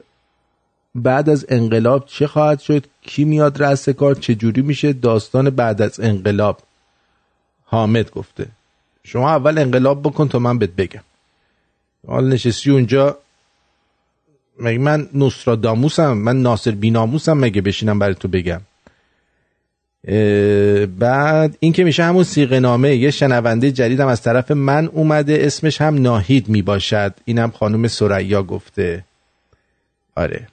بعد 0.94 1.30
از 1.30 1.46
انقلاب 1.48 2.06
چه 2.06 2.26
خواهد 2.26 2.60
شد؟ 2.60 2.86
کی 3.02 3.24
میاد 3.24 3.62
رأس 3.62 3.88
کار؟ 3.88 4.14
چه 4.14 4.34
جوری 4.34 4.62
میشه؟ 4.62 4.92
داستان 4.92 5.50
بعد 5.50 5.82
از 5.82 6.00
انقلاب. 6.00 6.58
حامد 7.64 8.10
گفته. 8.10 8.46
شما 9.04 9.30
اول 9.30 9.58
انقلاب 9.58 10.02
بکن 10.02 10.28
تا 10.28 10.38
من 10.38 10.58
بهت 10.58 10.70
بگم. 10.70 11.02
حال 12.06 12.28
نشستی 12.28 12.70
اونجا. 12.70 13.18
مگه 14.60 14.78
من 14.78 15.08
نوستراداموسم؟ 15.14 16.12
من 16.12 16.42
ناصر 16.42 16.70
بیناموسم 16.70 17.38
مگه 17.38 17.62
بشینم 17.62 17.98
برای 17.98 18.14
تو 18.14 18.28
بگم؟ 18.28 18.60
بعد 20.98 21.56
این 21.60 21.72
که 21.72 21.84
میشه 21.84 22.04
همون 22.04 22.24
سیغه 22.24 22.60
نامه 22.60 22.96
یه 22.96 23.10
شنونده 23.10 23.72
جدیدم 23.72 24.06
از 24.06 24.22
طرف 24.22 24.50
من 24.50 24.86
اومده 24.86 25.38
اسمش 25.40 25.80
هم 25.80 26.02
ناهید 26.02 26.48
می‌باشد. 26.48 27.14
اینم 27.24 27.50
خانم 27.50 27.88
سریا 27.88 28.42
گفته. 28.42 29.04
آره. 30.16 30.48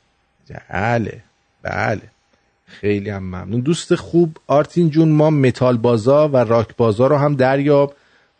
بله 0.69 1.21
بله. 1.63 2.01
خیلی 2.65 3.09
هم 3.09 3.23
ممنون. 3.23 3.61
دوست 3.61 3.95
خوب 3.95 4.37
آرتین 4.47 4.89
جون 4.89 5.09
ما 5.09 5.29
متال 5.29 5.77
بازا 5.77 6.27
و 6.27 6.37
راک 6.37 6.75
بازا 6.77 7.07
رو 7.07 7.17
هم 7.17 7.35
دریاب. 7.35 7.95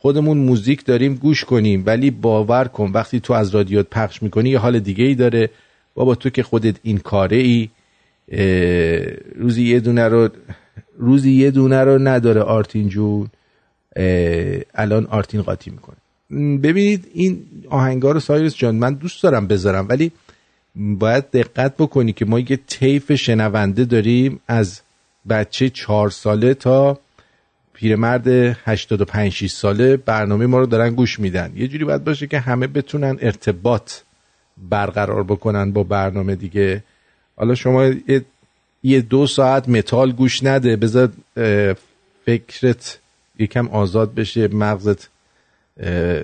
خودمون 0.05 0.37
موزیک 0.37 0.85
داریم 0.85 1.15
گوش 1.15 1.43
کنیم. 1.43 1.83
ولی 1.85 2.11
باور 2.11 2.65
کن 2.65 2.91
وقتی 2.93 3.19
تو 3.19 3.33
از 3.33 3.55
رادیوت 3.55 3.87
پخش 3.89 4.23
می‌کنی 4.23 4.49
یه 4.49 4.59
حال 4.59 4.79
دیگه 4.79 5.03
ای 5.03 5.15
داره. 5.15 5.49
بابا 5.95 6.15
تو 6.15 6.29
که 6.29 6.43
خودت 6.43 6.75
این 6.83 6.97
کاره 6.97 7.37
ای 7.37 7.69
روزی 9.35 9.63
یه 9.63 9.79
دونه 9.79 10.07
رو 10.07 10.29
روزی 10.97 11.31
یه 11.31 11.51
دونه 11.51 11.83
رو 11.83 11.97
نداره 11.99 12.41
آرتین 12.41 12.89
جون. 12.89 13.27
الان 14.73 15.05
آرتین 15.05 15.41
قاطی 15.41 15.71
می‌کنه. 15.71 15.97
ببینید 16.57 17.07
این 17.13 17.45
آهنگا 17.69 18.11
رو 18.11 18.19
سایرس 18.19 18.55
جان 18.55 18.75
من 18.75 18.93
دوست 18.93 19.23
دارم 19.23 19.47
بذارم. 19.47 19.85
ولی 19.89 20.11
باید 20.75 21.31
دقت 21.31 21.77
بکنی 21.77 22.13
که 22.13 22.25
ما 22.25 22.39
یه 22.39 22.59
طیف 22.67 23.13
شنونده 23.13 23.85
داریم 23.85 24.39
از 24.47 24.81
بچه 25.29 25.69
چهار 25.69 26.09
ساله 26.09 26.53
تا 26.53 26.99
پیرمرد 27.75 28.27
85 28.27 29.31
6 29.31 29.51
ساله 29.51 29.97
برنامه 29.97 30.45
ما 30.45 30.59
رو 30.59 30.65
دارن 30.65 30.95
گوش 30.95 31.19
میدن. 31.19 31.51
یه 31.55 31.67
جوری 31.67 31.85
باید 31.85 32.03
باشه 32.03 32.27
که 32.27 32.39
همه 32.39 32.67
بتونن 32.67 33.17
ارتباط 33.21 33.91
برقرار 34.57 35.23
بکنن 35.23 35.71
با 35.71 35.83
برنامه 35.83 36.35
دیگه. 36.35 36.83
حالا 37.35 37.55
شما 37.55 37.91
یه, 38.83 39.01
دو 39.01 39.27
ساعت 39.27 39.69
متال 39.69 40.11
گوش 40.11 40.43
نده. 40.43 40.75
بذار 40.75 41.09
فکرت 42.25 42.99
یکم 43.39 43.67
آزاد 43.67 44.13
بشه 44.13 44.47
مغزت 44.47 45.09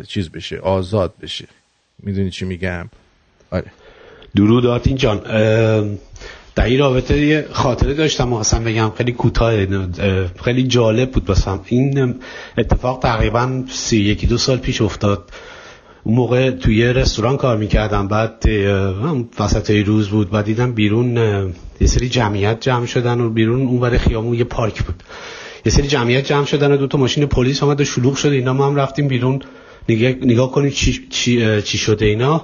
چیز 0.08 0.30
بشه 0.30 0.58
آزاد 0.60 1.14
بشه. 1.22 1.47
می‌دونی 2.04 2.30
چی 2.30 2.45
میگم؟ 2.45 2.89
آره. 3.52 3.72
درود 4.36 4.66
آرتین 4.66 4.97
جان. 4.97 5.22
در 6.56 6.66
این 6.66 6.80
رابطه 6.80 7.26
یه 7.26 7.45
خاطره 7.52 7.93
داشتم 7.93 8.34
و 8.34 8.43
بگم 8.66 8.91
خیلی 8.97 9.12
کوتاه 9.12 9.54
اه، 9.54 9.66
خیلی 10.43 10.64
جالب 10.64 11.12
بود 11.12 11.26
بسم 11.26 11.60
این 11.66 12.16
اتفاق 12.58 12.99
تقریبا 12.99 13.64
سی 13.70 13.97
یکی 13.97 14.28
دو 14.28 14.38
سال 14.38 14.58
پیش 14.58 14.82
افتاد. 14.82 15.30
اون 16.04 16.16
موقع 16.16 16.52
توی 16.52 16.78
یه 16.78 16.91
رستوران 16.91 17.38
کار 17.38 17.58
می‌کردم. 17.58 18.08
بعد 18.08 18.43
وسط 19.39 19.72
روز 19.72 20.10
بود. 20.10 20.30
بعد 20.30 20.45
دیدم 20.45 20.72
بیرون 20.72 21.18
یه 21.82 21.88
سری 21.88 22.10
جمعیت 22.10 22.62
جمع 22.62 22.86
شدن 22.86 23.22
و 23.22 23.30
بیرون 23.30 23.68
اون 23.68 23.82
ور 23.82 23.97
خیامون 23.97 24.34
یه 24.34 24.43
پارک 24.43 24.84
بود. 24.84 25.04
یه 25.66 25.72
سری 25.72 25.88
جمعیت 25.88 26.26
جمع 26.26 26.45
شدن 26.45 26.72
و 26.72 26.78
دو 26.78 26.88
تا 26.88 26.97
ماشین 26.97 27.26
پلیس 27.26 27.64
آمد 27.64 27.82
و 27.82 27.86
شلوغ 27.86 28.16
شد. 28.16 28.30
اینا 28.30 28.54
ما 28.54 28.68
هم 28.68 28.76
رفتیم 28.76 29.08
بیرون. 29.08 29.41
نگاه, 29.89 30.10
نگاه 30.10 30.52
کنیم 30.52 30.70
چی, 30.72 31.08
چی, 31.10 31.62
چی 31.62 31.78
شده 31.78 32.06
اینا. 32.06 32.43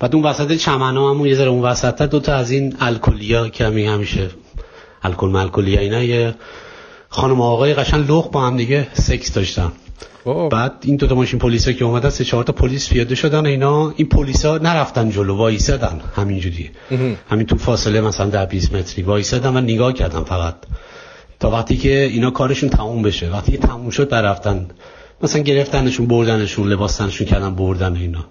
بعد 0.00 0.14
اون 0.14 0.24
وسط 0.24 0.52
چمنا 0.52 1.10
هم 1.10 1.26
یه 1.26 1.34
ذره 1.34 1.48
اون 1.48 1.62
وسط 1.62 2.02
دو 2.02 2.20
تا 2.20 2.34
از 2.34 2.50
این 2.50 2.76
الکلیا 2.80 3.48
که 3.48 3.68
می 3.68 3.86
همیشه 3.86 4.30
الکل 5.02 5.28
مالکلیا 5.28 5.80
اینا 5.80 6.02
یه 6.02 6.34
خانم 7.08 7.40
و 7.40 7.42
آقای 7.42 7.74
قشن 7.74 7.98
لخ 7.98 8.28
با 8.28 8.46
هم 8.46 8.56
دیگه 8.56 8.88
سکس 8.92 9.32
داشتن. 9.32 9.72
بعد 10.50 10.72
این 10.82 10.96
دو 10.96 11.06
تا 11.06 11.14
ماشین 11.14 11.38
پلیس 11.38 11.68
که 11.68 11.84
اومدن 11.84 12.10
سه 12.10 12.24
چهار 12.24 12.44
تا 12.44 12.52
پلیس 12.52 12.88
پیاده 12.88 13.14
شدن 13.14 13.40
و 13.40 13.46
اینا. 13.46 13.92
این 13.96 14.08
پلیسا 14.08 14.58
نرفتن 14.58 15.10
جلو 15.10 15.36
وایسادن 15.36 16.00
همینجوری. 16.16 16.70
همین 17.30 17.46
تو 17.46 17.56
فاصله 17.56 18.00
مثلا 18.00 18.26
در 18.26 18.46
20 18.46 18.74
متری 18.74 19.02
وایسادن 19.02 19.56
و 19.56 19.60
نگاه 19.60 19.92
کردن 19.92 20.24
فقط. 20.24 20.54
تا 21.40 21.50
وقتی 21.50 21.76
که 21.76 22.02
اینا 22.02 22.30
کارشون 22.30 22.68
تموم 22.68 23.02
بشه. 23.02 23.30
وقتی 23.30 23.52
که 23.52 23.58
تموم 23.58 23.90
شد 23.90 24.08
برفتن 24.08 24.68
مثلا 25.22 25.42
گرفتنشون 25.42 26.06
بردنشون 26.06 26.68
لباسنشون 26.68 27.26
کردن 27.26 27.54
بردن 27.54 27.96
اینا. 27.96 28.24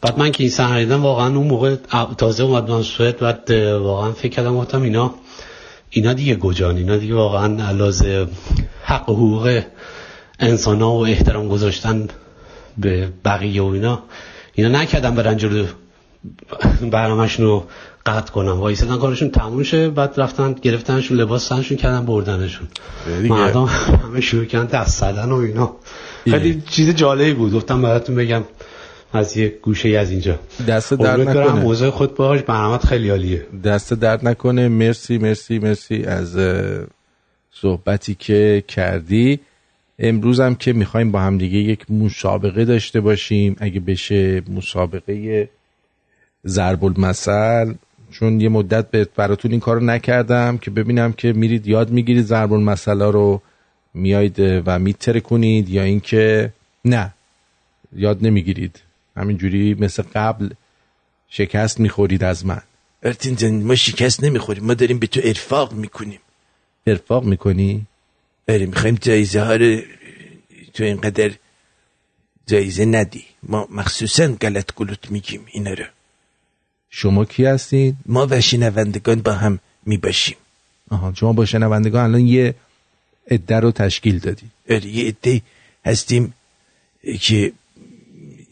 بعد 0.00 0.18
من 0.18 0.30
که 0.32 0.44
این 0.44 0.50
صحنه 0.50 0.84
دیدم 0.84 1.02
واقعا 1.02 1.36
اون 1.36 1.46
موقع 1.46 1.76
تازه 2.18 2.44
اومدم 2.44 2.82
سوئد 2.82 3.18
بعد 3.18 3.50
واقعا 3.80 4.12
فکر 4.12 4.28
کردم 4.28 4.56
گفتم 4.56 4.82
اینا 4.82 5.14
اینا 5.90 6.12
دیگه 6.12 6.34
گجان 6.34 6.76
اینا 6.76 6.96
دیگه 6.96 7.14
واقعا 7.14 7.68
علاوه 7.68 8.26
حق 8.84 9.08
و 9.08 9.14
حقوق 9.14 9.62
انسان 10.40 10.82
ها 10.82 10.90
و 10.90 11.06
احترام 11.06 11.48
گذاشتن 11.48 12.08
به 12.78 13.12
بقیه 13.24 13.62
و 13.62 13.66
اینا 13.66 14.02
اینا 14.54 14.80
نکردن 14.80 15.14
برن 15.14 15.36
جلو 15.36 15.66
برنامهشون 16.90 17.46
رو 17.46 17.64
قطع 18.06 18.32
کنن 18.32 18.50
وایسادن 18.50 18.98
کارشون 18.98 19.30
تموم 19.30 19.62
شه 19.62 19.90
بعد 19.90 20.14
رفتن 20.16 20.52
گرفتنشون 20.52 21.16
لباس 21.16 21.48
تنشون 21.48 21.76
کردن 21.76 22.06
بردنشون. 22.06 22.68
مردم 23.28 23.64
همه 24.04 24.20
شروع 24.20 24.44
کردن 24.44 24.80
دست 24.80 25.00
زدن 25.00 25.32
و 25.32 25.34
اینا. 25.34 25.76
خیلی 26.24 26.62
چیز 26.70 26.90
جالبی 26.90 27.32
بود. 27.32 27.52
گفتم 27.52 27.82
براتون 27.82 28.16
بگم. 28.16 28.44
از 29.12 29.36
یه 29.36 29.48
گوشه 29.62 29.88
از 29.88 30.10
اینجا. 30.10 30.38
دست 30.68 30.94
درد 30.94 31.20
نکنه. 31.20 31.52
موضوع 31.52 31.90
خود 31.90 32.14
باش 32.14 32.42
برنامه 32.42 32.78
خیلی 32.78 33.08
عالیه. 33.08 33.46
دست 33.64 33.94
درد 33.94 34.28
نکنه. 34.28 34.68
مرسی 34.68 35.18
مرسی 35.18 35.58
مرسی 35.58 36.04
از 36.04 36.36
صحبتی 37.50 38.14
که 38.14 38.64
کردی. 38.68 39.40
امروز 39.98 40.40
هم 40.40 40.54
که 40.54 40.72
می‌خوایم 40.72 41.12
با 41.12 41.20
هم 41.20 41.38
دیگه 41.38 41.58
یک 41.58 41.90
مسابقه 41.90 42.64
داشته 42.64 43.00
باشیم. 43.00 43.56
اگه 43.58 43.80
بشه 43.80 44.42
مسابقه 44.56 45.48
ضرب 46.46 46.84
المثل. 46.84 47.72
چون 48.10 48.40
یه 48.40 48.48
مدت 48.48 48.86
براتون 49.16 49.50
این 49.50 49.60
کارو 49.60 49.84
نکردم 49.84 50.58
که 50.58 50.70
ببینم 50.70 51.12
که 51.12 51.32
میرید 51.32 51.66
یاد 51.66 51.90
می‌گیرید 51.90 52.24
ضرب 52.24 52.52
المثل 52.52 53.02
رو 53.02 53.42
میایید 53.94 54.36
و 54.38 54.78
میتره 54.78 55.20
کنید 55.20 55.68
یا 55.68 55.82
اینکه 55.82 56.52
نه 56.84 57.14
یاد 57.96 58.18
نمی‌گیرید. 58.22 58.82
همینجوری 59.18 59.74
مثل 59.74 60.02
قبل 60.14 60.48
شکست 61.28 61.80
می‌خورید 61.80 62.24
از 62.24 62.46
من. 62.46 62.62
ارتین 63.02 63.36
جان 63.36 63.62
ما 63.62 63.74
شکست 63.74 64.24
نمی‌خوریم. 64.24 64.64
ما 64.64 64.74
داریم 64.74 64.98
به 64.98 65.06
تو 65.06 65.20
ارفاق 65.24 65.72
می‌کنیم. 65.72 66.20
ارفاق 66.86 67.24
می‌کنی؟ 67.24 67.86
آره 68.48 68.66
می‌خوایم 68.66 68.98
جایزه 69.00 69.40
ها 69.42 69.56
رو 69.56 69.80
تو 70.74 70.84
اینقدر 70.84 71.32
جایزه 72.46 72.84
ندی. 72.84 73.24
ما 73.42 73.68
مخصوصا 73.70 74.26
غلط 74.26 74.74
گلوت 74.74 75.10
میگیم 75.10 75.46
اینا 75.52 75.70
رو. 75.70 75.84
شما 76.90 77.24
کی 77.24 77.44
هستید؟ 77.44 77.96
ما 78.06 78.26
و 78.30 78.40
شنوندگان 78.40 79.20
با 79.20 79.32
هم 79.32 79.58
می‌باشیم. 79.86 80.36
آها 80.90 81.12
شما 81.14 81.32
با 81.32 81.44
شنوندگان 81.44 82.04
الان 82.04 82.26
یه 82.26 82.54
عده 83.30 83.60
رو 83.60 83.70
تشکیل 83.70 84.18
دادی. 84.18 84.46
آره 84.70 84.86
یه 84.86 85.08
عده 85.08 85.42
هستیم 85.86 86.34
که 87.20 87.52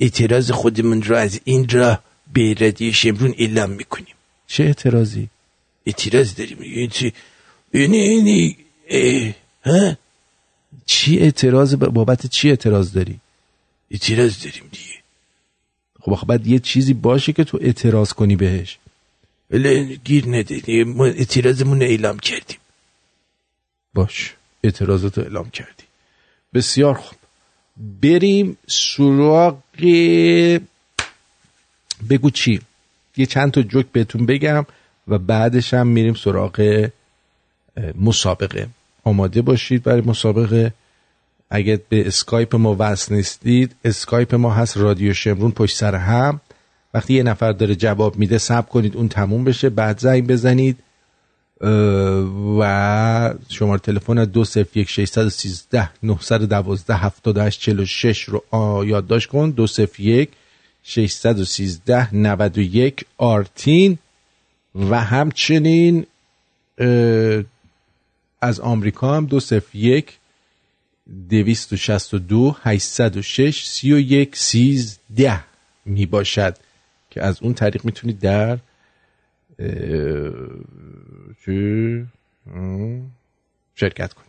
اعتراض 0.00 0.50
خودمون 0.50 1.02
رو 1.02 1.16
از 1.16 1.40
این 1.44 1.68
را 1.68 1.98
به 2.32 2.54
رادیو 2.60 2.92
شمرون 2.92 3.34
اعلام 3.38 3.70
می‌کنیم. 3.70 4.14
چه 4.46 4.64
اعتراضی؟ 4.64 5.28
اعتراض 5.86 6.34
داریم. 6.34 6.62
یعنی 6.62 6.88
چی؟ 6.88 7.12
یعنی 7.74 7.98
یعنی 7.98 8.56
ها؟ 9.64 9.96
چی 10.86 11.18
اعتراض 11.18 11.74
بابت 11.74 12.26
چی 12.26 12.48
اعتراض 12.48 12.92
داری؟ 12.92 13.20
اعتراض 13.90 14.42
داریم 14.44 14.68
دیگه. 14.72 14.96
خب 16.00 16.26
باید 16.26 16.46
یه 16.46 16.58
چیزی 16.58 16.94
باشه 16.94 17.32
که 17.32 17.44
تو 17.44 17.58
اعتراض 17.60 18.12
کنی 18.12 18.36
بهش. 18.36 18.78
ولی 19.50 20.00
گیر 20.04 20.28
نده. 20.28 20.84
ما 20.84 21.06
اعتراضمون 21.06 21.82
اعلام 21.82 22.18
کردیم. 22.18 22.58
باش. 23.94 24.34
اعتراضاتو 24.64 25.20
اعلام 25.20 25.50
کردی. 25.50 25.84
بسیار 26.54 26.94
خوب. 26.94 27.18
بریم 28.02 28.56
سراغ 28.66 29.56
بگو 32.10 32.30
چی؟ 32.30 32.60
یه 33.16 33.26
چند 33.26 33.50
تا 33.50 33.62
جوک 33.62 33.86
بهتون 33.92 34.26
بگم 34.26 34.66
و 35.08 35.18
بعدش 35.18 35.74
هم 35.74 35.86
میریم 35.86 36.14
سراغ 36.14 36.88
مسابقه. 38.00 38.68
آماده 39.04 39.42
باشید 39.42 39.82
برای 39.82 40.00
مسابقه. 40.00 40.72
اگه 41.50 41.80
به 41.88 42.06
اسکایپ 42.06 42.56
ما 42.56 42.76
وصل 42.78 43.14
نیستید 43.14 43.74
اسکایپ 43.84 44.34
ما 44.34 44.54
هست 44.54 44.76
رادیو 44.76 45.14
شمرون 45.14 45.50
پشت 45.50 45.76
سر 45.76 45.94
هم. 45.94 46.40
وقتی 46.94 47.14
یه 47.14 47.22
نفر 47.22 47.52
داره 47.52 47.74
جواب 47.74 48.16
میده 48.16 48.38
صبر 48.38 48.68
کنید 48.68 48.96
اون 48.96 49.08
تموم 49.08 49.44
بشه. 49.44 49.70
بعد 49.70 49.98
زنگ 49.98 50.26
بزنید. 50.26 50.78
و 51.60 53.34
شماره 53.48 53.80
تلفن 53.80 54.24
201 54.24 54.88
613 54.88 55.90
912 56.02 56.94
78 56.94 57.60
46 57.60 58.22
رو 58.22 58.44
آ، 58.50 58.84
یادداشت 58.84 59.28
کن. 59.28 59.50
201 59.50 60.30
613 60.82 62.14
91 62.14 63.04
آرتین 63.18 63.98
و 64.74 65.00
همچنین 65.00 66.06
از 68.40 68.60
آمریکا 68.60 69.16
هم 69.16 69.26
201 69.26 70.18
262 71.28 72.56
806 72.62 73.66
31 73.66 74.36
13 74.36 75.40
می 75.84 76.06
باشد 76.06 76.56
که 77.10 77.22
از 77.22 77.42
اون 77.42 77.54
طریق 77.54 77.84
می‌تونید 77.84 78.18
در 78.18 78.58
اه، 81.48 83.00
شرکت 83.74 84.12
کنید. 84.12 84.26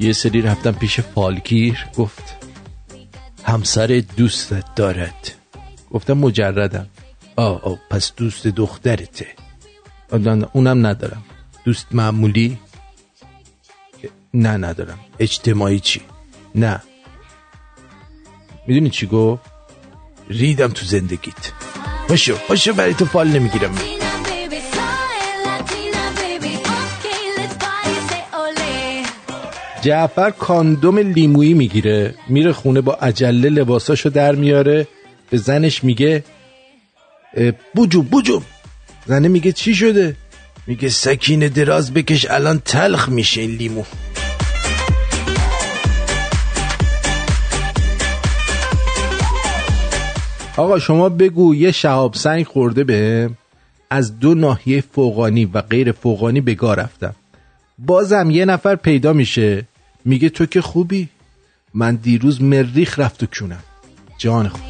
یه 0.00 0.12
سری 0.12 0.42
رفتم 0.42 0.72
پیش 0.72 1.00
فالگیر 1.00 1.86
گفت 1.96 2.36
همسر 3.44 4.02
دوستت 4.16 4.74
دارد. 4.76 5.34
گفتم 5.90 6.12
مجردم. 6.12 6.86
آه 7.36 7.62
آه 7.64 7.78
پس 7.90 8.12
دوست 8.16 8.46
دخترته. 8.46 9.26
اونم 10.52 10.86
ندارم. 10.86 11.24
دوست 11.64 11.86
معمولی؟ 11.92 12.58
نه 14.34 14.56
ندارم. 14.56 14.98
اجتماعی 15.18 15.80
چی؟ 15.80 16.00
نه. 16.54 16.82
می‌دونی 18.68 18.90
چی 18.90 19.06
گفت؟ 19.06 19.42
ریدم 20.30 20.68
تو 20.68 20.86
زندگیت. 20.86 21.52
باشو 22.08 22.36
باشو 22.48 22.72
برای 22.72 22.94
تو 22.94 23.04
فال 23.04 23.28
نمی‌گیرم. 23.28 23.78
جعفر 29.82 30.30
کاندوم 30.30 30.98
لیمویی 30.98 31.54
می‌گیره 31.54 32.14
میره 32.28 32.52
خونه 32.52 32.80
با 32.80 32.92
عجله 32.92 33.48
لباساشو 33.48 34.08
در 34.08 34.34
میاره 34.34 34.86
به 35.30 35.36
زنش 35.36 35.84
میگه 35.84 36.24
بوجو 37.74 38.02
بوجو. 38.02 38.42
زنه 39.06 39.28
میگه 39.28 39.52
چی 39.52 39.74
شده؟ 39.74 40.16
میگه 40.66 40.88
سکینه 40.88 41.48
دراز 41.48 41.94
بکش 41.94 42.26
الان 42.30 42.62
تلخ 42.64 43.08
میشه 43.08 43.40
این 43.40 43.50
لیمو. 43.50 43.84
آقا 50.58 50.78
شما 50.78 51.08
بگو 51.08 51.54
یه 51.54 51.70
شهاب 51.70 52.14
سنگ 52.14 52.46
خورده 52.46 52.84
به 52.84 53.30
از 53.90 54.18
دو 54.18 54.34
ناحیه 54.34 54.80
فوقانی 54.80 55.44
و 55.44 55.60
غیر 55.60 55.92
فوقانی 55.92 56.40
به 56.40 56.54
گاه 56.54 56.74
رفتم. 56.74 57.14
بازم 57.78 58.30
یه 58.30 58.44
نفر 58.44 58.76
پیدا 58.76 59.12
میشه 59.12 59.64
میگه 60.04 60.28
تو 60.28 60.46
که 60.46 60.60
خوبی؟ 60.60 61.08
من 61.74 61.96
دیروز 61.96 62.42
مریخ 62.42 62.98
رفت 62.98 63.22
و 63.22 63.26
کونم. 63.26 63.62
جان 64.18 64.48
خود 64.48 64.62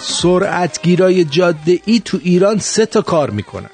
سرعتگیرای 0.00 1.24
جاده 1.24 1.80
ای 1.84 2.00
تو 2.04 2.18
ایران 2.22 2.58
سه 2.58 2.86
تا 2.86 3.02
کار 3.02 3.30
می‌کنن. 3.30 3.70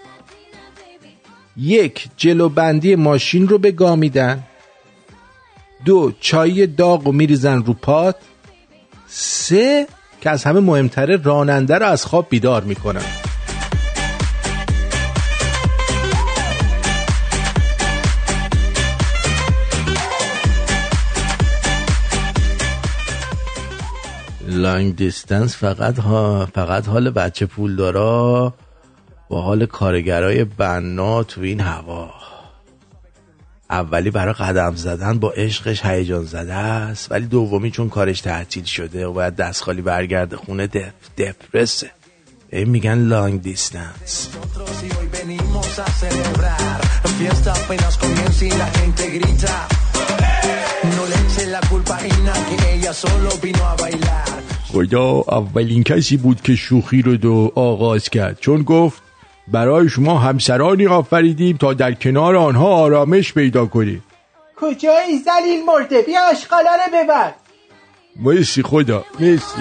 یک 1.57 2.09
جلو 2.17 2.49
بندی 2.49 2.95
ماشین 2.95 3.49
رو 3.49 3.59
به 3.59 3.73
گا 3.73 3.97
میدن. 3.97 4.43
دو 5.85 6.13
چای 6.21 6.67
داغ 6.67 7.07
و 7.07 7.13
میریزن 7.13 7.63
رو 7.63 7.73
پات. 7.73 8.17
سه 9.07 9.87
که 10.21 10.31
از 10.31 10.45
همه 10.45 10.61
مهمتره 10.61 11.17
راننده 11.17 11.79
رو 11.79 11.87
از 11.87 12.05
خواب 12.05 12.27
بیدار 12.31 12.65
می‌کنن. 12.65 13.03
لانگ 24.49 24.97
دیستنس 24.97 25.57
فقط 25.57 25.99
ها 25.99 26.49
فقط 26.55 26.89
حال 26.89 27.11
بچه 27.11 27.47
پول 27.47 27.77
دارا. 27.77 28.55
حال 29.41 29.67
کارگرای 29.67 30.45
بنا 30.45 31.23
تو 31.23 31.41
این 31.41 31.61
هوا. 31.61 32.11
اولی 33.71 34.11
برای 34.11 34.35
قدم 34.35 34.75
زدن 34.75 35.19
با 35.19 35.31
عشقش 35.31 35.85
هیجان 35.85 36.25
زده 36.25 36.55
است 36.55 37.13
ولی 37.13 37.27
دومی 37.27 37.71
چون 37.71 37.89
کارش 37.89 38.21
تعطیل 38.21 38.65
شده 38.65 39.07
و 39.07 39.13
باید 39.13 39.37
دست 39.37 39.63
خالی 39.63 39.83
برگرده 39.83 40.37
خونه 40.37 40.67
دف 40.67 40.93
دپرسه. 41.19 41.91
این 42.53 42.69
میگن 42.69 42.99
لانگ 42.99 43.43
دیستنس. 43.43 44.29
خدا 54.73 55.11
اولین 55.13 55.83
کسی 55.83 56.17
بود 56.17 56.41
که 56.43 56.57
شوخی 56.57 57.03
رو 57.03 57.17
دو 57.17 57.53
آغاز 57.55 58.09
کرد. 58.09 58.41
چون 58.41 58.63
گفت 58.63 59.04
برای 59.49 59.89
شما 59.89 60.19
همسرانی 60.19 60.87
آفریدیم 60.87 61.57
تا 61.57 61.75
در 61.75 61.93
کنار 61.93 62.37
آنها 62.37 62.75
آرامش 62.75 63.33
پیدا 63.35 63.67
کنید 63.67 64.03
کجایی 64.57 65.19
زلیل 65.19 65.65
مرده؟ 65.67 66.03
بیا 66.03 66.21
اشغالا 66.33 66.71
رو 66.71 67.05
ببر. 67.05 67.33
مرسی 68.17 68.63
خدا 68.63 69.05
مرسی. 69.21 69.61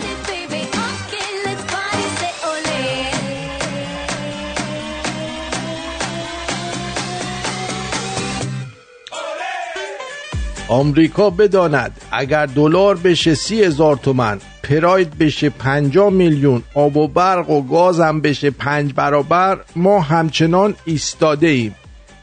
آمریکا 10.68 11.30
بداند 11.30 12.02
اگر 12.12 12.46
دلار 12.46 12.98
بشه 12.98 13.36
سی 13.36 13.64
هزار 13.64 13.96
تومن 13.96 14.40
پراید 14.64 15.18
بشه 15.18 15.50
پنجا 15.50 16.10
میلیون 16.10 16.64
آب 16.74 16.98
و 16.98 17.08
برق 17.08 17.50
و 17.50 17.62
گازم 17.62 18.22
بشه 18.22 18.50
پنج 18.50 18.94
برابر 18.94 19.60
ما 19.76 20.02
همچنان 20.02 20.76
ایستاده 20.86 21.48
ایم 21.48 21.76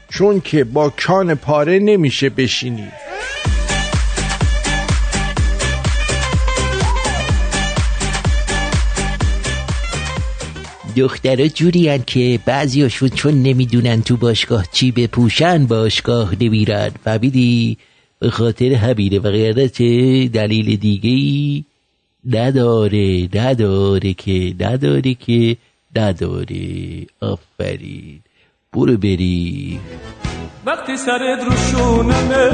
چون 0.08 0.40
که 0.40 0.64
با 0.64 0.92
کان 1.06 1.34
پاره 1.34 1.78
نمیشه 1.78 2.30
بشینیم 2.30 2.92
دخترها 10.96 11.48
جوری 11.48 11.98
که 11.98 12.38
بعضیاشون 12.46 13.08
چون 13.08 13.42
نمی‌دونن 13.42 14.02
تو 14.02 14.16
باشگاه 14.16 14.66
چی 14.72 14.92
بپوشن 14.92 15.66
باشگاه 15.66 16.32
نمیرن. 16.40 16.90
فهمیدی؟ 17.04 17.78
به 18.18 18.30
خاطر 18.30 18.72
همینه. 18.72 19.18
و 19.18 19.30
غیره 19.30 19.68
چه 19.68 20.28
دلیل 20.28 20.76
دیگه 20.76 21.10
ای 21.10 21.64
نداره 22.28 23.28
نداره 23.34 24.12
که 24.12 24.54
نداره 24.60 25.14
که 25.14 25.56
نداره 25.96 27.06
آفرین. 27.20 28.20
برو 28.72 28.96
بری. 28.96 29.80
وقتی 30.66 30.96
سرت 30.96 31.44
رو 31.44 31.56
شونمه 31.56 32.50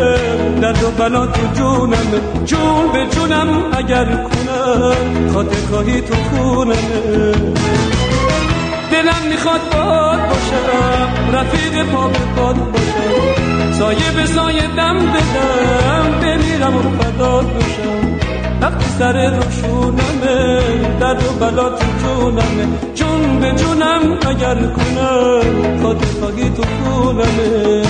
درد 0.60 0.82
و 0.82 0.90
بلا 0.90 1.26
تو 1.26 1.42
جونمه. 1.54 2.44
جون 2.44 2.92
به 2.92 3.06
جونم 3.14 3.72
اگر 3.72 4.04
کنم 4.04 5.28
خاطر 5.32 5.66
خواهی 5.70 6.00
تو 6.00 6.14
خونمه. 6.14 7.32
دلم 8.92 9.28
می‌خواد 9.28 9.60
باد 9.72 10.28
باشم 10.28 11.34
رفیق 11.34 11.84
پا 11.84 12.08
به 12.08 12.18
پاد 12.18 12.56
باشم. 12.56 13.72
سایه 13.72 14.12
به 14.16 14.26
سایه 14.26 14.66
دم 14.76 14.96
بدم 14.96 16.20
بمیرم 16.20 16.76
و 16.76 16.82
فداد 16.82 17.54
باشم 17.54 18.25
وقتی 18.66 18.88
سر 18.98 19.30
روشونمه 19.30 20.60
درد 21.00 21.22
و 21.22 21.32
بلا 21.40 21.68
تو 21.68 21.86
جونمه 22.02 22.66
جون 22.94 23.40
به 23.40 23.52
جونم 23.52 24.18
اگر 24.26 24.54
کنم 24.54 25.82
خاطر 25.82 26.20
خواهی 26.20 26.50
تو 26.50 26.62
خونمه. 26.62 27.82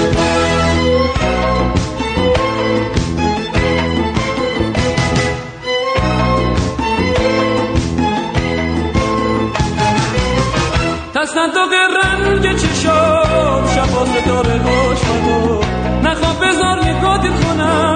تصندوق 11.15 11.73
رنگ 11.97 12.57
چشام 12.57 13.67
شبا 13.67 14.07
ستاره 14.07 14.59
هاش 14.59 14.99
مدار 15.05 15.65
نخواب 16.03 16.45
بذار 16.45 16.85
نگاهت 16.85 17.45
کنم. 17.45 17.96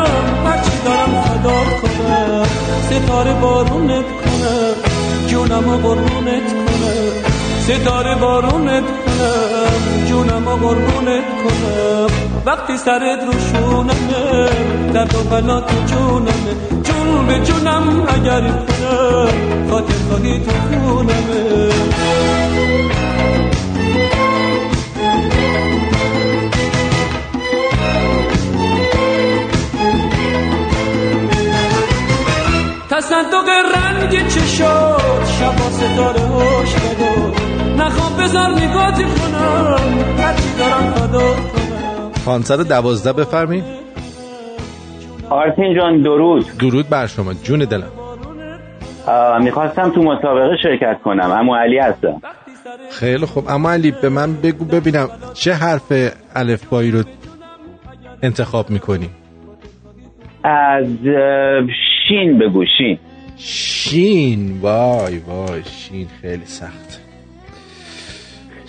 دارم 1.44 1.60
فدار 1.60 1.64
کنم 1.64 2.46
ستاره 2.90 3.34
بارونت 3.34 4.04
کنم 4.04 4.74
جونم 5.26 5.68
و 5.68 5.76
قربونت 5.76 6.52
کنم 6.52 7.12
ستاره 7.60 8.14
بارونت 8.14 8.84
کنم 8.84 10.04
جونم 10.08 10.48
و 10.48 10.50
قربونت 10.50 11.24
کنم 11.42 12.06
وقتی 12.46 12.76
سرت 12.76 13.20
رو 13.26 13.32
شونمه 13.32 14.48
درد 14.94 15.14
و 15.14 15.22
بلا 15.22 15.60
تو 15.60 15.76
جونمه 15.86 16.52
جون 16.82 17.26
به 17.26 17.40
جونم 17.44 18.06
اگر 18.08 18.40
کنم 18.40 19.70
خاطر 19.70 19.94
خواهی 20.08 20.38
تو 20.38 20.50
خونمه. 20.50 21.99
تصندوق 33.01 33.48
رنگ 33.48 34.28
چشات 34.28 35.27
شبا 35.27 35.70
ستاره 35.70 36.20
هاش 36.20 36.74
بدار 36.74 37.32
نخوام 37.77 38.16
بذار 38.22 38.51
نگاهی 38.51 39.05
کنم. 39.05 39.77
هرچی 40.18 40.59
دارم 40.59 40.93
فدا 40.94 41.18
کنم. 41.18 42.10
512 42.27 43.12
بفرمایید 43.12 43.64
آرتین 45.31 45.77
جان 45.77 46.02
درود. 46.02 46.47
درود 46.59 46.89
بر 46.89 47.06
شما 47.06 47.35
جون 47.35 47.59
دلم. 47.59 47.90
می‌خواستم 49.40 49.90
تو 49.90 50.02
مسابقه 50.02 50.56
شرکت 50.62 51.01
کنم. 51.05 51.31
اما 51.31 51.59
علی 51.59 51.78
هستم. 51.78 52.20
خیلی 52.90 53.27
خوب. 53.27 53.44
اما 53.48 53.72
علی 53.72 53.90
به 54.02 54.09
من 54.09 54.35
بگو 54.35 54.64
ببینم 54.64 55.09
چه 55.35 55.52
حرف 55.52 55.93
الفبایی 56.35 56.90
رو 56.90 57.02
انتخاب 58.22 58.70
می‌کنی. 58.70 59.10
از 60.44 60.86
شین 62.10 62.38
بگو 62.38 62.64
شین. 62.78 62.98
شین 63.36 64.58
وای 64.60 65.18
وای 65.18 65.62
شین 65.64 66.06
خیلی 66.22 66.44
سخت. 66.44 67.00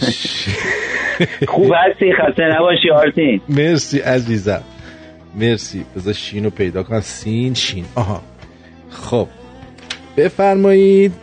خوب 1.47 1.73
هستی 1.75 2.13
خسته 2.13 2.43
نباشی 2.43 2.89
آرتین. 2.89 3.41
مرسی 3.49 3.99
عزیزم. 3.99 4.63
مرسی. 5.35 5.85
بذار 5.95 6.13
شین 6.13 6.43
رو 6.43 6.49
پیدا 6.49 6.83
کن 6.83 6.99
سین 6.99 7.53
شین. 7.53 7.85
آها. 7.95 8.21
خب. 8.89 9.27
بفرمایید. 10.17 11.13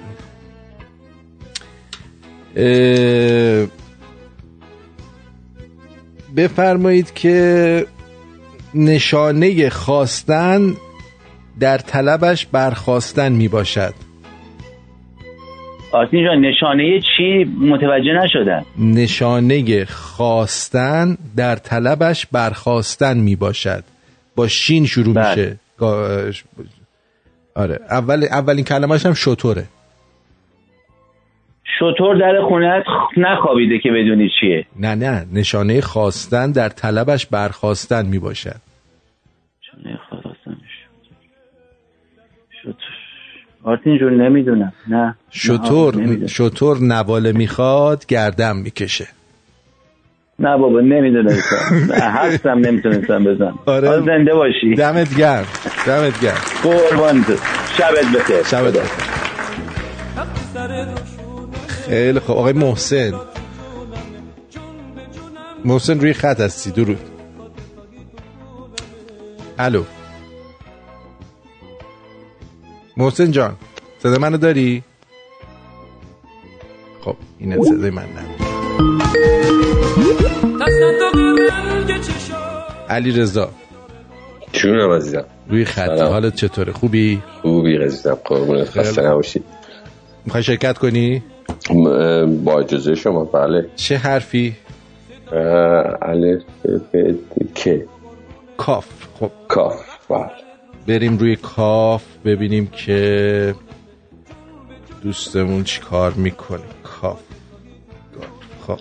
اه، 2.57 3.67
بفرمایید 6.37 7.15
که 7.15 7.87
نشانه 8.75 9.71
خواستن 9.71 10.75
در 11.61 11.79
طلبش 11.79 12.47
برخواستن 12.47 13.33
می 13.33 13.49
باشد 13.49 13.95
آرتین 15.93 16.25
جان 16.25 16.41
نشانه 16.41 17.01
چی 17.01 17.45
متوجه 17.61 18.13
نشدم؟ 18.13 18.65
نشانه 18.79 19.85
خواستن 19.85 21.17
در 21.37 21.57
طلبش 21.57 22.27
برخواستن 22.27 23.17
می 23.17 23.37
باشد 23.37 23.85
با 24.37 24.49
شین 24.49 24.87
شروع 24.87 25.15
بله. 25.15 25.31
میشه. 25.31 25.57
آره 27.55 27.81
اول 27.91 28.25
اولین 28.31 28.65
کلمه‌اش 28.65 29.07
هم 29.07 29.15
شطوره. 29.15 29.65
شطور 31.79 32.17
در 32.17 32.43
خونت 32.49 32.85
نخوابیده 33.17 33.79
که 33.79 33.89
بدونی 33.91 34.31
چیه. 34.41 34.67
نه 34.77 34.95
نه. 34.95 35.27
نشانه 35.33 35.81
خواستن 35.81 36.51
در 36.51 36.69
طلبش 36.69 37.27
برخواستن 37.27 38.07
می 38.07 38.19
باشد 38.19 38.68
آرتین 43.69 43.99
جون 43.99 44.21
نمی‌دونم. 44.21 44.73
نه 44.89 45.15
شطور. 45.31 46.27
شطور 46.27 46.79
نواله 46.83 47.33
می‌خواد 47.33 48.07
گردم 48.07 48.57
می‌کشه. 48.57 49.07
نه 50.39 50.57
بابا 50.59 50.81
نمی‌دونم. 50.81 51.37
هستم 51.93 52.59
نمی‌تونستم 52.59 53.25
بزنم. 53.25 53.59
آره. 53.67 53.89
زنده 53.89 54.35
باشی. 54.35 54.75
دمت 54.75 55.17
گرم 55.17 55.47
دمت 55.87 56.21
گرم. 56.21 56.35
قربان. 56.63 57.25
شبت 57.79 58.07
بخیر. 58.15 58.43
شبت 58.43 58.73
بخیر 58.73 59.09
خیلی 61.89 62.21
خوب. 62.21 62.37
آقای 62.37 62.53
محسن. 62.53 63.13
محسن 65.65 66.01
روی 66.01 66.13
خط 66.13 66.41
هستی 66.41 66.71
درود. 66.71 66.99
الو. 69.59 69.83
محسن 72.99 73.31
جان 73.31 73.57
صدا 73.99 74.19
منو 74.19 74.37
داری؟ 74.37 74.83
خب 77.01 77.17
این 77.39 77.65
صدای 77.65 77.91
من 77.91 78.03
نه 78.03 78.25
علی 82.89 83.13
رضا 83.13 83.51
جونم 84.53 84.91
عزیزم 84.93 85.25
روی 85.49 85.65
خط. 85.65 85.89
حالت 85.89 86.35
چطوره 86.35 86.73
خوبی؟ 86.73 87.23
خوبی 87.43 87.77
عزیزم 87.77 88.19
قربونت 88.25 88.71
خسته. 88.71 89.03
نباشید 89.03 89.45
می‌خوای 90.25 90.43
شرکت 90.43 90.79
کنی؟ 90.79 91.23
با 92.45 92.61
اجازه 92.61 92.95
شما 92.95 93.25
بله 93.25 93.69
چه 93.77 93.97
حرفی؟ 93.97 94.57
الف 96.03 96.43
ب 96.93 97.15
که 97.55 97.87
کاف 98.57 98.87
خب 99.21 99.31
کاف 99.49 99.85
بله 100.11 100.48
بریم 100.89 101.19
روی 101.19 101.37
کاف 101.37 102.05
ببینیم 102.25 102.67
که 102.67 103.55
دوستمون 105.03 105.65
چی 105.65 105.81
کار 105.81 106.13
می‌کنه. 106.13 106.61
کاف. 106.83 107.21
خب. 108.67 108.79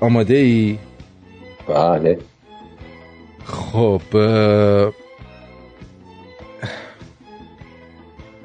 آماده 0.00 0.34
ای؟ 0.34 0.78
بله. 1.68 2.18
خب 3.44 4.00
اه، 4.14 4.92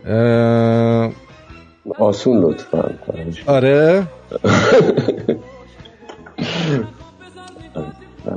اه، 0.05 1.11
آسون 1.99 2.41
لطفا 2.41 2.93
آره. 3.45 4.07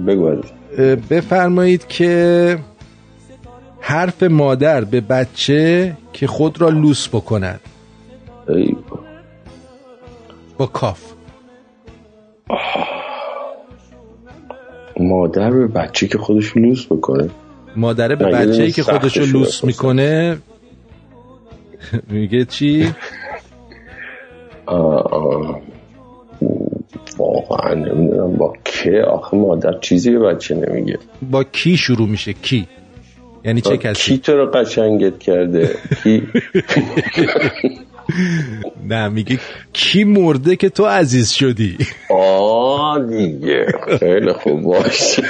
بگو 0.06 0.36
بفرمایید 1.10 1.86
که 1.86 2.58
حرف 3.84 4.22
مادر 4.22 4.84
به 4.84 5.00
بچه 5.00 5.92
که 6.12 6.26
خود 6.26 6.60
را 6.60 6.68
لوس 6.68 7.08
بکند. 7.08 7.60
ای 8.48 8.76
با 10.58 10.66
کاف. 10.66 11.12
مادر 15.00 15.50
به 15.50 15.66
بچه 15.66 16.08
که 16.08 16.18
خودش 16.18 16.56
لوس 16.56 16.86
بکنه؟ 16.86 17.30
مادره 17.76 18.16
به 18.16 18.24
بچه 18.24 18.70
که 18.70 18.82
خودشو 18.82 19.24
شده 19.24 19.38
لوس. 19.38 19.64
می‌کنه. 19.64 20.38
میگه 22.10 22.44
چی؟ 22.44 22.92
آه، 24.66 25.12
آه. 25.12 25.60
واقعا 27.18 27.74
نمی‌دونم 27.74 28.36
با 28.36 28.52
که 28.64 29.02
آخه 29.10 29.36
مادر 29.36 29.78
چیزی 29.80 30.10
به 30.10 30.18
بچه 30.18 30.54
نمیگه. 30.54 30.98
با 31.30 31.44
کی 31.44 31.76
شروع 31.76 32.08
میشه؟ 32.08 32.32
کی؟ 32.32 32.68
یعنی 33.44 33.60
چه 33.60 33.70
با 33.70 33.76
کسی؟ 33.76 34.12
کی 34.12 34.18
تو 34.18 34.32
رو 34.36 34.46
قشنگت 34.46 35.18
کرده؟ 35.18 35.76
کی؟ 36.02 36.22
نه 38.88 39.08
میگه 39.08 39.38
کی 39.72 40.04
مرده 40.04 40.56
که 40.56 40.68
تو 40.68 40.86
عزیز 40.86 41.30
شدی؟ 41.30 41.78
آه 42.10 42.92
آ 42.92 42.98
دیگه. 42.98 43.66
خیلی 43.98 44.32
خوب 44.32 44.62
باش. 44.62 45.20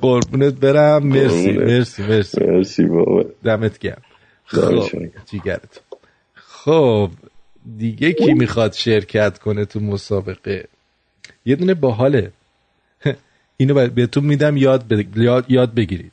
قربونت 0.00 0.54
برم. 0.54 1.06
مرسی. 1.06 1.52
مرسی 1.52 2.02
مرسی. 2.02 2.44
مرسی 2.44 2.84
بابا. 2.84 3.24
دمت 3.44 3.78
گرم. 3.78 4.02
خب 4.44 4.90
گرم. 4.92 5.10
جیگرت 5.30 5.80
خب 6.34 7.10
دیگه 7.78 8.12
کی 8.12 8.34
می‌خواد 8.34 8.72
شرکت 8.72 9.38
کنه 9.38 9.64
تو 9.64 9.80
مسابقه؟ 9.80 10.64
یه 11.46 11.56
دونه 11.56 11.74
باحاله. 11.74 12.32
اینو 13.56 13.88
بهتون 13.88 14.24
میدم 14.24 14.56
یاد, 14.56 14.84
ب- 14.88 15.18
یاد, 15.48 15.74
بگیرید. 15.74 16.12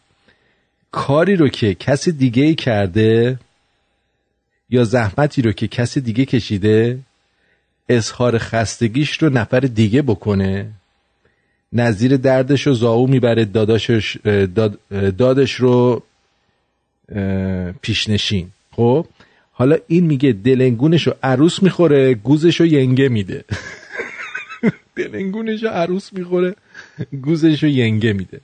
کاری 0.91 1.35
رو 1.35 1.47
که 1.47 1.75
کسی 1.75 2.11
دیگه 2.11 2.53
کرده 2.53 3.39
یا 4.69 4.83
زحمتی 4.83 5.41
رو 5.41 5.51
که 5.51 5.67
کسی 5.67 6.01
دیگه 6.01 6.25
کشیده 6.25 6.99
اظهار 7.89 8.37
خستگیش 8.37 9.23
رو 9.23 9.29
نفر 9.29 9.59
دیگه 9.59 10.01
بکنه. 10.01 10.69
نظیر 11.73 12.17
دردش 12.17 12.67
رو 12.67 12.73
زاو 12.73 13.07
می‌بره 13.07 13.45
داداشش 13.45 14.17
داد 14.55 14.79
دادش 15.17 15.53
رو 15.53 16.03
پیشنشین. 17.81 18.49
خب؟ 18.71 19.05
حالا 19.51 19.77
این 19.87 20.05
میگه 20.05 20.31
دلنگونش 20.31 21.07
رو 21.07 21.13
عروس 21.23 21.63
می‌خوره 21.63 22.13
گوزش 22.13 22.59
رو 22.59 22.65
ینگه 22.65 23.09
میده. 23.09 23.45
دلنگونش 24.95 25.63
رو 25.63 25.69
عروس 25.69 26.13
می‌خوره. 26.13 26.55
گوزش 27.21 27.63
رو 27.63 27.69
ینگه 27.69 28.13
میده. 28.13 28.41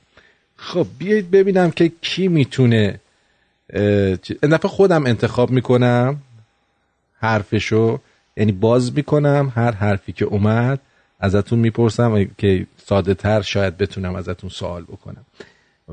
خب 0.56 0.88
بیایید 1.00 1.32
ببینم 1.32 1.72
که 1.72 1.92
کی 2.02 2.28
می‌تونه 2.28 3.00
این 3.74 4.52
دفعه 4.52 4.70
خودم 4.70 5.06
انتخاب 5.06 5.52
می‌کنم 5.52 6.18
حرفشو 7.20 8.00
یعنی 8.38 8.52
باز 8.52 8.96
می‌کنم 8.96 9.54
هر 9.56 9.72
حرفی 9.72 10.12
که 10.12 10.26
اومد 10.26 10.80
ازتون 11.20 11.60
می‌پرسم 11.60 12.26
که 12.38 12.68
ساده 12.86 13.14
تر 13.14 13.42
شاید 13.42 13.78
بتونم 13.78 14.16
ازتون 14.16 14.50
سوال 14.50 14.84
بکنم. 14.84 15.26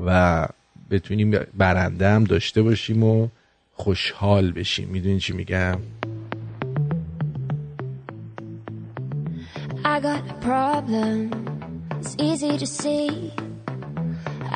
و 0.05 0.47
بتونیم 0.91 1.39
برنده 1.57 2.09
هم 2.09 2.23
داشته 2.23 2.61
باشیم 2.61 3.03
و 3.03 3.27
خوشحال 3.73 4.51
بشیم. 4.51 4.87
می‌دونین 4.87 5.19
چی 5.19 5.33
میگم؟ 5.33 5.79
I 9.83 9.99
got 9.99 10.23
a 10.33 10.35
problem, 10.45 11.19
it's 11.99 12.13
easy 12.29 12.53
to 12.63 12.67
see. 12.81 13.09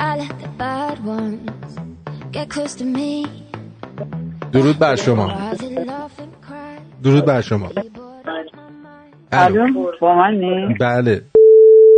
I 0.08 0.10
let 0.22 0.34
the 0.42 0.50
bad 0.64 0.96
ones 1.04 1.70
get 2.32 2.46
close 2.54 2.74
to 2.80 2.84
me. 2.84 3.26
درود 4.52 4.78
بر 4.78 4.96
شما. 4.96 5.32
درود 7.02 7.24
بر 7.24 7.40
شما. 7.40 7.70
الو. 9.32 9.92
با 10.00 10.14
منی؟ 10.14 10.74
بله. 10.80 11.22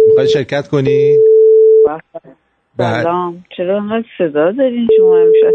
می‌خوای 0.07 0.29
شرکت 0.29 0.69
کنی؟ 0.69 1.19
بله. 2.77 3.03
سلام. 3.03 3.45
چرا 3.57 3.77
انقدر 3.77 4.07
صدا 4.19 4.53
دارین 4.53 4.89
شما 4.97 5.19
امشب؟ 5.19 5.55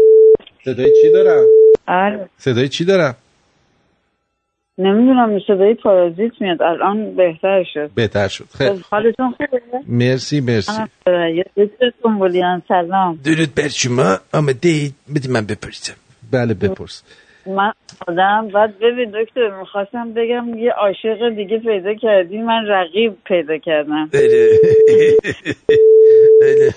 صدای 0.64 0.92
چی 1.02 1.12
دارم؟ 1.12 1.46
الو 1.88 2.24
صدای 2.38 2.68
چی 2.68 2.84
دارم؟ 2.84 3.14
نمی‌دونم 4.84 5.38
صدای 5.46 5.74
پارازیت 5.74 6.32
میاد. 6.40 6.62
الان 6.62 7.16
بهتر 7.16 7.64
شد. 7.74 7.90
بهتر 7.94 8.28
شد. 8.28 8.44
خیلی. 8.58 8.80
حالتون 8.90 9.30
خوبه؟ 9.30 9.60
مرسی 9.88 10.40
مرسی. 10.40 10.72
سلام. 12.68 13.18
درود 13.24 13.54
بر 13.56 13.68
شما. 13.68 14.18
آمده 14.34 14.68
اید. 14.68 14.94
بده 15.14 15.28
من 15.30 15.46
بپرسم. 15.46 15.94
بله 16.32 16.54
بپرس. 16.54 17.02
من 17.46 17.72
آدم 18.08 18.48
بعد 18.54 18.78
ببین 18.78 19.10
دکتر 19.22 19.58
می‌خواستم 19.60 20.12
بگم 20.12 20.58
یه 20.58 20.70
عاشق 20.70 21.36
دیگه 21.36 21.58
پیدا 21.58 21.94
کردی. 21.94 22.38
من 22.38 22.66
رقیب 22.66 23.12
پیدا 23.26 23.58
کردم. 23.58 24.08
بله. 24.12 24.50
بله. 26.40 26.74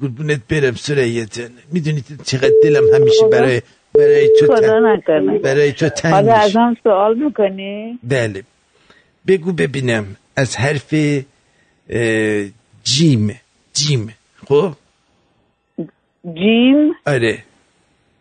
قربونت 0.00 0.40
برم 0.50 0.74
سرایتن 0.74 1.50
می‌دونید 1.72 2.04
چقدر 2.24 2.50
دلم 2.62 2.94
همیشه 2.94 3.28
برای 3.32 3.60
برای 3.94 4.28
تو 4.40 4.46
خدا 4.46 4.60
تن- 4.60 4.86
نکنه. 4.86 5.38
برای 5.38 5.72
تو 5.72 5.88
تنگ 5.88 6.12
حالا 6.12 6.32
میشه. 6.32 6.44
ازم 6.44 6.76
سوال 6.82 7.18
می‌کنی 7.18 7.98
بله. 8.02 8.42
بگو 9.26 9.52
ببینم 9.52 10.16
از 10.36 10.56
حرف 10.56 10.94
جیم. 12.84 13.40
جیم. 13.74 14.14
خب؟ 14.48 14.72
جیم؟ 16.34 16.92
آره. 17.06 17.38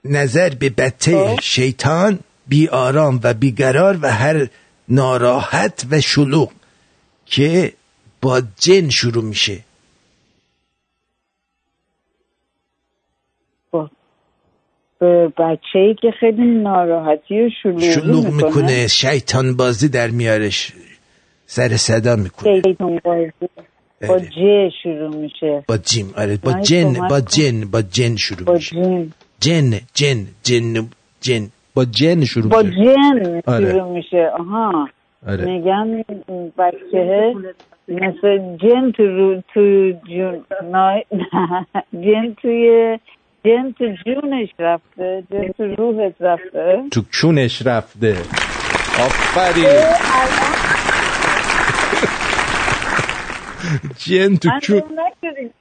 نظر 0.05 0.49
به 0.49 0.69
بته 0.69 1.35
شیطان 1.41 2.19
بی 2.47 2.67
آرام 2.67 3.19
و 3.23 3.33
بیقرار 3.33 3.99
و 4.01 4.11
هر 4.11 4.47
ناراحت 4.89 5.85
و 5.91 6.01
شلوغ 6.01 6.51
که 7.25 7.73
با 8.21 8.41
جن 8.59 8.89
شروع 8.89 9.23
میشه. 9.23 9.57
به 15.03 15.27
بچه 15.37 15.79
ای 15.79 15.95
که 15.95 16.11
خیلی 16.19 16.45
ناراحتی 16.45 17.41
و 17.41 17.49
شلوغی 17.63 17.91
شلوغ 17.91 18.25
می‌کنه. 18.25 18.45
می‌کنه 18.45 18.87
شیطان 18.87 19.55
بازی 19.57 19.89
در 19.89 20.07
میارش 20.07 20.73
سر 21.45 21.77
صدا 21.77 22.15
می‌کنه. 22.15 22.61
شیطان 22.61 22.99
بازی. 23.03 23.31
با 24.09 24.19
ج 24.19 24.69
شروع 24.83 25.15
میشه. 25.15 25.63
با 25.67 25.77
جیم 25.77 26.13
آره 26.17 26.37
با 26.43 26.53
جن 26.53 26.93
با. 27.09 27.19
جن 27.19 27.65
با 27.71 27.81
جن 27.81 28.15
شروع 28.15 28.45
با 28.45 28.53
میشه. 28.53 28.75
جن. 28.75 29.11
جن 29.39 29.79
جن 29.93 30.17
جن 30.43 30.87
جن. 31.21 31.47
با 31.75 31.85
جن 31.85 32.25
شروع 32.25 32.49
با 32.49 32.61
میشه. 32.61 32.83
جن 32.83 33.41
آره. 33.45 33.71
شروع 33.71 33.93
میشه. 33.93 34.31
آها. 34.39 34.89
آره. 35.27 35.45
میگن 35.45 36.03
بچه 36.57 37.33
مثل 37.87 38.57
جن 38.61 38.91
تو 38.91 39.03
رو 39.03 39.41
تو 39.53 39.91
جون 40.09 40.45
جن 42.05 42.35
توی 42.41 42.97
جن 43.45 43.71
تو 43.77 43.85
جونش 44.05 44.49
رفته 44.59 45.23
جن 45.31 45.47
تو 45.57 45.63
روحت 45.63 46.13
رفته. 46.19 46.83
تو 46.91 47.01
کونش 47.21 47.61
رفته. 47.65 48.17
آفرین. 49.05 49.65
جن 53.97 54.35
تو 54.35 54.49
کون 54.67 54.81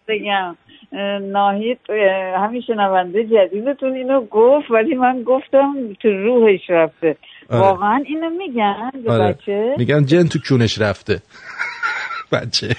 بگم. 0.09 0.56
اه، 0.92 1.18
ناهید 1.18 1.78
اه، 1.88 2.44
همین 2.44 2.62
شنونده 2.66 3.24
جدیدتون 3.24 3.92
اینو 3.94 4.20
گفت 4.20 4.70
ولی 4.70 4.94
من 4.94 5.22
گفتم 5.22 5.74
تو 6.00 6.09
روحش 6.09 6.70
رفته. 6.70 7.16
آره. 7.50 7.60
واقعا 7.60 8.02
اینو 8.06 8.30
میگن 8.30 8.90
به 9.04 9.12
آره. 9.12 9.32
بچه؟ 9.32 9.74
میگن 9.78 10.04
جن 10.04 10.28
تو 10.28 10.38
کونش 10.48 10.80
رفته. 10.80 11.22
بچه. 12.32 12.76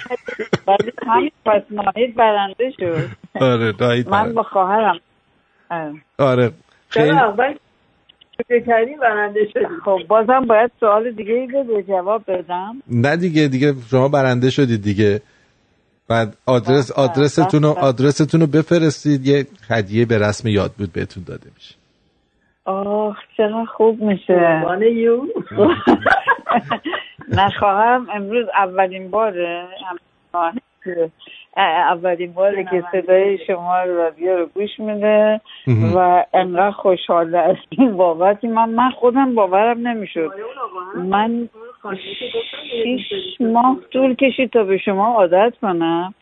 ولی 0.67 0.91
همین 1.07 1.31
پس 1.45 1.61
ناهید 1.69 2.15
برنده 2.15 2.71
شد. 2.79 3.09
آره 3.41 3.73
ناهید 3.79 4.09
من. 4.09 4.33
با 4.33 4.43
خواهرم. 4.43 4.99
اه. 5.71 5.93
آره 6.17 6.51
خیلی 6.89 7.07
چرا؟ 7.07 7.29
اول 7.29 7.55
شروع 8.47 8.59
کردی 8.59 8.95
برنده 8.95 9.47
شدی. 9.53 9.65
خب 9.85 9.99
بازم 10.07 10.39
باید 10.39 10.71
سوال 10.79 11.11
دیگه 11.11 11.33
ای 11.33 11.47
بده 11.47 11.83
جواب 11.83 12.23
بدم. 12.27 12.81
نه 12.87 13.17
دیگه 13.17 13.47
دیگه 13.47 13.73
شما 13.91 14.07
برنده 14.09 14.49
شدید 14.49 14.81
دیگه. 14.83 15.21
بعد 16.07 16.37
آدرس 16.45 16.91
آدرستون 16.91 17.63
رو 17.63 17.69
آدرستون 17.69 18.41
رو 18.41 18.47
بفرستید. 18.47 19.27
یه 19.27 19.47
هدیه 19.69 20.05
به 20.05 20.17
رسم 20.17 20.47
یاد 20.47 20.71
بود 20.71 20.93
بهتون 20.93 21.23
داده 21.23 21.49
میشه. 21.55 21.75
آه 22.65 23.17
چقدر 23.37 23.65
خوب 23.65 24.01
میشه. 24.01 24.63
نه 27.29 27.49
خواهم 27.49 28.07
امروز 28.13 28.45
اولین 28.55 29.11
باره. 29.11 29.67
اولین 31.57 32.33
باره 32.33 32.63
که 32.63 32.83
صدای 32.91 33.37
شما 33.47 33.83
رادیو 33.83 34.37
رو 34.37 34.45
گوش 34.45 34.79
میده. 34.79 35.41
و 35.95 36.25
انقدر 36.33 36.71
خوشحال 36.71 37.35
از 37.35 37.55
این 37.69 37.97
بابتی 37.97 38.47
من 38.47 38.69
من 38.69 38.89
خودم 38.89 39.35
باورم 39.35 39.87
نمی‌شد. 39.87 40.31
من 40.95 41.49
شیش 42.83 43.41
ماه 43.41 43.77
طول 43.93 44.15
کشید 44.15 44.49
تا 44.49 44.63
به 44.63 44.77
شما 44.77 45.13
عادت 45.13 45.53
کنم. 45.61 46.13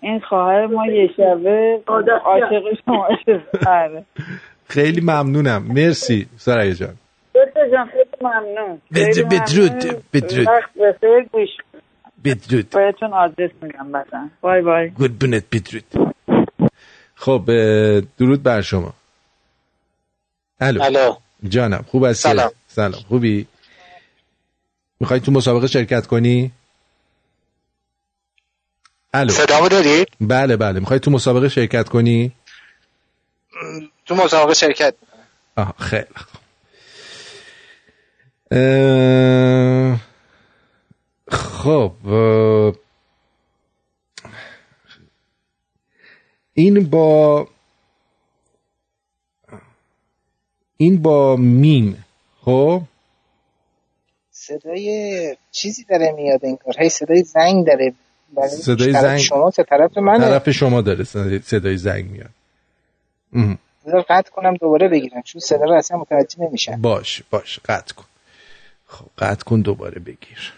این 0.00 0.20
خواهر 0.20 0.66
ما 0.66 0.86
یه 0.86 1.10
شبه 1.16 1.80
عاشق 2.24 2.62
شما 2.86 3.08
شد 3.26 3.42
آره. 3.68 4.04
خیلی 4.68 5.00
ممنونم. 5.00 5.62
مرسی 5.74 6.26
سرعی 6.36 6.74
جان. 6.74 6.94
دکتر 7.34 7.68
جان. 7.72 7.86
خیلی 7.86 8.01
ممنون. 8.22 8.80
بدرود،. 8.94 10.04
بدرود. 10.12 10.48
وقت 10.48 10.72
بخیر 10.74 11.28
گوش. 11.32 11.48
بدرود 12.24 12.70
بهتون 12.70 13.12
آدرس 13.12 13.50
میدم 13.62 13.92
بعدا. 13.92 14.28
بای 14.40 14.62
بای 14.62 14.88
قربونت 14.88 15.44
بدرود 15.52 16.14
خب 17.14 17.44
درود 18.18 18.42
بر 18.42 18.60
شما. 18.60 18.94
الو. 20.60 20.82
الو. 20.82 21.14
جانم 21.48 21.84
خوب 21.88 22.04
هستی؟ 22.04 22.28
سلام. 22.28 22.50
سلام. 22.68 23.00
خوبی؟ 23.08 23.46
می‌خوای 25.00 25.20
تو 25.20 25.32
مسابقه 25.32 25.66
شرکت 25.66 26.06
کنی؟ 26.06 26.52
الو. 29.14 29.30
صدامو 29.32 29.68
داری؟ 29.68 30.04
بله 30.20 30.56
بله. 30.56 30.80
می‌خوای 30.80 31.00
تو 31.00 31.10
مسابقه 31.10 31.48
شرکت 31.48 31.88
کنی؟ 31.88 32.32
تو 34.06 34.14
مسابقه 34.14 34.54
شرکت. 34.54 34.94
آها 35.56 35.74
خیلی 35.78 36.06
خب 41.28 41.92
این 46.54 46.90
با 46.90 47.48
این 50.76 51.02
با 51.02 51.36
میم 51.36 52.04
خب؟ 52.40 52.82
صدای 54.30 55.36
چیزی 55.50 55.84
داره 55.84 56.12
میاد 56.16 56.40
انگار. 56.44 56.74
هی 56.78 56.88
صدای 56.88 57.22
زنگ 57.22 57.66
داره. 57.66 57.92
صدای 58.48 58.92
طرف 58.92 59.02
زنگ. 59.02 59.18
شما 59.18 59.50
چه 59.50 59.62
طرف 59.62 59.98
منه. 59.98 60.18
طرف 60.18 60.50
شما 60.50 60.80
داره 60.80 61.04
صدای- 61.04 61.76
زنگ 61.76 62.10
میاد. 62.10 62.30
بذار 63.86 64.02
قطع 64.08 64.30
کنم 64.30 64.54
دوباره 64.54 64.88
بگیرم 64.88 65.22
چون 65.22 65.40
صدا 65.40 65.64
رو 65.64 65.72
اصلا 65.74 65.98
متوجه 65.98 66.40
نمیشم. 66.40 66.80
باش 66.82 67.22
باش 67.30 67.58
قطع 67.64 67.94
کن. 67.94 68.04
خب 68.92 69.06
قطع 69.18 69.44
کن 69.44 69.60
دوباره 69.60 70.00
بگیر 70.00 70.52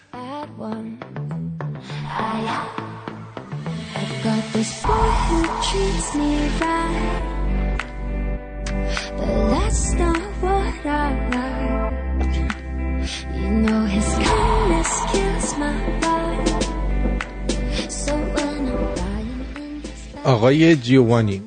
آقای 20.24 20.76
جیوانی 20.76 21.42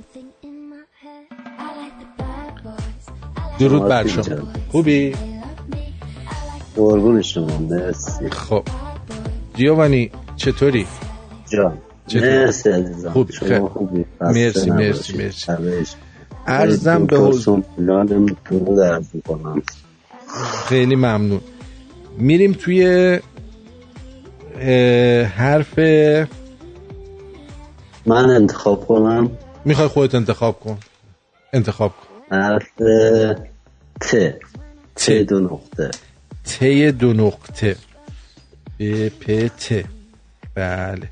درود 3.59 3.88
بر 3.88 4.07
شما 4.07 4.23
خوبی؟ 4.72 5.15
قربون 6.77 7.21
شما 7.21 7.57
مرسی. 7.57 8.29
خب. 8.29 8.63
جیوانی 9.55 10.11
چطوری؟ 10.35 10.87
جان؟ 11.53 11.77
مرسی 12.15 12.69
عزیزم. 12.69 13.09
خوبی 13.11 13.33
شما. 13.33 13.67
خوبی؟ 13.69 14.05
مرسی 14.21 14.69
مرسی 14.71 15.17
مرسی. 15.17 15.95
ارزم 16.47 17.05
به 17.05 17.17
حضور 17.17 17.63
خیلی 20.65 20.95
ممنون. 20.95 21.41
میریم 22.17 22.53
توی 22.53 23.19
حرف 25.35 25.79
من 28.05 28.29
انتخاب 28.29 28.87
کنم. 28.87 29.31
می‌خوای 29.65 29.87
خودت 29.87 30.15
انتخاب 30.15 30.59
کن. 30.59 30.77
انتخاب 31.53 31.91
کن. 31.91 32.37
حرف 32.37 32.67
ت. 34.01 34.15
ت 34.95 35.11
دو 35.11 35.39
نقطه. 35.39 35.91
ت 36.47 36.63
دو 36.91 37.13
نقطه. 37.13 37.75
ب 38.79 39.09
پ 39.09 39.47
ت 39.47 39.85
بله. 40.55 41.09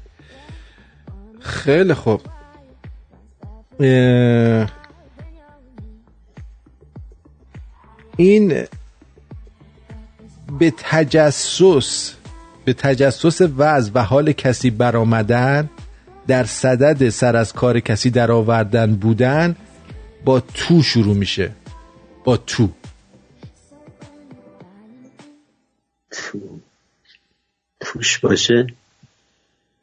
خیلی 1.40 1.94
خوب. 1.94 2.22
این 8.18 8.64
به 10.60 10.74
تجسس 10.78 12.14
به 12.66 12.74
تجسس 12.74 13.42
وضع 13.58 13.92
و 13.96 14.04
حال 14.04 14.32
کسی 14.32 14.70
برآمدن 14.70 15.70
در 16.28 16.44
صدد 16.44 17.10
سر 17.10 17.36
از 17.36 17.54
کار 17.54 17.80
کسی 17.80 18.10
در 18.10 18.32
آوردن 18.32 18.96
بودن 18.96 19.56
با 20.26 20.40
تو 20.40 20.84
شروع 20.84 21.16
میشه. 21.16 21.52
با 22.24 22.38
تو. 22.38 22.70
تو 26.16 26.60
توش 27.80 28.20
باشه؟ 28.20 28.68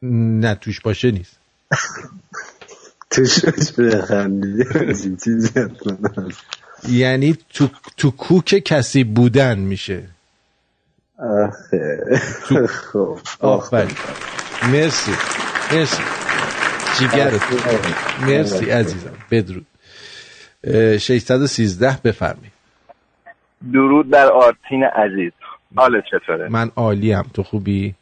نه 0.01 0.55
توش 0.55 0.79
باشه 0.81 1.11
نیست. 1.11 1.37
توش. 3.11 3.39
یعنی 6.89 7.37
تو, 7.53 7.69
تو 7.97 8.11
کوک 8.11 8.45
کسی 8.65 9.03
بودن 9.03 9.59
میشه. 9.59 10.03
آخه. 11.17 12.17
خب 12.67 13.19
آفرین. 13.39 13.95
مرسی. 14.63 15.11
مرسی. 15.71 16.03
جیگرت. 16.99 17.41
مرسی 18.21 18.69
عزیزم. 18.69 19.13
بدرود. 19.31 19.65
اه، 20.63 20.97
613 20.97 21.97
بفرمی 22.03 22.51
درود 23.73 24.09
بر 24.09 24.25
آرتین 24.25 24.83
عزیز. 24.83 25.31
حالت 25.75 26.03
چطوره؟ 26.11 26.49
من 26.49 26.71
عالیم 26.75 27.23
تو 27.33 27.43
خوبی؟ 27.43 27.93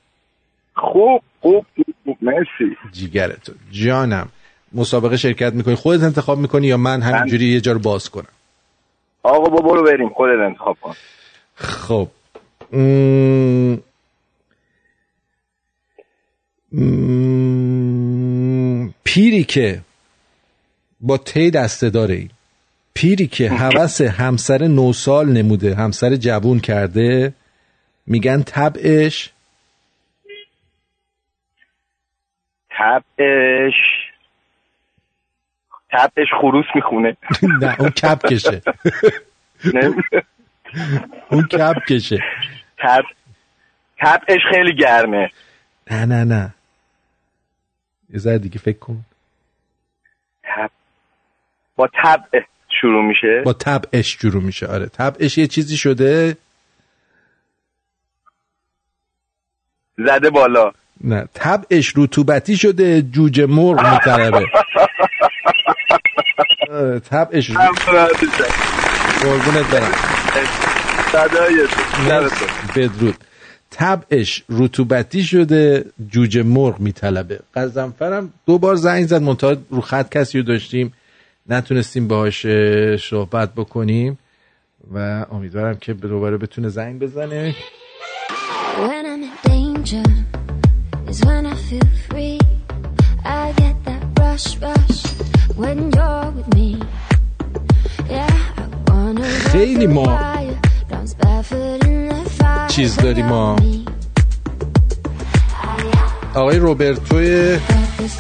خوب 0.75 1.21
خوب 1.41 1.65
خوب 2.05 2.17
مرسی. 2.21 2.77
جیگرت 2.91 3.51
جانم. 3.71 4.29
مسابقه 4.73 5.17
شرکت 5.17 5.53
می‌کنی. 5.53 5.75
خودت 5.75 6.03
انتخاب 6.03 6.37
می‌کنی 6.37 6.67
یا 6.67 6.77
من 6.77 7.01
همینجوری 7.01 7.45
یه 7.45 7.61
جا 7.61 7.71
رو 7.71 7.79
باز 7.79 8.09
کنم؟ 8.09 8.27
آقا 9.23 9.49
با 9.49 9.61
برو 9.61 9.83
بریم. 9.83 10.09
خودت 10.09 10.39
انتخاب 10.45 10.77
کن. 10.81 10.93
خب. 11.55 12.07
م... 12.73 13.77
م... 16.71 18.89
پیری 19.03 19.43
که 19.43 19.81
با 21.01 21.17
تی 21.17 21.51
دسته 21.51 21.89
داره 21.89 22.27
پیری 22.93 23.27
که 23.27 23.49
حوس 23.61 24.01
همسر 24.01 24.67
نو 24.67 24.93
سال 24.93 25.31
نموده 25.31 25.75
همسر 25.75 26.15
جوون 26.15 26.59
کرده 26.59 27.33
میگن 28.07 28.43
طبعش؟ 28.43 29.29
تبش 32.69 33.73
تبش 35.91 36.27
خروس 36.41 36.65
می‌خونه. 36.75 37.17
نه 37.61 37.81
اون 37.81 37.89
کپ 37.89 38.25
کشه 38.25 38.61
اون 41.29 41.47
کپ 41.47 41.85
کشه 41.89 42.23
تب 42.77 43.03
تبش 43.99 44.39
خیلی 44.51 44.75
گرمه. 44.75 45.31
نه 45.91 46.05
نه 46.05 46.23
نه. 46.23 46.53
یه 48.09 48.19
ذره 48.19 48.37
دیگه 48.37 48.59
فکر 48.59 48.79
کن. 48.79 49.05
تب 50.43 50.71
با 51.75 51.89
تب 52.03 52.23
شروع 52.81 53.03
میشه. 53.03 53.41
با 53.45 53.53
طبعش 53.53 54.17
شروع 54.21 54.43
میشه. 54.43 54.67
آره 54.67 54.85
طبعش 54.85 55.37
یه 55.37 55.47
چیزی 55.47 55.77
شده. 55.77 56.37
زده 60.05 60.29
بالا. 60.29 60.71
نه 61.03 61.25
طبعش 61.33 61.93
رطوبتی 61.97 62.57
شده 62.57 63.01
جوجه 63.01 63.45
مرغ 63.45 63.93
میطلبه 63.93 64.45
آره، 66.71 66.99
طبعش 66.99 67.51
قربونت 69.21 69.65
برم. 69.71 69.91
بدرود. 72.75 73.15
طبعش 73.69 74.43
رطوبتی 74.49 75.23
شده 75.23 75.85
جوجه 76.11 76.43
مرغ 76.43 76.79
میطلبه. 76.79 77.39
قزنفرم 77.55 78.33
دو 78.45 78.57
بار 78.57 78.75
زنگ 78.75 79.05
زد 79.07 79.21
منتها 79.21 79.55
رو 79.69 79.81
خط 79.81 80.17
کسی 80.17 80.37
رو 80.37 80.43
داشتیم. 80.43 80.93
نتونستیم 81.49 82.07
باهاش 82.07 82.45
اه، 82.45 82.97
صحبت 82.97 83.53
بکنیم. 83.53 84.19
و 84.93 85.25
امیدوارم 85.31 85.77
که 85.77 85.93
دوباره 85.93 86.37
بتونه 86.37 86.69
زنگ 86.69 86.99
بزنه. 86.99 87.55
خیلی 99.51 99.87
ما 99.87 100.19
چیز 102.67 102.95
داری 102.97 103.23
ما. 103.23 103.55
آقای 106.33 106.59
روبرتو 106.59 107.17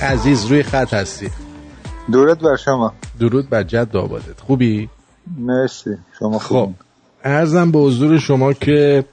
عزیز 0.01 0.45
روی 0.45 0.63
خط 0.63 0.93
هستی. 0.93 1.29
درود 2.11 2.39
بر 2.39 2.55
شما. 2.55 2.93
درود 3.19 3.49
بر 3.49 3.63
جد 3.63 3.91
دابادت 3.91 4.39
خوبی؟ 4.39 4.89
مرسی. 5.37 5.89
شما 6.19 6.39
خوب. 6.39 6.63
خوب 6.63 6.75
ارزم 7.23 7.71
به 7.71 7.79
حضور 7.79 8.19
شما 8.19 8.53
که 8.53 9.05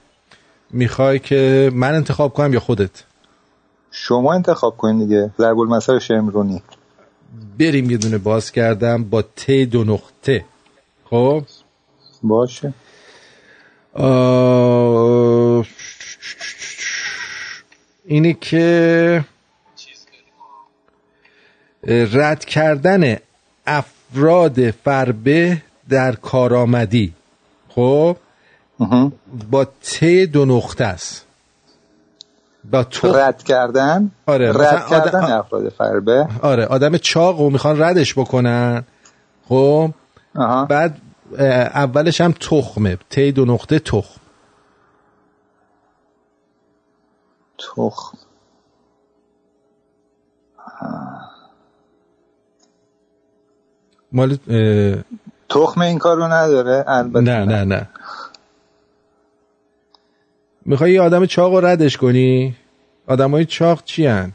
می‌خوای 0.70 1.18
که 1.18 1.70
من 1.74 1.94
انتخاب 1.94 2.32
کنم 2.32 2.54
یا 2.54 2.60
خودت؟ 2.60 3.04
شما 3.90 4.34
انتخاب 4.34 4.76
کنید 4.76 5.08
دیگه. 5.08 5.30
ضرب 5.38 5.58
المثل 5.58 5.98
شمرونی 5.98 6.62
بریم 7.58 7.90
یه 7.90 7.96
دونه 7.96 8.18
باز 8.18 8.52
کردم 8.52 9.04
با 9.04 9.22
ت 9.22 9.50
دو 9.50 9.84
نقطه. 9.84 10.44
خب؟ 11.10 11.42
باشه. 12.22 12.72
آه، 13.94 15.66
اینه 18.04 18.32
که 18.32 19.24
رد 22.12 22.44
کردن 22.44 23.16
افراد 23.66 24.70
فربه 24.70 25.62
در 25.88 26.14
کارآمدی. 26.14 27.12
خب؟ 27.68 28.16
با 29.50 29.64
ت 29.64 30.04
دو 30.04 30.44
نقطه 30.44 30.84
است. 30.84 31.24
با 32.70 32.84
تخم 32.84 33.08
رد 33.16 33.42
کردن؟ 33.42 34.10
آره 34.26 34.52
رد 34.52 34.86
کردن 34.86 35.24
آدم- 35.24 35.32
افراد 35.32 35.68
فربه 35.68 36.28
آره 36.42 36.66
آدم 36.66 36.96
چاق 36.96 37.40
و 37.40 37.50
می‌خوان 37.50 37.82
ردش 37.82 38.18
بکنن. 38.18 38.84
خب 39.48 39.90
بعد 40.68 40.96
اولش 41.74 42.20
هم 42.20 42.32
تخمه. 42.32 42.98
تی 43.10 43.32
دو 43.32 43.44
نقطه 43.44 43.78
تخم. 43.78 44.20
تخم. 47.58 48.18
مال 54.12 54.38
اه، 54.48 55.04
تخم 55.48 55.80
این 55.80 55.98
کارو 55.98 56.24
نداره 56.28 56.84
البته. 56.86 57.20
نه 57.20 57.44
نه 57.44 57.64
نه. 57.64 57.88
می‌خوای 60.68 60.92
یه 60.92 61.00
آدم 61.00 61.26
چاق 61.26 61.54
رو 61.54 61.66
ردش 61.66 61.96
کنی؟ 61.96 62.56
آدم 63.06 63.30
های 63.30 63.44
چاق 63.44 63.84
چی 63.84 64.06
هن؟ 64.06 64.32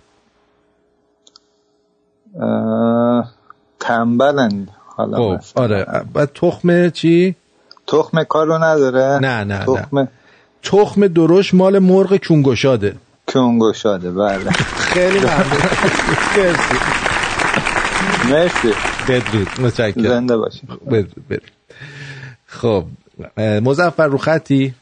تنبلن 3.80 4.68
حالا 4.85 5.38
خب. 5.38 5.61
آره. 5.61 5.85
بعد 6.14 6.31
تخم 6.34 6.89
چی؟ 6.89 7.35
تخم 7.88 8.23
کارو 8.23 8.57
نداره. 8.57 9.19
نه 9.22 9.43
نه 9.43 9.65
تخم 9.65 9.99
نه. 9.99 10.07
تخم 10.64 11.07
درشت 11.07 11.53
مال 11.53 11.80
مرغ 11.80 12.18
کونگشاده. 12.27 12.95
کونگشاده 13.27 14.11
بله. 14.11 14.51
خیلی 14.51 15.19
ممنون. 15.19 15.34
مرسی. 16.38 16.76
مرسی. 18.31 18.73
بدرود. 19.07 19.47
متشکرم. 19.60 20.03
زنده 20.03 20.38
باشی 20.38 20.68
بدرود. 20.91 21.41
خب 22.45 22.85
اه، 23.38 23.60
مظفر 23.60 24.07
رو 24.07 24.18
خطی؟ 24.18 24.73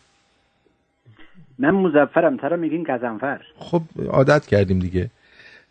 من 1.62 1.70
مزفرم 1.72 2.38
ترا 2.38 2.58
میگین 2.58 2.84
گزنفر 2.84 3.42
خب 3.60 3.82
عادت 4.10 4.46
کردیم 4.46 4.80
دیگه. 4.80 5.10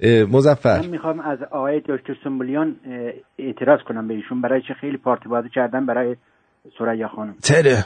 اه، 0.00 0.24
مظفر. 0.24 0.80
من 0.80 0.86
می‌خوام 0.86 1.20
از 1.20 1.38
آقای 1.42 1.80
دکتر 1.80 2.16
سنبولیان 2.24 2.76
اعتراض 3.38 3.80
کنم 3.80 4.08
به 4.08 4.14
ایشون. 4.14 4.40
برای 4.40 4.62
چه 4.68 4.74
خیلی 4.74 4.96
پارتی 4.96 5.28
بازی 5.28 5.48
کردن 5.48 5.86
برای 5.86 6.16
سریا 6.78 7.08
خانم. 7.08 7.34
چرا؟ 7.42 7.76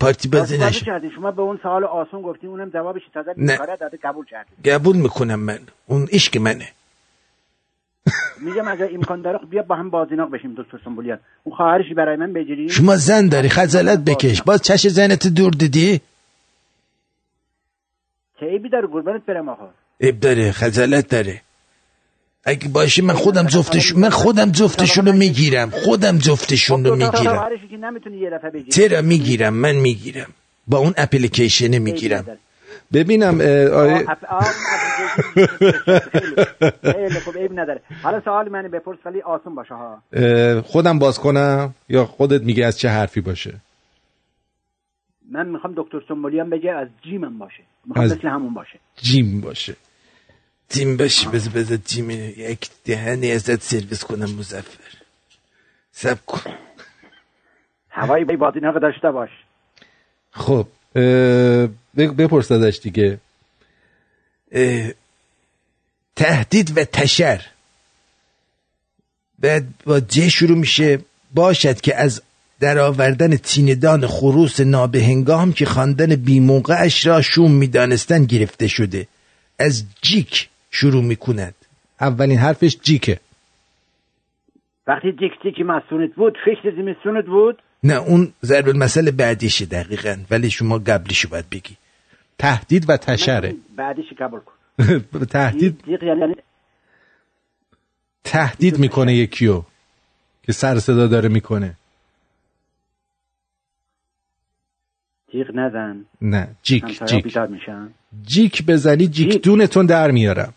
پارتی 0.00 0.28
بازی 0.28 0.58
کردی 0.86 1.10
شما 1.10 1.30
به 1.30 1.42
اون 1.42 1.58
سوال 1.62 1.84
آسون 1.84 2.22
گفتی 2.22 2.46
اونم 2.46 2.70
جوابش 2.70 3.02
تازه 3.14 3.34
نه. 3.36 3.58
داده 3.80 3.98
قبول 4.04 4.24
کردی 4.26 4.70
قبول 4.70 4.96
می‌کنم 4.96 5.40
من. 5.40 5.58
اون 5.86 6.06
عشق 6.12 6.38
منه. 6.38 6.68
میگم 8.46 8.68
اگر 8.68 8.88
امکان 8.94 9.22
داره 9.22 9.38
خب 9.38 9.50
بیا 9.50 9.62
با 9.62 9.74
هم 9.74 9.90
بازیناق 9.90 10.30
بشیم 10.30 10.54
دکتر 10.58 10.78
سنبولیان 10.84 11.18
اون 11.44 11.56
خواهرشی 11.56 11.94
برای 11.94 12.16
من 12.16 12.32
بگیری 12.32 12.68
شما 12.68 12.96
زن 12.96 13.28
داری 13.28 13.48
خجالت 13.48 13.98
بکش. 13.98 14.42
باز 14.42 14.62
چش 14.62 14.86
زنت 14.88 15.26
دور 15.26 15.52
دیدی؟ 15.52 16.00
چه 18.40 18.46
عیبی 18.46 18.68
داره 18.68 18.86
قربانت 18.86 19.26
برم 19.26 19.48
آقا. 19.48 19.68
عیب 20.00 20.20
داره 20.20 20.52
خجالت 20.52 21.08
داره. 21.08 21.40
اگه 22.44 22.68
باشه 22.68 23.02
من 23.02 23.14
خودم 23.14 23.46
جفتش 23.46 23.96
من 23.96 24.10
خودم 24.10 24.50
جفتشون 24.50 25.06
رو 25.06 25.12
می‌گیرم. 25.12 25.70
خودم 25.70 26.18
جفتشون 26.18 26.84
رو 26.84 26.90
خب 26.90 26.96
می‌گیرم. 26.96 27.48
چرا 28.70 29.02
می‌گیرم؟ 29.02 29.54
من 29.54 29.74
می‌گیرم. 29.76 30.30
با 30.66 30.78
اون 30.78 30.94
اپلیکیشن 30.96 31.78
می‌گیرم. 31.78 32.24
ببینم 32.92 33.42
عیب 37.36 37.58
نداره. 37.58 37.80
حالا 38.02 38.20
سوال 38.20 38.48
من 38.48 38.62
بپرس 38.62 38.98
ولی 39.04 39.20
آسون 39.20 39.54
باشه 39.54 39.74
ها 39.74 40.02
خودم 40.62 40.98
باز 40.98 41.18
کنم 41.18 41.74
یا 41.88 42.04
خودت 42.04 42.42
میگه 42.42 42.66
از 42.66 42.78
چه 42.78 42.88
حرفی 42.88 43.20
باشه؟ 43.20 43.54
من 45.30 45.48
می‌خوام 45.48 45.74
دکتر 45.76 46.00
سنبولیان 46.08 46.50
بگه 46.50 46.72
از 46.72 46.88
جیمم 47.02 47.38
باشه. 47.38 47.62
می‌خوام 47.84 48.04
از- 48.04 48.12
مثل 48.12 48.28
همون 48.28 48.54
باشه. 48.54 48.78
جیم 48.96 49.40
باشه. 49.40 49.76
تیم 50.68 50.96
باشه 50.96 51.28
بذار 51.28 51.52
بذار 51.52 51.76
تیم 51.76 52.10
یک 52.10 52.70
دهنی 52.84 53.32
ازت 53.32 53.62
سرویس 53.62 54.04
کنم 54.04 54.30
مزفر. 54.38 54.84
سب 55.92 56.26
کن. 56.26 56.54
هوای 57.90 58.24
بازیناق 58.24 58.78
داشته 58.78 59.10
باش. 59.10 59.30
خب 60.30 60.66
بپرس 61.94 62.52
ازش 62.52 62.80
دیگه. 62.82 63.18
اه، 64.52 64.90
تهدید 66.16 66.78
و 66.78 66.84
تشر. 66.84 67.46
بعد 69.38 69.64
با 69.84 70.00
ج 70.00 70.28
شروع 70.28 70.58
میشه. 70.58 70.98
باشد 71.34 71.80
که 71.80 71.96
از 71.96 72.22
درآوردن 72.60 73.36
تیندان 73.36 74.06
خروس 74.06 74.60
نابهنگام 74.60 75.52
که 75.52 75.66
خواندن 75.66 76.16
بیموقعش 76.16 77.06
را 77.06 77.22
شوم 77.22 77.52
می‌دانستن 77.52 78.24
گرفته 78.24 78.68
شده. 78.68 79.06
از 79.58 79.84
جیک 80.02 80.48
شروع 80.70 81.04
می‌کند. 81.04 81.54
اولین 82.00 82.38
حرفش 82.38 82.76
جیکه. 82.82 83.20
وقتی 84.86 85.12
دیک 85.12 85.32
دیکی 85.42 85.62
مسونت 85.62 86.14
بود 86.14 86.36
فکر 86.44 86.74
زمستونت 86.76 87.26
بود؟ 87.26 87.58
نه 87.84 87.94
اون 87.94 88.32
ضرب 88.44 88.68
المثل 88.68 89.10
بعدیشه 89.10 89.66
دقیقا 89.66 90.16
ولی 90.30 90.50
شما 90.50 90.78
قبلیشو 90.78 91.28
باید 91.28 91.50
بگی. 91.50 91.76
تهدید 92.38 92.90
و 92.90 92.96
تشره. 92.96 93.54
بعدیش 93.76 94.06
قبول 94.18 94.40
کن. 94.40 94.52
تهدید؟ 95.36 95.82
دیق 95.84 96.02
یعنی 96.02 96.34
تهدید 98.24 98.78
می‌کنه 98.78 99.14
یکیو 99.14 99.62
که 100.42 100.52
سر 100.52 100.78
صدا 100.78 101.06
داره 101.06 101.28
می‌کنه. 101.28 101.74
دیق 105.32 105.50
نزن. 105.54 106.04
نه 106.20 106.48
جیک 106.62 106.84
جیک. 107.06 107.24
بیدار 107.24 107.46
میشن. 107.46 107.88
جیک 108.22 108.66
بزنی 108.66 109.06
جیک 109.06 109.42
دونتون 109.42 109.86
در 109.86 110.10
میارم. 110.10 110.54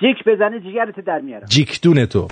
جیک 0.00 0.24
بزنی 0.26 0.60
جیگرت 0.60 1.00
در 1.06 1.20
میارم. 1.20 1.46
جیک 1.46 1.80
دونتو. 1.80 2.28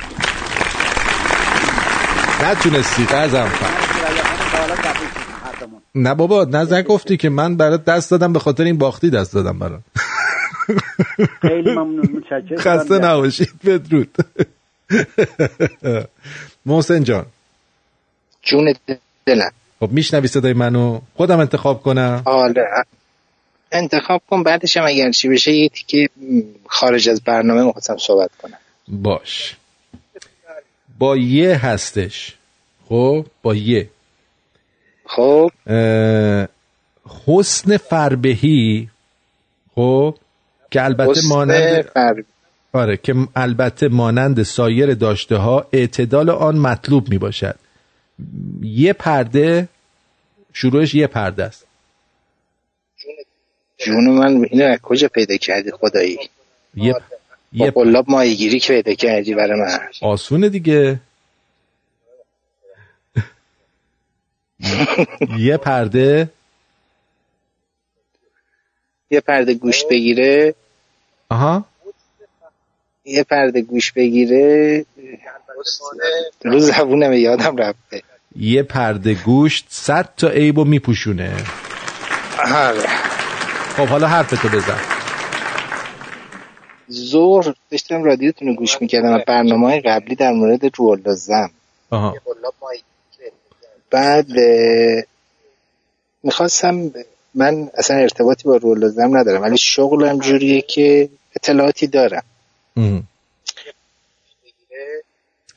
نتونستی 2.44 3.07
دومون. 5.61 5.82
نه 5.94 6.15
بابا 6.15 6.44
نه 6.44 6.82
گفتی 6.82 7.16
که 7.16 7.28
من 7.28 7.57
برات 7.57 7.85
دست 7.85 8.11
دادم 8.11 8.32
به 8.32 8.39
خاطر 8.39 8.65
این 8.65 8.78
باختی 8.78 9.11
دست 9.11 9.35
دادم 9.35 9.59
برات. 9.59 9.81
خیلی 11.40 11.70
ممنون 11.70 12.09
متشکرم. 12.12 12.59
خسته 12.59 12.98
نباشید 12.98 13.51
بدرود. 13.65 14.16
محسن 16.66 17.02
جان. 17.05 17.27
جون 18.43 18.74
دلم. 19.27 19.51
خب 19.81 19.93
میشنوی 19.93 20.27
صدای 20.28 20.52
منو؟ 20.52 21.01
خودم 21.16 21.40
انتخاب 21.40 21.82
کنم. 21.82 22.23
آره. 22.24 22.69
انتخاب 23.73 24.23
کن 24.31 24.43
بعدش 24.43 24.77
هم 24.77 24.85
اگر 24.86 25.11
چی 25.11 25.28
بشه 25.28 25.52
یه 25.52 25.69
تیکه 25.69 26.09
خارج 26.66 27.09
از 27.09 27.20
برنامه 27.20 27.62
می‌خواستم 27.65 27.97
صحبت 27.97 28.31
کنم. 28.43 28.59
باش. 28.89 29.57
با 30.98 31.16
یه 31.16 31.66
هستش. 31.66 32.35
خب 32.89 33.27
با 33.43 33.55
یه. 33.55 33.89
خب. 35.07 35.51
حسن 37.27 37.77
فربهی 37.77 38.89
خب 39.74 40.15
که 40.70 40.85
البته 40.85 41.11
حسن 41.11 41.28
مانند 41.28 41.82
فر- 41.82 42.23
آره 42.73 42.97
که 42.97 43.15
البته 43.36 43.89
مانند 43.89 44.43
سایر 44.43 44.94
داشته 44.94 45.36
ها 45.36 45.66
اعتدال 45.73 46.31
آن 46.31 46.57
مطلوب 46.59 47.09
می 47.09 47.19
باشد 47.19 47.55
یه 48.62 48.92
پرده 48.92 49.68
شروعش 50.52 50.94
یه 50.94 51.06
پرده 51.06 51.44
است. 51.44 51.66
جون 53.78 54.10
من 54.10 54.47
اینو 54.51 54.64
از 54.64 54.78
کجا 54.78 55.09
پیدا 55.09 55.36
کردی 55.36 55.70
خدایی؟ 55.70 56.18
یه 56.74 56.94
یه 57.52 57.70
قلاب 57.70 58.10
ماهیگیری 58.10 58.60
که 58.60 58.72
پیدا 58.72 58.94
کردی 58.94 59.34
برای 59.34 59.60
من. 59.60 59.78
آسونه 60.02 60.48
دیگه. 60.48 61.01
یه 65.38 65.56
پرده. 65.56 66.30
یه 69.10 69.20
پرده 69.20 69.55
گوش 69.55 69.84
بگیره. 69.84 70.55
آها. 71.28 71.64
یه 73.05 73.22
پرده 73.22 73.62
گوش 73.62 73.92
بگیره. 73.92 74.84
رو 76.42 76.59
زبونم 76.59 77.12
یادم 77.12 77.56
رفته. 77.56 78.02
یه 78.36 78.62
پرده 78.62 79.15
گوشت 79.15 79.66
صد 79.69 80.09
تا 80.16 80.28
عیبو 80.28 80.65
میپوشونه. 80.65 81.32
آره 82.55 82.89
خب 83.77 83.86
حالا 83.86 84.07
حرفتو 84.07 84.48
بزن. 84.48 84.78
زور 86.89 87.55
داشتم 87.70 88.05
رادیوتون 88.05 88.48
رو 88.48 88.55
گوش 88.55 88.81
می‌کردم 88.81 89.12
و 89.12 89.19
برنامه 89.27 89.66
های 89.66 89.81
قبلی 89.81 90.15
در 90.15 90.32
مورد 90.32 90.61
رولازم 90.77 91.51
آها. 91.90 92.15
بعد 93.90 94.27
می‌خواستم 96.23 96.90
من 97.35 97.70
اصلا 97.74 97.97
ارتباطی 97.97 98.44
با 98.44 98.57
رولازم 98.57 99.16
ندارم 99.16 99.43
ولی 99.43 99.57
شغلم 99.59 100.19
جوریه 100.19 100.61
که 100.61 101.09
اطلاعاتی 101.36 101.86
دارم. 101.86 102.23
ام. 102.77 103.02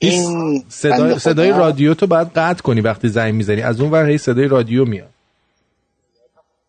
این 0.07 0.63
صدای, 0.69 1.19
صدای 1.19 1.49
رادیو 1.49 1.93
تو 1.93 2.07
باید 2.07 2.27
قطع 2.27 2.61
کنی 2.61 2.81
وقتی 2.81 3.09
زنگ 3.09 3.33
می‌زنی. 3.33 3.61
از 3.61 3.81
اون 3.81 3.91
ور 3.91 4.09
هی 4.09 4.17
صدای 4.17 4.47
رادیو 4.47 4.85
میاد. 4.85 5.09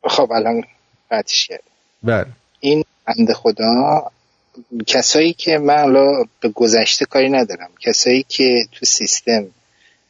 خب 0.05 0.33
الان 0.33 0.65
قطعش 1.11 1.47
کرد 1.47 1.63
بله. 2.03 2.27
این 2.61 2.85
بند 3.07 3.33
خدا 3.33 4.03
کسایی 4.87 5.33
که 5.33 5.59
من 5.59 5.79
حالا 5.79 6.25
به 6.41 6.49
گذشته 6.49 7.05
کاری 7.05 7.31
ندارم. 7.31 7.71
کسایی 7.81 8.27
که 8.29 8.67
تو 8.73 8.87
سیستم 8.87 9.47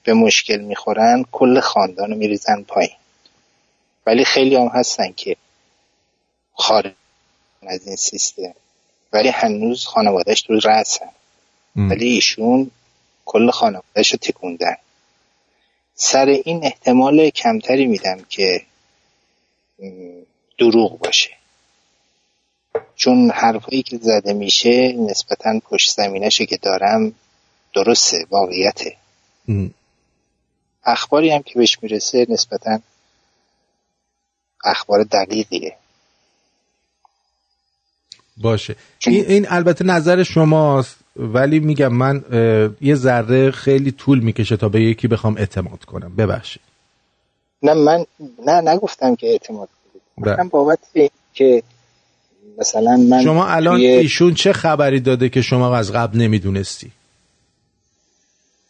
به 0.05 0.15
مشکل 0.15 0.61
می‌خورن 0.61 1.25
کل 1.33 1.61
خاندان 1.61 2.11
رو 2.11 2.17
میریزن 2.17 2.63
پایین. 2.63 2.97
ولی 4.07 4.25
خیلی 4.25 4.57
هم 4.57 4.71
هستن 4.75 5.13
که 5.17 5.37
خارج 6.55 6.93
از 7.67 7.87
این 7.87 7.97
سیستم. 7.97 8.55
ولی 9.13 9.29
هنوز 9.29 9.85
خانوادهش 9.85 10.43
تو 10.43 10.55
رسن 10.55 11.09
ولی 11.77 12.09
ایشون 12.09 12.71
کل 13.25 13.51
خانوادهش 13.51 14.13
رو 14.13 14.19
تکوندن. 14.19 14.77
سر 15.95 16.27
این 16.27 16.65
احتمال 16.65 17.31
کمتری 17.31 17.87
میدم 17.87 18.21
که 18.29 18.63
دروغ 20.59 20.99
باشه. 20.99 21.31
چون 22.97 23.31
حرفایی 23.31 23.83
که 23.83 23.97
زده 23.97 24.33
میشه 24.33 24.93
نسبتا 24.93 25.61
پشت 25.65 25.91
زمینشه 25.91 26.47
که 26.47 26.57
دارم 26.57 27.15
درسته 27.75 28.27
واقعیته. 28.31 28.97
اخباری 30.85 31.31
هم 31.31 31.43
که 31.43 31.59
بهش 31.59 31.79
می‌رسه 31.83 32.27
نسبتا 32.29 32.79
اخبار 34.65 35.03
دقیقیه. 35.03 35.77
باشه. 38.37 38.77
این, 39.07 39.27
این 39.27 39.47
البته 39.49 39.85
نظر 39.85 40.23
شماست. 40.23 40.97
ولی 41.17 41.61
میگم 41.61 41.93
من 41.93 42.25
یه 42.81 42.95
ذره 42.95 43.51
خیلی 43.51 43.91
طول 43.93 44.21
می‌کشه 44.21 44.57
تا 44.57 44.69
به 44.69 44.83
یکی 44.83 45.09
بخوام 45.09 45.37
اعتماد 45.37 45.85
کنم. 45.85 46.17
ببخشید. 46.17 46.63
نه 47.63 47.75
من 47.75 48.07
نه 48.47 48.61
نگفتم 48.61 49.15
که 49.15 49.27
اعتماد 49.27 49.69
کنید 49.69 50.37
بله. 50.37 50.49
بابت 50.49 50.79
که 51.35 51.63
مثلا 52.59 52.97
من 52.97 53.25
شما 53.25 53.47
الان 53.47 53.77
توی- 53.77 53.87
ایشون 53.87 54.35
چه 54.35 54.53
خبری 54.53 55.01
داده 55.01 55.29
که 55.29 55.43
شما 55.43 55.77
از 55.77 55.93
قبل 55.93 56.19
نمی‌دونستی؟ 56.19 56.91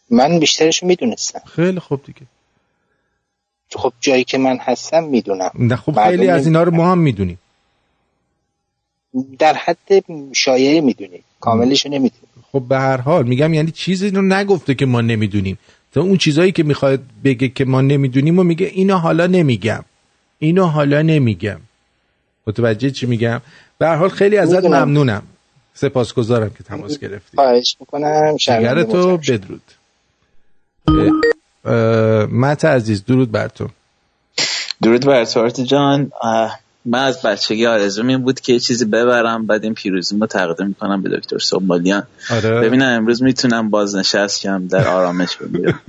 من 0.09 0.39
بیشترش 0.39 0.83
می‌دونستم. 0.83 1.41
خیلی 1.45 1.79
خوب 1.79 2.03
دیگه. 2.03 2.21
خب 3.75 3.93
جایی 4.01 4.23
که 4.23 4.37
من 4.37 4.57
هستم 4.61 5.03
می‌دونم. 5.03 5.51
نه 5.55 5.75
خب 5.75 6.03
خیلی 6.03 6.27
از 6.27 6.45
اینا 6.45 6.63
رو 6.63 6.71
ما 6.71 6.91
هم 6.91 6.97
می‌دونیم. 6.97 7.39
در 9.39 9.53
حد 9.53 10.03
شایعه 10.33 10.81
می‌دونیم 10.81 11.23
کاملش 11.39 11.85
نمی‌دونیم 11.85 12.34
خب 12.55 12.63
به 12.69 12.77
هر 12.79 13.01
حال 13.01 13.27
میگم 13.27 13.53
یعنی 13.53 13.71
چیزی 13.71 14.09
رو 14.09 14.21
نگفته 14.21 14.73
که 14.75 14.85
ما 14.85 15.01
نمی‌دونیم. 15.01 15.57
تا 15.93 16.01
اون 16.01 16.17
چیزایی 16.17 16.51
که 16.51 16.63
می‌خواد 16.63 16.99
بگه 17.23 17.47
که 17.47 17.65
ما 17.65 17.81
نمی‌دونیم 17.81 18.39
و 18.39 18.43
میگه 18.43 18.65
اینو 18.65 18.95
حالا 18.95 19.27
نمیگم. 19.27 19.83
اینو 20.39 20.65
حالا 20.65 21.01
نمیگم. 21.01 21.59
متوجه 22.47 22.91
چی 22.91 23.05
میگم؟ 23.05 23.41
به 23.77 23.87
هر 23.87 23.95
حال 23.95 24.09
خیلی 24.09 24.37
ازت. 24.37 24.65
ممنونم. 24.65 25.23
سپاسگزارم 25.73 26.49
که 26.49 26.63
تماس 26.63 26.99
گرفتی. 26.99 27.37
خواهش 27.37 27.77
می‌کنم. 27.79 28.35
جگر 28.39 28.83
تو 28.83 29.17
بدرود. 29.17 29.61
مت 32.31 32.65
عزیز 32.65 33.05
درود 33.05 33.31
بر 33.31 33.47
تو. 33.47 33.67
درود 34.81 35.05
بر 35.05 35.25
تو 35.25 35.49
جان. 35.49 36.11
من 36.85 36.99
از 36.99 37.21
بچگی 37.21 37.65
آرزوم 37.65 38.07
این 38.07 38.17
بود 38.17 38.39
که 38.39 38.53
یه 38.53 38.59
چیزی 38.59 38.85
ببرم 38.85 39.45
بعد 39.45 39.63
این 39.63 39.73
پیروزی 39.73 40.19
رو 40.19 40.27
تقدیم 40.27 40.75
کنم 40.79 41.01
به 41.01 41.09
دکتر 41.09 41.37
سومالیان 41.37 42.03
آره. 42.31 42.61
ببینم 42.61 42.85
امروز 42.85 43.23
می‌تونم 43.23 43.69
بازنشست 43.69 44.39
شم 44.41 44.67
در 44.67 44.87
آرامش 44.87 45.37
بگیرم 45.37 45.79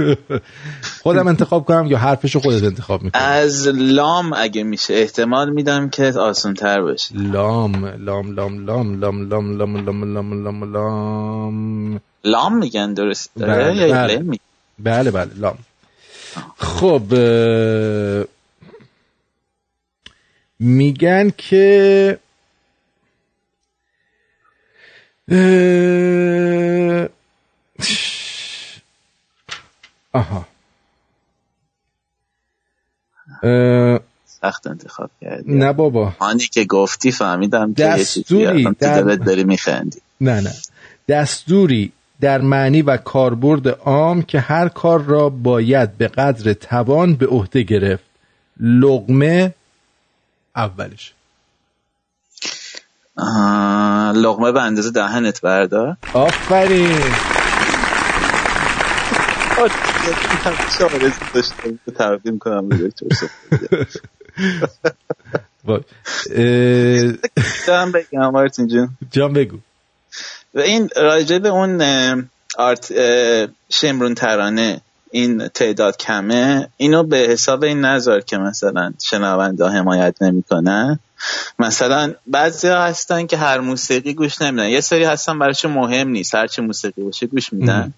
خودم 1.02 1.26
انتخاب 1.26 1.64
کنم 1.64 1.86
یا 1.86 1.98
حرفشو 1.98 2.40
خودت 2.40 2.62
انتخاب 2.62 3.02
می‌کنی 3.02 3.22
از 3.22 3.68
لام 3.68 4.32
اگه 4.32 4.62
میشه 4.62 4.94
احتمال 4.94 5.50
میدم 5.50 5.88
که 5.88 6.12
آسان 6.12 6.54
تر 6.54 6.82
باشه 6.82 7.14
لام 7.14 7.86
لام 7.86 8.34
لام 8.34 8.66
لام 8.66 9.00
لام 9.00 9.28
لام 9.28 9.58
لام 9.58 9.86
لام 9.86 10.14
لام 10.14 10.44
لام 10.44 10.72
لام 10.72 12.00
لام 12.24 12.58
میگن 12.58 12.94
درست 12.94 13.30
بله 13.36 13.92
بله. 13.92 14.38
بله 14.78 15.10
بله 15.10 15.30
لام 15.36 15.58
خب 16.56 17.02
میگن 20.58 21.30
که 21.38 22.18
اه، 25.28 27.08
آها. 30.12 30.46
اه، 33.42 34.00
سخت 34.26 34.66
انتخاب 34.66 35.10
کردی. 35.20 35.52
نه 35.54 35.72
بابا. 35.72 36.12
آنی 36.18 36.38
که 36.42 36.64
گفتی 36.64 37.12
فهمیدم 37.12 37.74
که 37.74 37.82
دستوری 37.82 38.68
در- 38.80 39.02
داری 39.02 39.44
میخندی. 39.44 39.98
نه 40.20 40.40
نه. 40.40 40.52
دستوری 41.08 41.92
در 42.20 42.40
معنی 42.40 42.82
و 42.82 42.96
کاربرد 42.96 43.68
عام 43.68 44.22
که 44.22 44.40
هر 44.40 44.68
کار 44.68 45.02
را 45.02 45.28
باید 45.28 45.96
به 45.98 46.08
قدر 46.08 46.52
توان 46.52 47.14
به 47.14 47.26
عهده 47.26 47.62
گرفت. 47.62 48.04
لغمه 48.60 49.54
اولش. 50.56 51.12
لغمه 54.14 54.52
به 54.52 54.62
اندازه 54.62 54.90
دهنت 54.90 55.40
بردار. 55.40 55.96
آفرین. 56.12 57.00
تقدیم 61.98 62.38
کنم 62.44 62.68
جان 67.66 67.92
بگم 67.92 68.30
مارتین 68.30 68.66
جون. 68.66 68.88
جان 69.10 69.32
بگو. 69.32 69.58
و 70.54 70.60
این 70.60 70.88
راجع 70.96 71.38
به 71.38 71.48
اون 71.48 71.80
آرت 72.58 72.92
شمرون 73.70 74.14
ترانه 74.14 74.80
این 75.16 75.48
تعداد 75.48 75.96
کمه 75.96 76.68
اینو 76.76 77.02
به 77.02 77.16
حساب 77.16 77.64
این 77.64 77.80
نظر 77.80 78.20
که 78.20 78.38
مثلا 78.38 78.92
شنونده 79.02 79.66
حمایت 79.68 80.22
نمی‌کنن. 80.22 80.98
مثلا 81.58 82.14
بعضی 82.26 82.68
ها 82.68 82.84
هستن 82.84 83.26
که 83.26 83.36
هر 83.36 83.60
موسیقی 83.60 84.14
گوش 84.14 84.42
نمیدن. 84.42 84.68
یه 84.68 84.80
سری 84.80 85.04
هستن 85.04 85.38
براشون 85.38 85.72
مهم 85.72 86.08
نیست 86.08 86.34
هر 86.34 86.46
چه 86.46 86.62
موسیقی 86.62 87.02
باشه 87.02 87.26
گوش 87.26 87.52
میدن. 87.52 87.92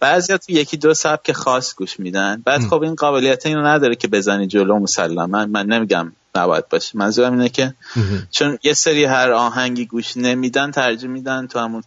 بعضی 0.00 0.38
تو 0.38 0.52
یکی 0.52 0.76
دو 0.76 0.94
سبک 0.94 1.32
خاص 1.32 1.74
گوش 1.74 2.00
میدن. 2.00 2.42
بعد 2.44 2.60
خب 2.60 2.82
این 2.82 2.94
قابلیت 2.94 3.46
اینو 3.46 3.66
نداره 3.66 3.94
که 3.94 4.08
بزنی 4.08 4.46
جلو 4.46 4.78
مسلما. 4.78 5.26
من 5.26 5.66
نمیگم 5.66 6.12
نباید 6.34 6.68
باشه. 6.68 6.98
منظورم 6.98 7.32
اینه 7.32 7.48
که 7.48 7.74
چون 8.30 8.58
یه 8.62 8.72
سری 8.72 9.04
هر 9.04 9.30
آهنگی 9.30 9.86
گوش 9.86 10.16
نمیدن 10.16 10.70
ترجیح 10.70 11.10
میدن 11.10 11.46
تو 11.46 11.58
همون 11.58 11.82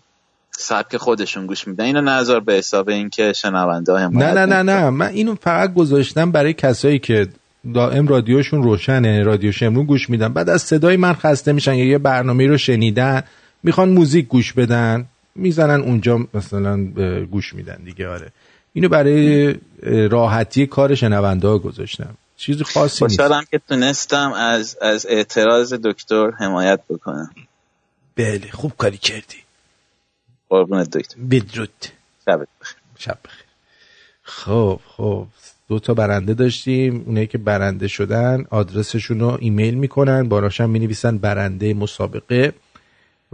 سبک 0.58 0.98
خودشون 0.98 1.46
گوش 1.46 1.68
میدن. 1.68 1.84
اینو 1.84 2.02
نظر 2.02 2.40
به 2.40 2.54
حساب 2.54 2.90
اینکه 2.90 3.34
شنونده 3.34 3.92
ها 3.92 4.08
نه 4.08 4.32
نه 4.32 4.46
نه 4.46 4.64
نه. 4.64 4.90
من 4.90 5.08
اینو 5.08 5.36
فقط 5.36 5.74
گذاشتم 5.74 6.32
برای 6.32 6.54
کسایی 6.54 7.00
که 7.00 7.28
دائم 7.74 8.08
رادیوشون 8.08 8.64
روشنه 8.64 9.08
یعنی 9.08 9.24
رادیو 9.24 9.52
شمرون 9.52 9.86
گوش 9.86 10.10
میدن. 10.10 10.34
بعد 10.34 10.50
از 10.50 10.62
صدای 10.62 10.98
من 10.98 11.14
خسته 11.14 11.52
میشن 11.52 11.74
یا 11.74 11.86
یه 11.86 11.98
برنامه 11.98 12.48
رو 12.48 12.58
شنیدن 12.58 13.24
می‌خوان 13.64 13.90
موزیک 13.90 14.28
گوش 14.28 14.54
بدن 14.54 15.06
می‌زنن 15.36 15.82
اونجا 15.82 16.28
مثلا 16.34 16.78
گوش 17.32 17.54
میدن 17.54 17.78
دیگه. 17.86 18.08
آره. 18.08 18.32
اینو 18.74 18.90
برای 18.90 19.56
راحتی 20.10 20.68
کار 20.68 20.96
شنونده 20.96 21.48
ها 21.48 21.58
گذاشتم. 21.58 22.16
چیز 22.38 22.62
خاصی 22.62 23.06
نیست. 23.06 23.22
خوشحالم 23.22 23.44
که 23.52 23.62
تونستم 23.70 24.34
از 24.34 24.78
از 24.82 25.06
اعتراض 25.10 25.74
دکتر 25.74 26.32
حمایت 26.32 26.80
بکنم. 26.90 27.30
بله 28.16 28.42
خوب 28.52 28.74
کاری 28.78 28.98
کردی. 28.98 29.45
قربونت 30.50 30.98
دکتر. 30.98 31.22
بدرود. 31.22 31.86
شبت 32.26 32.48
بخیر. 32.62 32.78
شب 32.98 33.18
بخیر. 33.26 33.46
خب 34.24 34.80
خب. 34.88 35.28
دو 35.68 35.80
تا 35.80 35.94
برنده 35.94 36.34
داشتیم. 36.34 37.04
اونایی 37.06 37.28
که 37.28 37.38
برنده 37.38 37.88
شدن 37.88 38.46
آدرسشون 38.50 39.20
رو 39.20 39.38
ایمیل 39.42 39.74
می‌کنن. 39.74 40.30
باراشم 40.30 40.70
می‌نویسن 40.70 41.18
برنده 41.18 41.74
مسابقه. 41.74 42.54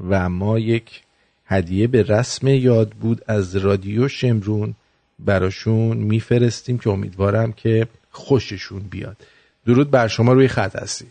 و 0.10 0.30
ما 0.30 0.60
یک 0.60 1.02
هدیه 1.46 1.88
به 1.88 2.04
رسم 2.04 2.48
یاد 2.48 2.90
بود 2.90 3.22
از 3.28 3.56
رادیو 3.56 4.08
شمرون 4.08 4.76
براشون 5.20 5.98
میفرستیم 5.98 6.78
که 6.78 6.90
امیدوارم 6.90 7.54
که 7.54 7.88
خوششون 8.12 8.80
بیاد. 8.80 9.18
درود 9.66 9.92
بر 9.92 10.08
شما 10.08 10.34
روی 10.34 10.48
خط 10.48 10.76
هستی 10.76 11.08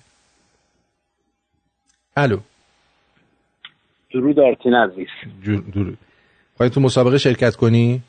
الو. 2.16 2.38
درود 4.14 4.40
آرتین 4.40 4.74
عزیز 4.74 5.08
درود. 5.74 5.98
خواهی 6.56 6.70
تو 6.70 6.80
مسابقه 6.80 7.18
شرکت 7.18 7.56
کنی؟ 7.56 8.00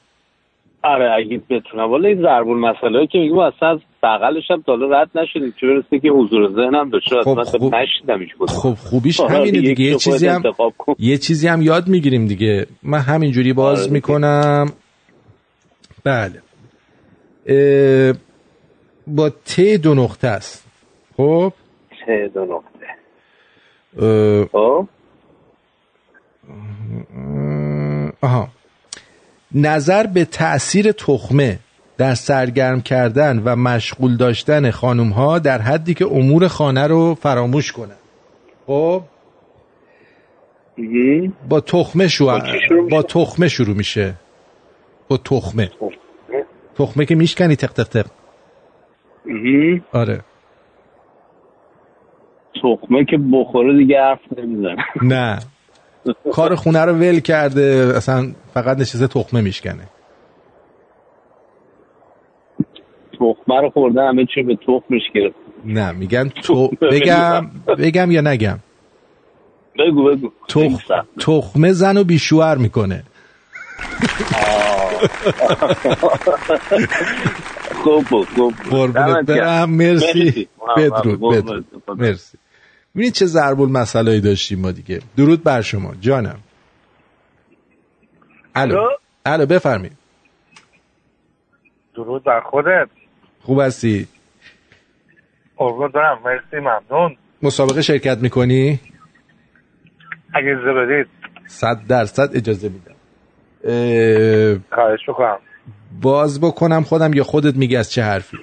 آره 0.84 1.11
اگه 1.11 1.41
بتونم. 1.49 1.91
والا 1.91 2.07
این 2.07 2.22
ضرب 2.22 2.48
المثل 2.48 3.06
که 3.06 3.19
میگم 3.19 3.38
اصلا 3.38 3.69
از 3.69 3.80
بغلش 4.03 4.52
هم 4.52 4.64
حالا 4.68 5.02
رد 5.02 5.10
نشدیم 5.15 5.53
چه 5.61 5.68
برسه 5.68 5.99
که 5.99 6.10
حضور 6.10 6.49
ذهنم 6.49 6.90
داشته 6.90 7.18
اصلا 7.18 7.44
خوب. 7.44 7.76
نشیدم 7.76 8.45
خب 8.48 8.73
خوبیش 8.73 9.19
آره، 9.19 9.36
همینه 9.36 9.61
دیگه. 9.61 9.84
یه 9.84 9.95
چیزی 9.95 10.28
هم. 10.28 10.44
یه 10.99 11.18
چیزی 11.18 11.48
هم 11.48 11.61
یاد 11.61 11.88
می‌گیریم 11.88 12.26
دیگه. 12.26 12.68
من 12.84 12.99
همینجوری 12.99 13.53
باز 13.53 13.84
آره. 13.84 13.91
می‌کنم. 13.91 14.65
بله. 16.03 16.41
اه، 17.48 18.14
با 19.07 19.30
ت 19.30 19.61
دو 19.84 19.94
نقطه 19.94 20.28
است. 20.28 20.68
خب؟ 21.18 21.53
سه 22.06 22.32
دو 22.34 22.45
نقطه. 22.45 22.88
اه، 24.06 24.45
خب؟ 24.45 24.88
آها. 28.22 28.47
نظر 29.55 30.07
به 30.07 30.26
تأثیر 30.26 30.91
تخمه 30.91 31.59
در 31.97 32.15
سرگرم 32.15 32.81
کردن 32.81 33.41
و 33.45 33.55
مشغول 33.55 34.18
داشتن 34.18 34.72
خانم 34.72 35.09
ها 35.09 35.39
در 35.39 35.61
حدی 35.61 35.93
که 35.93 36.05
امور 36.05 36.47
خانه 36.47 36.88
رو 36.88 37.15
فراموش 37.15 37.72
کنن. 37.72 37.95
خب؟ 38.68 39.01
با 41.49 41.59
تخمه 41.59 42.07
شو... 42.07 42.39
با 42.91 43.03
تخمه 43.03 43.47
شروع 43.47 43.76
میشه. 43.76 44.13
با 45.07 45.18
تخمه. 45.18 45.72
تخمه؟ 46.77 47.05
که 47.05 47.15
میشکنی 47.15 47.55
تق 47.55 47.73
تق 47.73 47.84
تق. 47.88 48.05
آره. 49.93 50.22
تخمه 52.55 53.05
که 53.05 53.18
بخوره 53.34 53.77
دیگه 53.77 54.01
حرف 54.01 54.19
نمی‌زنه. 54.38 54.85
نه. 55.01 55.39
کار 56.34 56.56
خونه 56.56 56.86
رو 56.86 56.94
ول 56.94 57.19
کرده 57.19 57.94
اصلا 57.95 58.32
فقط 58.53 58.78
نشسته 58.80 59.07
تخمه 59.07 59.41
میشکنه. 59.41 59.88
تخمه 63.14 63.61
رو 63.61 63.69
خوردن 63.69 64.07
همه 64.07 64.26
چی 64.36 64.44
به 64.44 64.56
تخمش 64.56 65.02
گرفت. 65.15 65.36
نه 65.65 65.91
میگن 65.91 66.30
تو 66.30 66.68
بگم 66.82 67.52
بگم 67.78 68.11
یا 68.11 68.22
نگم؟ 68.22 68.60
بگو 69.80 70.03
بگو. 70.03 70.32
تخ... 70.48 70.91
تخمه 71.19 71.72
زن 71.72 71.98
و 71.98 72.03
بیشوهر 72.03 72.56
می‌کنه. 72.56 73.03
خوب 77.84 78.03
خوب 78.03 78.26
بود. 78.36 78.53
قربونت. 78.69 79.26
برم. 79.26 79.69
مرسی. 79.69 80.48
بدرود. 80.78 81.19
بدرود. 81.19 81.65
مرسی. 81.98 82.38
ببینید 82.95 83.13
چه 83.13 83.26
ضرب 83.26 83.61
المثلایی 83.61 84.22
داشتیم 84.22 84.59
ما 84.59 84.72
دیگه. 84.72 85.01
درود 85.18 85.43
بر 85.43 85.61
شما. 85.61 85.95
جانم. 85.99 86.39
الو. 88.55 88.88
الو 89.26 89.45
بفرمایید. 89.45 89.97
درود 91.95 92.23
بر 92.23 92.39
خودت. 92.39 92.88
خوب 93.41 93.59
هستی؟ 93.59 94.07
قربون 95.57 95.91
دارم 95.93 96.19
مرسی 96.26 96.57
ممنون. 96.57 97.18
مسابقه 97.41 97.81
شرکت 97.81 98.18
می‌کنی؟ 98.18 98.80
اگه 100.34 100.47
اجازه 100.47 100.73
بدید. 100.73 101.07
صد 101.47 101.88
درصد 101.88 102.30
اجازه 102.35 102.69
میدم. 102.69 102.95
اه، 103.63 104.76
خواهش 104.76 104.99
می‌کنم. 105.07 105.39
باز 106.01 106.41
بکنم 106.41 106.84
خودم 106.84 107.13
یا 107.13 107.23
خودت 107.23 107.55
میگی 107.55 107.76
از 107.76 107.91
چه 107.91 108.03
حرفی؟ 108.03 108.38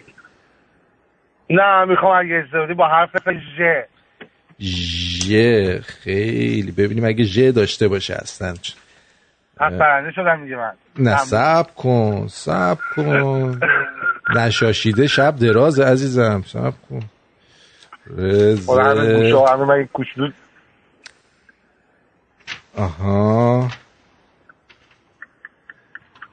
نه 1.50 1.84
می‌خوام 1.84 2.18
اگه 2.18 2.34
اجازه 2.34 2.64
بدید 2.64 2.76
با 2.76 2.88
حرف 2.88 3.10
ژ 3.30 3.60
ژ 4.60 5.32
خیلی. 5.80 6.72
ببینیم 6.72 7.04
اگه 7.04 7.24
ژ 7.24 7.38
داشته 7.38 7.88
باشه 7.88 8.14
اصلا. 8.14 8.54
پس 9.56 9.72
برنده 9.72 10.12
شدم 10.12 10.40
میگه 10.40 10.56
من. 10.56 10.72
نه 10.98 11.16
صبر 11.16 11.74
کن 11.76 12.26
صبر 12.30 12.78
کن. 12.96 13.60
نشاشیده 14.36 15.06
شب 15.06 15.36
دراز 15.36 15.80
عزیزم 15.80 16.42
صبر 16.46 16.74
کن. 16.90 17.02
رزه 18.16 19.88
کوچولو 19.92 20.30
آها. 22.76 23.68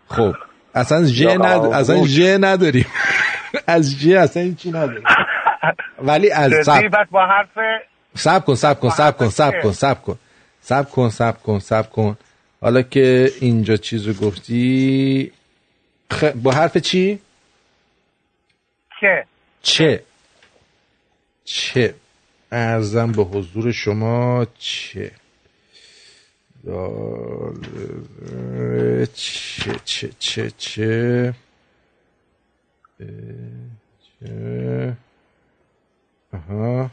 خب 0.08 0.34
اصلا 0.76 1.06
ژ 1.06 1.26
ند... 1.26 1.46
اصلا. 1.46 2.06
ژ 2.06 2.22
نداریم. 2.40 2.86
از 3.68 4.00
ژ 4.00 4.08
اصلا 4.08 4.44
هیچی 4.44 4.70
نداریم. 4.70 5.04
ولی 6.00 6.32
از 6.32 6.52
صبر. 6.66 6.82
با 7.12 7.26
حرف 7.26 7.58
صبر 8.16 8.46
کن 8.46 8.56
صبر 8.56 8.80
کن 8.80 8.90
صبر 8.90 9.18
کن 9.18 9.30
صبر 9.30 9.62
کن 9.62 9.72
صبر 9.72 10.04
کن. 10.04 10.18
سب 10.62 10.90
کن 10.92 11.10
سب 11.10 11.44
کن 11.44 11.60
سب 11.60 11.90
کن. 11.92 12.18
حالا 12.62 12.82
که 12.82 13.32
اینجا 13.40 13.78
چیز 13.78 14.08
رو 14.08 14.14
گفتی 14.14 15.32
خ... 16.12 16.24
با 16.24 16.52
حرف 16.52 16.78
چی؟ 16.78 17.20
که 19.00 19.26
چه؟ 19.62 20.04
چه؟ 21.44 21.96
ارزم 22.52 23.12
به 23.12 23.24
حضور 23.24 23.72
شما 23.72 24.48
چه؟ 24.60 25.12
دال... 26.66 27.56
چه 29.14 29.80
چه 29.86 30.10
چه 30.20 30.52
چه؟ 30.58 31.34
چه؟ 34.20 34.98
آها. 36.34 36.92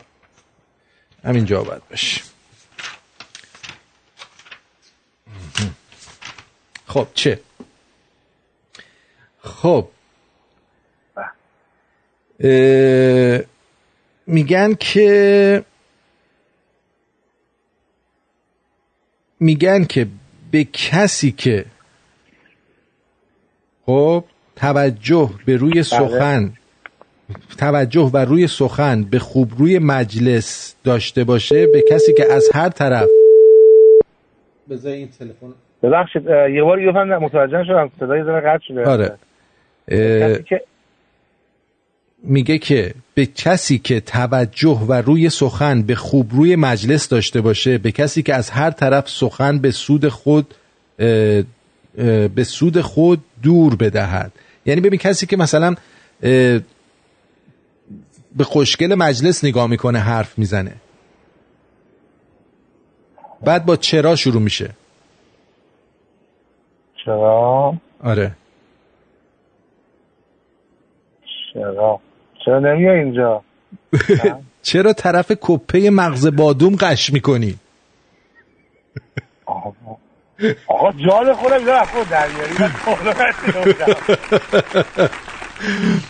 همینجا 1.24 1.62
باید 1.62 1.88
باشه. 1.90 2.22
خب 6.86 7.08
چه؟ 7.14 7.40
خب. 9.42 9.88
اه، 12.40 13.40
میگن 14.26 14.74
که 14.74 15.64
میگن 19.40 19.84
که 19.84 20.06
به 20.50 20.64
کسی 20.64 21.32
که 21.32 21.64
خب 23.86 24.24
توجه 24.56 25.30
به 25.46 25.56
روی 25.56 25.82
سخن 25.82 26.54
توجه 27.58 28.10
و 28.14 28.16
روی 28.16 28.46
سخن 28.46 29.04
به 29.04 29.18
خوب 29.18 29.48
روی 29.58 29.78
مجلس 29.78 30.76
داشته 30.84 31.24
باشه 31.24 31.66
به 31.66 31.84
کسی 31.90 32.12
که 32.14 32.32
از 32.32 32.48
هر 32.54 32.68
طرف 32.68 33.08
بذار 34.70 34.92
این 34.92 35.08
تلفن 35.18 35.52
ببخشید 35.82 36.22
یه 36.26 36.62
بار 36.62 36.80
یه 36.80 36.92
فهم 36.92 37.08
متوجه 37.08 37.58
نشدم 37.58 37.90
صدای 38.00 38.24
ذره 38.24 38.40
قطع 38.40 38.64
شده. 38.68 38.84
آره. 38.84 39.18
که 40.48 40.60
میگه 42.24 42.58
که 42.58 42.94
به 43.14 43.26
کسی 43.26 43.78
که 43.78 44.00
توجه 44.00 44.78
و 44.88 44.92
روی 44.92 45.30
سخن 45.30 45.82
به 45.82 45.94
خوب 45.94 46.26
روی 46.32 46.56
مجلس 46.56 47.08
داشته 47.08 47.40
باشه 47.40 47.78
به 47.78 47.92
کسی 47.92 48.22
که 48.22 48.34
از 48.34 48.50
هر 48.50 48.70
طرف 48.70 49.08
سخن 49.08 49.58
به 49.58 49.70
سود 49.70 50.08
خود 50.08 50.54
اه، 50.98 51.08
اه، 51.98 52.28
به 52.28 52.44
سود 52.44 52.80
خود 52.80 53.20
دور 53.42 53.76
بدهد. 53.76 54.32
یعنی 54.66 54.80
ببین 54.80 54.98
کسی 54.98 55.26
که 55.26 55.36
مثلا 55.36 55.74
به 58.36 58.44
خوشگل 58.44 58.94
مجلس 58.94 59.44
نگاه 59.44 59.66
می‌کنه 59.66 59.98
حرف 59.98 60.38
می‌زنه. 60.38 60.76
بعد 63.44 63.66
با 63.66 63.76
چرا 63.76 64.16
شروع 64.16 64.42
میشه؟ 64.42 64.70
چرا؟ 67.04 67.74
آره. 68.04 68.32
چرا؟ 71.54 72.00
چرا 72.44 72.59
نمیای 72.59 72.98
اینجا؟ 72.98 73.42
چرا 74.62 74.92
طرف 74.92 75.32
کپه 75.40 75.90
مغز 75.90 76.36
بادوم 76.36 76.76
قش 76.76 77.12
می‌کنی؟ 77.12 77.59
آقا 80.66 80.92
جان 80.92 81.32
خودم 81.34 81.66
یه 81.66 81.72
رفت 81.72 82.10
دریاری. 82.10 82.54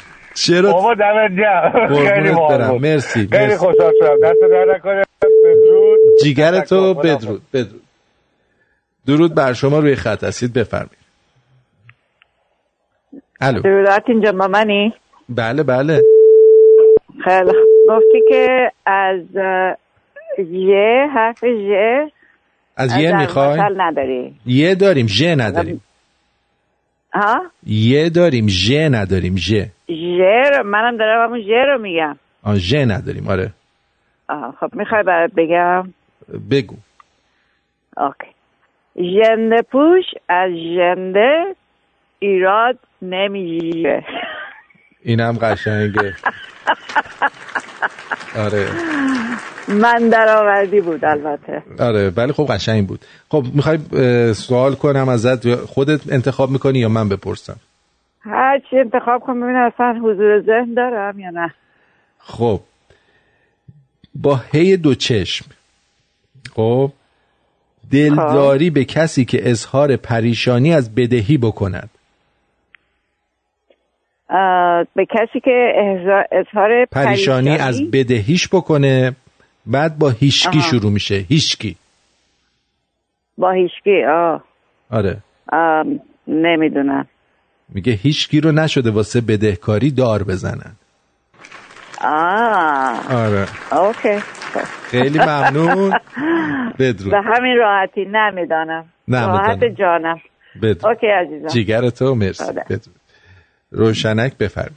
چرا 0.35 0.73
بابا 0.73 0.95
دمت 0.95 1.31
گرم. 1.39 1.89
خیلی 1.95 2.35
برم. 2.49 2.79
مرسی، 2.81 3.29
خیلی 3.33 3.45
مرسی. 3.45 3.57
خوشحال 3.57 3.93
شدم. 3.99 4.17
دست 4.23 4.41
در 4.51 4.75
نکنه. 4.75 5.03
بدرود. 5.23 5.99
جیگر 6.23 6.61
تو 6.61 6.95
بدرود 6.95 7.43
بدرود. 7.53 7.83
درود 9.07 9.35
بر 9.35 9.53
شما 9.53 9.79
روی 9.79 9.95
خط 9.95 10.25
هستید 10.25 10.53
بفرمایید. 10.53 11.03
الو. 13.41 13.61
درودات 13.61 14.03
اینجا 14.09 14.33
با 14.33 14.49
منی؟ 14.49 14.95
بله 15.29 15.63
بله. 15.63 16.01
خیلی. 17.25 17.53
گفتی 17.89 18.21
که 18.29 18.71
از 18.87 19.21
یه 20.39 21.09
حرف 21.15 21.45
ژ 21.45 21.71
از 22.77 22.97
یه 22.97 23.17
می‌خوای؟ 23.17 23.61
نداری. 23.77 24.35
یه 24.47 24.75
داریم 24.75 25.07
ژ 25.07 25.23
نداریم. 25.23 25.81
ها؟ 27.15 27.43
یه 27.67 28.11
داریم 28.11 28.49
ژ 28.49 28.73
نداریم 28.91 29.37
ژ 29.37 29.55
ژ 29.89 30.21
منم 30.65 30.97
دارم 30.97 31.25
همون 31.29 31.43
ژ 31.43 31.49
رو 31.49 31.79
میگم. 31.79 32.17
آه 32.43 32.59
ژ 32.59 32.75
نداریم 32.75 33.29
آره. 33.29 33.51
آها 34.29 34.55
خب 34.61 34.75
می‌خوای 34.75 35.03
برات 35.03 35.31
بگم؟ 35.37 35.95
بگو. 36.51 36.77
okay. 37.97 38.33
ژنده 38.97 39.63
پوش 39.63 40.05
از 40.29 40.51
ژنده 40.51 41.57
ایراد 42.19 42.79
نمی‌گیره. 43.03 44.05
اینم 45.03 45.39
قشنگه. 45.43 46.15
آره. 48.45 48.67
من 49.69 50.09
درآوردی 50.09 50.81
بود 50.81 51.05
البته. 51.05 51.63
آره 51.79 52.11
ولی 52.17 52.33
خب 52.33 52.47
قشنگ 52.47 52.87
بود. 52.87 53.01
خب 53.29 53.45
می‌خوای 53.55 53.79
سوال 54.35 54.75
کنم 54.75 55.09
ازت؟ 55.09 55.55
خودت 55.55 56.13
انتخاب 56.13 56.51
می‌کنی 56.51 56.79
یا 56.79 56.89
من 56.89 57.09
بپرسم؟ 57.09 57.57
هر 58.21 58.61
چی 58.71 58.79
انتخاب 58.79 59.21
کنم 59.21 59.41
ببینم 59.41 59.71
اصلا 59.75 60.01
حضور 60.03 60.41
ذهن 60.41 60.75
دارم 60.75 61.19
یا 61.19 61.31
نه. 61.31 61.55
خب. 62.19 62.61
با 64.15 64.41
هی 64.53 64.77
دو 64.77 64.95
چشم. 64.95 65.47
خب؟ 66.55 66.93
دلداری 67.93 68.71
به 68.71 68.85
کسی 68.85 69.25
که 69.25 69.51
اظهار 69.51 69.97
پریشانی 69.97 70.75
از 70.75 70.95
بدهی 70.95 71.39
بکند. 71.39 71.91
به 74.97 75.07
کسی 75.11 75.41
که 75.41 75.73
اظهار 76.33 76.85
پریشانی 76.85 77.57
از 77.57 77.91
بدهیش 77.91 78.49
بکنه. 78.49 79.17
بعد 79.67 79.99
با 79.99 80.11
هیشکی 80.11 80.59
آها. 80.59 80.71
شروع 80.71 80.93
میشه. 80.93 81.15
هیشکی 81.15 81.77
با 83.39 83.51
هیچکی 83.51 84.05
آه. 84.05 84.45
آره. 84.91 85.17
ام، 85.53 86.01
نمی‌دونم. 86.29 87.07
میگه 87.69 87.93
هیچکی 87.93 88.41
رو 88.41 88.53
نشده 88.53 88.91
واسه 88.91 89.21
بدهکاری 89.21 89.91
دار 89.91 90.23
بزنن. 90.23 90.73
آه. 92.01 93.15
آره. 93.15 93.47
اوکی. 93.73 94.19
خیلی 94.83 95.19
ممنون. 95.19 95.93
بدرود. 96.79 97.11
به 97.11 97.21
همین 97.25 97.57
راحتی 97.59 98.05
نمی‌دانم. 98.05 98.85
نه، 99.09 99.27
راحت. 99.27 99.65
جانم. 99.65 100.21
بدرود. 100.63 100.87
اوکی 100.87 101.07
عزیزم. 101.07 101.49
جیگر 101.49 101.91
تو 101.91 102.15
مرسی. 102.15 102.53
بدرود. 102.53 102.83
روشنک 103.71 104.39
بفرمی 104.39 104.77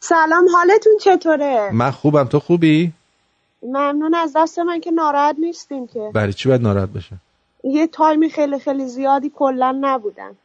سلام 0.00 0.44
حالتون 0.54 0.92
چطوره؟ 1.00 1.70
من 1.72 1.90
خوبم. 1.90 2.24
تو 2.24 2.40
خوبی؟ 2.40 2.92
ممنون 3.62 4.14
از 4.14 4.32
دست 4.36 4.58
من 4.58 4.80
که 4.80 4.90
ناراحت 4.90 5.36
نیستیم 5.38 5.86
که. 5.86 6.10
برای 6.14 6.32
چی 6.32 6.48
باید 6.48 6.62
ناراحت 6.62 6.88
باشه 6.88 7.16
یه 7.64 7.86
تایمی 7.86 8.30
خیلی 8.30 8.58
خیلی 8.58 8.86
زیادی 8.86 9.32
کلا 9.34 9.78
نبودم. 9.80 10.36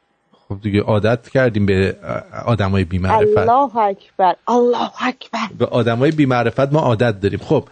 خب 0.50 0.62
دیگه 0.62 0.82
عادت 0.82 1.30
کردیم 1.30 1.66
به 1.66 1.96
آدمای 2.46 2.84
بی‌معرفت. 2.84 3.38
الله 3.38 3.78
اکبر 3.78 4.36
الله 4.48 5.04
اکبر. 5.04 5.48
به 5.58 5.66
آدمای 5.66 6.12
بی‌معرفت 6.12 6.74
ما 6.74 6.80
عادت 6.80 7.20
داریم. 7.20 7.40
خب 7.40 7.64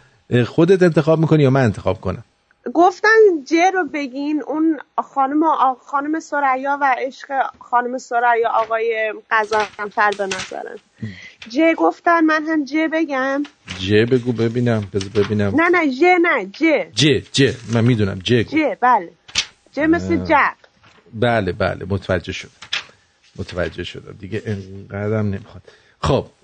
خودت 0.48 0.84
انتخاب 0.84 1.20
می‌کنی 1.20 1.44
یا 1.44 1.50
من 1.50 1.64
انتخاب 1.64 2.02
کنم؟ 2.02 2.24
گفتن 2.74 3.10
جه 3.46 3.72
رو 3.74 3.86
بگین 3.94 4.44
اون 4.48 4.80
خانم 5.04 5.44
آ- 5.44 5.74
خانم 5.74 6.20
سریا 6.20 6.78
و 6.82 6.96
عشق 6.98 7.28
خانم 7.60 7.98
سریا 7.98 8.50
آقای 8.54 9.14
قزنفر 9.32 10.12
به 10.18 10.26
نظرم. 10.26 10.80
جه 11.50 11.74
گفتن 11.78 12.20
من 12.24 12.46
هم 12.46 12.66
جه 12.66 12.88
بگم. 12.88 13.44
جه 13.80 14.06
بگو 14.06 14.32
ببینم 14.32 14.88
بذار 14.94 15.10
ببینم. 15.10 15.56
نه 15.62 15.70
نه 15.70 15.92
جه 16.00 16.18
نه 16.22 16.46
جه. 16.46 16.92
جه 16.96 17.24
جه. 17.34 17.56
من 17.74 17.84
می‌دونم 17.86 18.16
گو. 18.16 18.22
جه 18.22 18.78
بله. 18.82 19.10
جه 19.74 19.88
مثل 19.88 20.20
آه. 20.20 20.26
جق. 20.26 20.54
بله 21.14 21.52
بله. 21.52 21.86
متوجه 21.90 22.32
شدم. 22.32 22.52
متوجه 23.36 23.84
شدم. 23.84 24.16
دیگه 24.20 24.42
انقدرم 24.46 25.26
نمی‌خواد. 25.26 25.64
خب. 26.00 26.28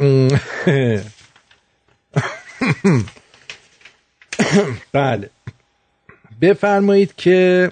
بله. 4.93 5.29
بفرمایید 6.41 7.15
که 7.15 7.71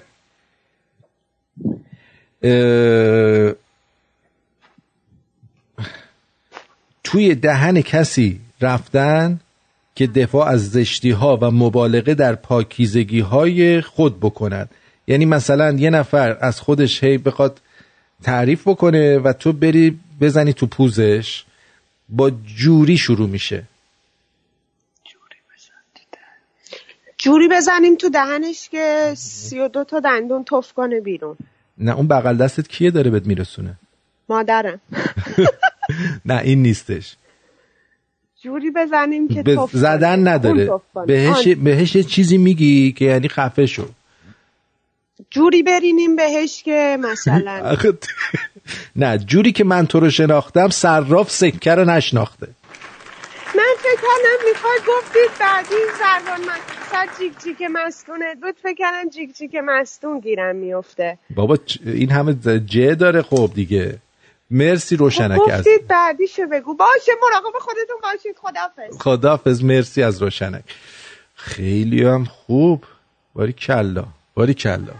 اه، 2.42 3.52
توی 7.08 7.34
دهن 7.34 7.80
کسی 7.80 8.40
رفتن 8.60 9.40
که 9.94 10.06
دفاع 10.06 10.48
از 10.48 10.70
زشتی 10.70 11.10
ها 11.10 11.36
و 11.36 11.50
مبالغه 11.50 12.14
در 12.14 12.34
پاکیزگی 12.34 13.20
های 13.20 13.80
خود 13.80 14.20
بکند. 14.20 14.70
یعنی 15.06 15.26
مثلا 15.26 15.72
یه 15.72 15.90
نفر 15.90 16.36
از 16.40 16.60
خودش 16.60 17.04
هی 17.04 17.18
بخواد 17.18 17.60
تعریف 18.22 18.68
بکنه 18.68 19.18
و 19.18 19.32
تو 19.32 19.52
بری 19.52 20.00
بزنی 20.20 20.52
تو 20.52 20.66
پوزش 20.66 21.44
با 22.08 22.30
جوری 22.30 22.96
شروع 22.96 23.28
میشه. 23.28 23.62
جوری 27.18 27.48
بزنیم 27.48 27.96
تو 27.96 28.08
دهنش 28.08 28.68
که 28.68 29.12
سی 29.16 29.58
و 29.58 29.68
دو 29.68 29.84
تا 29.84 30.00
دندون 30.00 30.44
تف 30.44 30.72
کنه 30.72 31.00
بیرون. 31.00 31.36
نه 31.78 31.96
اون 31.96 32.08
بغل 32.08 32.36
دستت 32.36 32.68
کیه 32.68 32.90
داره 32.90 33.10
بهت 33.10 33.26
میرسونه؟ 33.26 33.74
مادرم. 34.28 34.80
نه 36.26 36.40
این 36.44 36.62
نیستش 36.62 37.16
جوری 38.42 38.70
بزنیم 38.70 39.28
که 39.28 39.42
کنه. 39.42 39.66
زدن 39.72 40.28
نداره. 40.28 40.70
بهش. 41.06 41.48
بهش 41.48 41.96
یه 41.96 42.02
چیزی 42.02 42.38
میگی 42.38 42.92
که 42.92 43.04
یعنی 43.04 43.28
خفه 43.28 43.66
شو 43.66 43.88
جوری 45.30 45.62
برینیم 45.62 46.16
بهش 46.16 46.62
که 46.62 46.98
مثلا 47.00 47.76
نه 48.96 49.18
جوری 49.18 49.52
که 49.52 49.64
من 49.64 49.86
تو 49.86 50.00
رو 50.00 50.10
شناختم 50.10 50.68
صراف 50.68 51.30
سکه 51.30 51.74
رو 51.74 51.84
نشناخته 51.84 52.48
من 53.56 53.74
فکر 53.78 54.00
کردم 54.02 54.48
می‌خوای 54.50 54.78
گفتید 54.88 55.38
بعدی 55.40 55.74
زربان 55.98 56.40
مقصد 56.40 57.18
جیک 57.18 57.32
جیک 57.44 57.68
مستونه 57.70 58.34
بود 58.42 58.54
فکر 58.62 58.74
کردم 58.74 59.10
جیک 59.10 59.36
جیک 59.36 59.54
مستون 59.64 60.20
گیرم 60.20 60.56
میفته 60.56 61.18
بابا 61.34 61.58
این 61.86 62.10
همه 62.10 62.34
جه 62.66 62.94
داره 62.94 63.22
خب 63.22 63.50
دیگه 63.54 63.98
مرسی 64.50 64.96
روشنک 64.96 65.40
از 65.48 65.58
گفتید 65.60 65.86
بعدیشو 65.86 66.46
بگو. 66.46 66.74
باشه 66.74 67.12
مراقب 67.22 67.58
خودتون 67.58 67.96
باشید 68.02 68.36
خدافظ. 68.36 68.98
خداحافظ 68.98 69.64
مرسی 69.64 70.02
از 70.02 70.22
روشنک. 70.22 70.64
خیلی 71.34 72.04
هم 72.04 72.24
خوب. 72.24 72.84
باری 73.34 73.52
کلا 73.52 74.04
باری 74.34 74.54
کلا. 74.54 74.94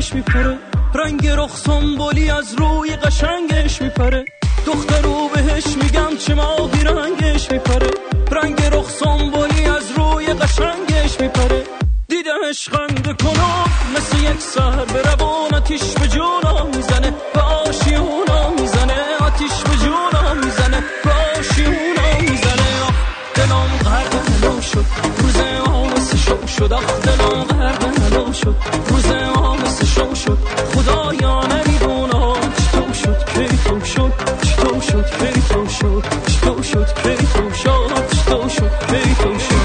رنگش 0.00 0.14
میپره. 0.14 0.58
رنگ 0.94 1.26
رخ 1.26 1.56
سنبولی 1.56 2.30
از 2.30 2.54
روی 2.54 2.96
قشنگش 2.96 3.82
میپره. 3.82 4.24
دخترو 4.66 5.28
بهش 5.28 5.64
میگم 5.82 6.16
چه 6.18 6.34
ماهی 6.34 6.84
رنگش 6.84 7.50
میپره. 7.50 7.90
رنگ 8.32 8.62
رخ 8.62 8.90
سنبولی 8.90 9.66
از 9.66 9.90
روی 9.96 10.26
قشنگش 10.26 11.20
میپره. 11.20 11.62
دیدمش 12.08 12.68
خنده 12.68 13.12
کنم 13.12 13.64
مثل 13.96 14.18
یک 14.18 14.40
سهر 14.40 14.84
به 14.84 15.02
روان 15.02 15.54
آتیش 15.54 15.82
به 15.82 16.08
جونا 16.08 16.64
می‌زنه. 16.64 17.14
به 17.34 17.40
آشیونا 17.40 18.50
می‌زنه. 18.60 18.98
آتیش 19.20 19.52
به 19.62 19.76
جونا 19.84 20.34
می‌زنه. 20.34 20.84
به 21.04 21.10
آشیونا 21.38 22.20
می‌زنه. 22.20 22.70
دلم 23.34 23.70
غرق 23.84 24.60
شد. 24.60 24.84
روز 25.18 25.36
ما 25.66 25.84
مثل 25.84 26.16
شد. 26.46 26.72
آخ 26.72 27.00
دلم 27.00 27.44
غرق 27.44 28.32
شد. 28.32 28.56
روز 28.88 29.06
ما 29.06 29.49
شو 29.86 30.14
شد. 30.14 30.38
خدایا 30.74 31.46
نمی‌دونم 31.46 32.52
چطور 32.54 32.92
شد 32.92 33.24
کی 33.24 33.58
تو 33.64 33.84
شد 33.84 34.12
چطور 34.42 34.80
شد 34.80 35.06
کی 35.10 35.40
تو 35.48 35.66
شد 35.68 36.04
چطور 36.26 36.62
شد 36.62 36.86
کی 37.02 37.26
تو 37.26 37.50
شد 37.52 38.16
چطور 38.16 38.48
شد 38.48 38.70
کی 38.86 39.14
تو 39.14 39.38
شد. 39.38 39.60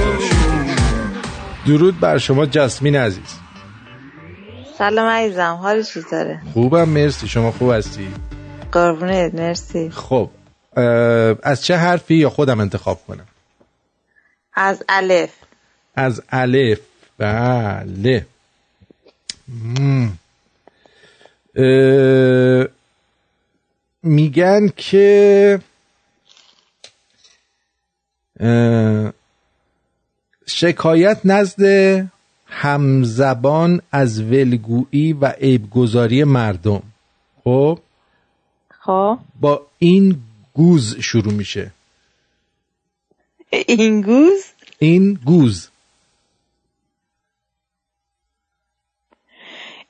درود 1.68 2.00
بر 2.00 2.18
شما 2.18 2.46
جسمین 2.46 2.96
عزیز. 2.96 3.40
سلام 4.78 5.08
عزیزم 5.08 5.60
حال 5.62 5.84
چطوره 5.84 6.42
خوبم 6.54 6.90
مرسی. 6.90 7.28
شما 7.28 7.52
خوب 7.52 7.72
هستی؟ 7.72 8.08
قربونت 8.72 9.36
مرسی. 9.36 9.90
خب 9.90 10.30
از 11.44 11.64
چه 11.64 11.76
حرفی 11.78 12.16
یا 12.16 12.30
خودم 12.30 12.60
انتخاب 12.60 13.00
کنم؟ 13.08 13.26
از 14.54 14.84
الف. 14.90 15.30
از 15.96 16.22
الف. 16.30 16.80
بله. 17.18 18.26
میگن 24.04 24.68
که 24.76 25.60
شکایت 30.46 31.22
نزد 31.26 31.62
همزبان 32.46 33.82
از 33.92 34.22
ولگویی 34.22 35.14
و 35.14 35.26
عیبگذاری 35.26 36.24
مردم. 36.24 36.84
خب؟ 37.44 37.80
خب. 38.70 39.20
با 39.40 39.68
این 39.80 40.22
گوز 40.54 41.00
شروع 41.00 41.34
میشه. 41.34 41.72
این 43.50 44.02
گوز؟ 44.02 44.46
این 44.80 45.14
گوز. 45.14 45.70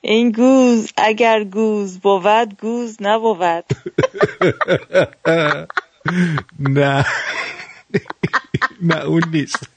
این 0.08 0.30
گوز 0.30 0.92
اگر 0.96 1.44
گوز 1.44 1.98
بود 1.98 2.60
گوز 2.60 2.96
نبود. 3.00 3.64
نه. 6.76 7.06
نه 8.88 9.04
اون 9.04 9.22
نیست? 9.32 9.68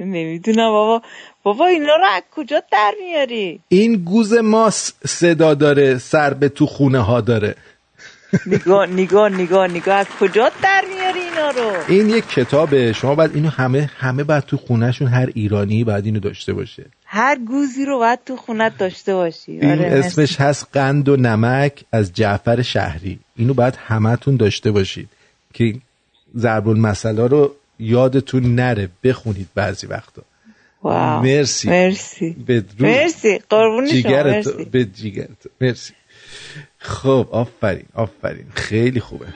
نمی‌دونم 0.00 0.70
بابا. 0.70 1.02
بابا 1.42 1.66
اینا 1.66 1.96
رو 1.96 2.04
از 2.06 2.22
کجا 2.36 2.62
در 2.72 2.94
میاری؟ 3.00 3.60
این 3.68 3.96
گوز 3.96 4.32
ما 4.32 4.70
س- 4.70 4.92
صدا 5.06 5.54
داره 5.54 5.98
سر 5.98 6.34
به 6.34 6.48
تو 6.48 6.66
خونه 6.66 6.98
ها 7.00 7.20
داره. 7.20 7.56
نگاه 8.46 8.86
نگاه 8.86 9.28
نگاه 9.28 9.68
نگاه. 9.68 9.94
از 9.94 10.06
کجا 10.20 10.50
در 10.62 10.84
میاری 10.94 11.20
اینا 11.20 11.50
رو؟ 11.50 11.72
این 11.88 12.08
یک 12.10 12.28
کتابه. 12.28 12.92
شما 12.92 13.14
باید 13.14 13.34
اینو 13.34 13.48
همه 13.48 13.90
همه 13.98 14.24
باید 14.24 14.44
تو 14.44 14.56
خونهشون 14.56 15.08
هر 15.08 15.28
ایرانی 15.34 15.84
باید 15.84 16.04
اینو 16.04 16.20
داشته 16.20 16.52
باشه. 16.52 16.84
هر 17.04 17.38
گوزی 17.38 17.84
رو 17.84 17.98
باید 17.98 18.18
تو 18.26 18.36
خونت 18.36 18.78
داشته 18.78 19.14
باشی. 19.14 19.52
این 19.52 19.70
آره. 19.70 19.84
اسمش 19.84 20.40
هست 20.40 20.66
قند 20.72 21.08
و 21.08 21.16
نمک 21.16 21.84
از 21.92 22.12
جعفر 22.12 22.62
شهری. 22.62 23.18
اینو 23.36 23.54
باید 23.54 23.74
همتون 23.86 24.36
داشته 24.36 24.70
باشید 24.70 25.08
که 25.54 25.74
ضرب 26.36 26.68
المثلا 26.68 27.26
رو 27.26 27.54
یادتون 27.78 28.54
نره. 28.54 28.88
بخونید 29.04 29.48
بعضی 29.54 29.86
وقتا. 29.86 30.22
واو. 30.82 31.22
مرسی. 31.22 31.68
مرسی. 31.68 32.36
بدرود 32.48 32.82
مرسی. 32.82 33.38
قربون 33.50 33.86
شما. 33.86 34.22
مرسی. 34.22 34.64
به 34.64 34.84
جیگرت 34.84 35.46
مرسی. 35.60 35.92
خب 36.86 37.28
آفرین 37.30 37.86
آفرین 37.94 38.46
خیلی 38.54 39.00
خوبه. 39.00 39.26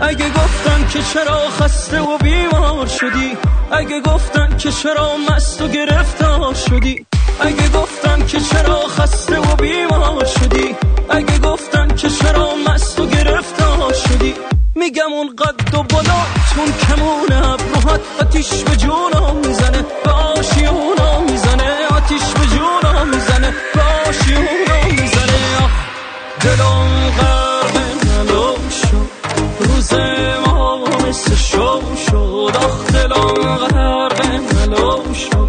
اگه 0.00 0.28
گفتن 0.30 0.88
که 0.92 0.98
چرا 1.14 1.50
خسته 1.50 2.00
و 2.00 2.18
بیمار 2.18 2.86
شدی 2.86 3.36
اگه 3.70 4.00
گفتن 4.00 4.56
که 4.56 4.70
چرا 4.70 5.16
مست 5.30 5.62
و 5.62 5.68
گرفتار 5.68 6.54
شدی 6.54 7.06
اگه 7.40 7.68
گفتن 7.68 8.26
که 8.26 8.40
چرا 8.40 8.80
خسته 8.88 9.38
و 9.38 9.56
بیمار 9.56 10.24
شدی 10.24 10.76
اگه 11.10 11.38
گفتن 11.38 11.88
که 11.96 12.08
چرا 12.08 12.54
مست 12.68 13.00
و 13.00 13.06
گرفتار 13.06 13.92
شدی 13.92 14.34
میگم 14.74 15.12
اون 15.12 15.36
قد 15.36 15.74
و 15.74 15.82
بالاتون 15.82 16.72
کمون 16.88 17.32
ابروهات 17.32 18.00
آتیش 18.20 18.62
به 18.64 18.76
جونم 18.76 19.36
می‌زنه 19.36 19.84
به 20.04 20.10
آشیونم 20.10 21.24
می‌زنه 21.30 21.70
آتیش 21.90 22.22
به 22.22 22.46
جونم 22.46 23.08
می‌زنه 23.08 23.54
به 23.74 23.82
دلم 26.46 27.10
غرق 27.18 27.76
نلو 28.06 28.54
شد 28.70 29.10
روز 29.60 29.94
ما 30.46 30.84
مثل 31.08 31.34
شو 31.34 31.80
شد. 32.06 32.56
آخ 32.56 32.92
دلم 32.92 33.56
غرق 33.56 34.20
نلو 34.54 35.14
شد 35.14 35.45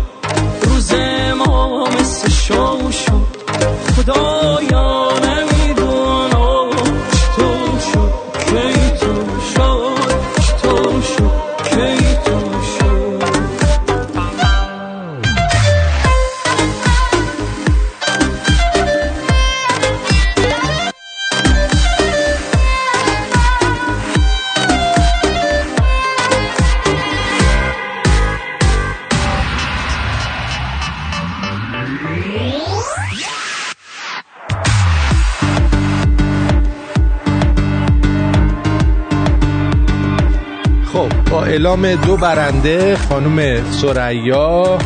با 41.30 41.44
اعلام 41.44 41.96
دو 41.96 42.18
برنده 42.18 42.98
خانم 43.10 43.72
سریا 43.72 44.78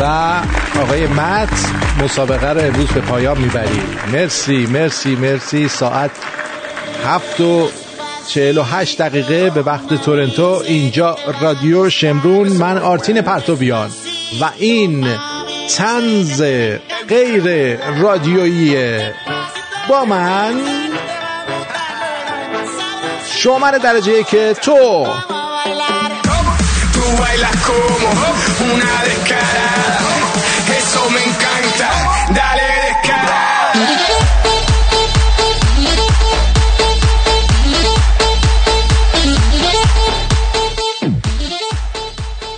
و 0.00 0.04
آقای 0.80 1.06
مت 1.06 1.48
مسابقه 2.04 2.50
رو 2.50 2.60
امروز 2.60 2.88
به 2.88 3.00
پایان 3.00 3.38
می‌بریم. 3.38 3.86
مرسی 4.12 4.66
مرسی 4.66 5.16
مرسی. 5.16 5.68
ساعت 5.68 6.10
هفت 7.06 7.40
و 7.40 7.68
چهل 8.28 8.58
و 8.58 8.62
هشت 8.62 8.98
دقیقه 9.02 9.50
به 9.50 9.62
وقت 9.62 9.94
تورنتو. 9.94 10.62
اینجا 10.66 11.16
رادیو 11.40 11.90
شمرون 11.90 12.48
من 12.48 12.78
آرتین 12.78 13.20
پرتویان 13.20 13.90
و 14.40 14.44
این 14.58 15.06
تنز 15.76 16.42
غیر 17.08 17.76
رادیویی 18.00 19.00
با 19.88 20.04
من 20.04 20.54
شماره 23.26 23.78
درجه 23.78 24.22
که 24.22 24.54
تو. 24.62 25.06
Bailas 27.32 27.56
como 27.66 28.74
una 28.74 28.92
descarada. 29.04 29.98
Eso 30.78 31.00
me 31.14 31.22
encanta. 31.30 31.88
Dale 32.38 32.66
descarada. 32.86 33.72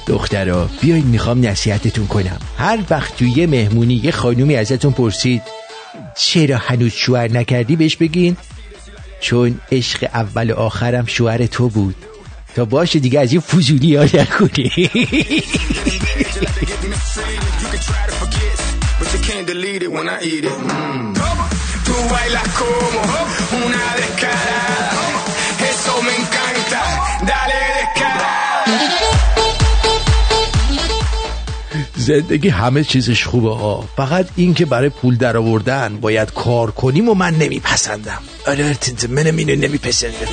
دخترا 0.07 0.69
بیاین 0.81 1.07
می‌خوام 1.07 1.47
نصیحتتون 1.47 2.07
کنم 2.07 2.39
هر 2.59 2.79
وقت 2.91 3.17
توی 3.17 3.31
یه 3.31 3.47
مهمونی 3.47 4.01
یه 4.05 4.11
خانومی 4.11 4.57
ازتون 4.57 4.93
پرسید 4.93 5.43
چرا 6.17 6.57
هنوز 6.57 6.93
شوهر 6.93 7.33
نکردی 7.33 7.77
بهش 7.77 7.97
بگین 7.97 8.37
چون 9.21 9.61
عشق 9.73 10.09
اول 10.15 10.51
و 10.51 10.55
آخرم 10.55 11.07
شوهر 11.07 11.47
تو 11.47 11.69
بود 11.69 11.97
تا 12.55 12.65
باشه 12.65 12.99
دیگه 12.99 13.21
از 13.21 13.33
این 13.33 13.41
فضولی 13.41 13.97
ها 13.97 14.05
نکنی. 14.05 14.91
زندگی 31.97 32.49
همه 32.49 32.85
چیزش 32.85 33.25
خوبه 33.25 33.55
ها 33.55 33.89
فقط 33.97 34.27
این 34.37 34.55
که 34.55 34.67
برای 34.67 34.89
پول 34.89 35.17
در 35.17 35.37
آوردن 35.37 35.97
باید 36.01 36.33
کار 36.33 36.71
کنیم 36.71 37.09
و 37.09 37.15
من 37.15 37.35
نمیپسندم. 37.35 38.23
آره 38.47 38.77
اینو 39.39 39.57
نمیپسندم. 39.57 40.27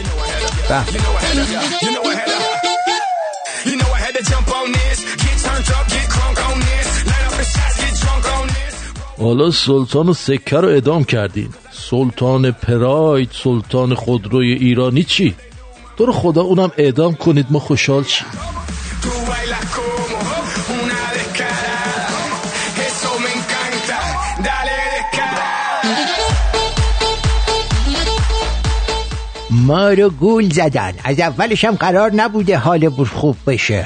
حالا 9.22 9.52
سلطان 9.52 10.10
و 10.10 10.14
سکه 10.14 10.57
رو 10.57 10.68
ادام 10.68 11.03
کردین 11.03 11.49
سلطان 11.72 12.52
پراید 12.52 13.30
سلطان 13.43 13.93
خودروی 13.95 14.53
ایرانی 14.53 15.03
چی؟ 15.03 15.35
تو 15.98 16.06
رو 16.06 16.14
خدا 16.14 16.41
اونم 16.41 16.72
اعدام 16.77 17.15
کنید 17.15 17.45
ما 17.49 17.60
خوشحال 17.60 18.03
descarada. 18.03 18.26
ما 29.49 29.89
رو 29.89 30.10
گول 30.10 30.49
زدن 30.49 30.93
از 31.03 31.19
اولش 31.19 31.65
هم 31.65 31.76
قرار 31.76 32.11
نبوده 32.14 32.57
حال 32.57 32.89
خوب 32.89 33.38
بشه 33.48 33.85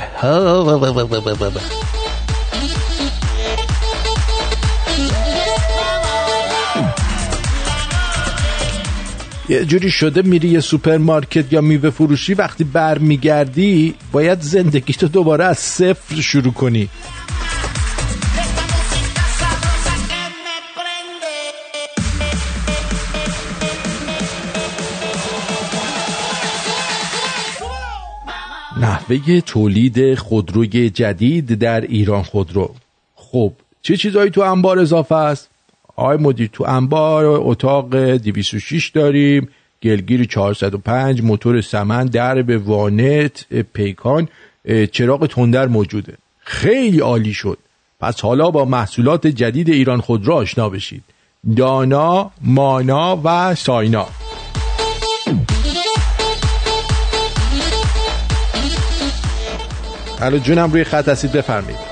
یه 9.50 9.66
جوری 9.66 9.92
شده 9.92 10.22
میری 10.22 10.48
یه 10.48 10.60
سوپرمارکت 10.60 11.54
یا 11.54 11.62
میوه 11.62 11.90
فروشی 11.90 12.34
وقتی 12.34 12.64
بر 12.64 12.98
میگردی 12.98 13.96
باید 14.12 14.42
زندگی 14.42 14.94
تو 14.94 15.08
دوباره 15.08 15.46
از 15.46 15.58
صفر 15.58 16.22
شروع 16.22 16.54
کنی. 16.54 16.90
نحوه 28.82 29.42
تولید 29.42 30.16
خودروی 30.16 30.90
جدید 30.90 31.54
در 31.60 31.82
ایران 31.82 32.24
خودرو. 32.24 32.76
خب 33.16 33.54
چه 33.82 33.98
چیزایی 33.98 34.32
تو 34.32 34.42
انبار 34.42 34.80
اضافه 34.80 35.16
است؟ 35.16 35.50
آقای 35.96 36.18
مدیر 36.18 36.50
تو 36.54 36.64
انبار 36.64 37.26
اتاق 37.26 37.96
206 37.96 38.90
داریم 38.90 39.50
گلگیر 39.84 40.26
405 40.26 41.22
موتور 41.22 41.62
سمن 41.62 42.06
درب 42.06 42.68
وانت 42.70 43.46
پیکان 43.74 44.28
چراغ 44.92 45.28
تندر 45.28 45.68
موجوده. 45.68 46.14
خیلی 46.40 47.00
عالی 47.00 47.34
شد. 47.34 47.58
پس 48.00 48.22
حالا 48.22 48.52
با 48.52 48.66
محصولات 48.66 49.28
جدید 49.28 49.70
ایران 49.70 50.02
خودرو 50.02 50.34
آشنا 50.34 50.70
بشید. 50.70 51.04
دانا 51.58 52.32
مانا 52.42 53.22
و 53.24 53.56
ساینا. 53.56 54.08
الو 60.22 60.38
جونم 60.38 60.72
روی 60.72 60.84
خط 60.84 61.10
هستید 61.10 61.32
بفرمایید. 61.32 61.85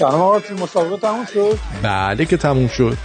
سلام 0.00 0.20
آقا 0.20 0.40
مسابقه 0.62 0.96
تموم 0.96 1.26
شد؟ 1.34 1.58
بله 1.82 2.24
که 2.24 2.36
تموم 2.36 2.68
شد. 2.68 2.98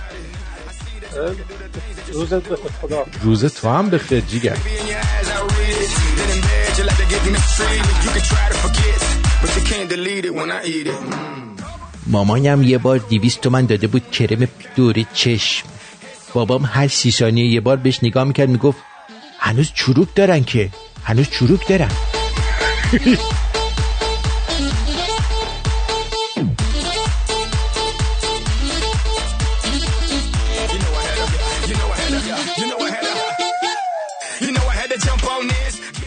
روزت 2.13 2.43
بخیر 2.49 2.71
خدا. 2.81 3.05
روز 3.21 3.45
تو 3.45 3.69
هم 3.69 3.89
بخیر 3.89 4.19
جیگر. 4.19 4.57
مامانم 12.07 12.63
یه 12.63 12.77
بار 12.77 12.97
دیویست 12.97 13.41
تومن 13.41 13.65
داده 13.65 13.87
بود 13.87 14.11
کرم 14.11 14.47
دور 14.75 14.95
چشم. 15.13 15.67
بابام 16.33 16.65
هر 16.65 16.87
سی 16.87 17.11
ثانیه 17.11 17.45
یه 17.45 17.61
بار 17.61 17.77
بهش 17.77 17.99
نگاه 18.03 18.23
می‌کرد 18.23 18.49
می‌گفت 18.49 18.79
هنوز 19.39 19.71
چروک 19.73 20.15
دارن 20.15 20.43
که؟ 20.43 20.69
هنوز 21.03 21.29
چروک 21.29 21.67
دارن. 21.67 21.91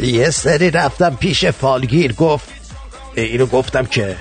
یه 0.00 0.30
سری 0.30 0.70
رفتم 0.70 1.16
پیش 1.16 1.46
فالگیر 1.46 2.12
گفت 2.12 2.48
اینو 3.14 3.46
گفتم 3.46 3.86
که. 3.86 4.16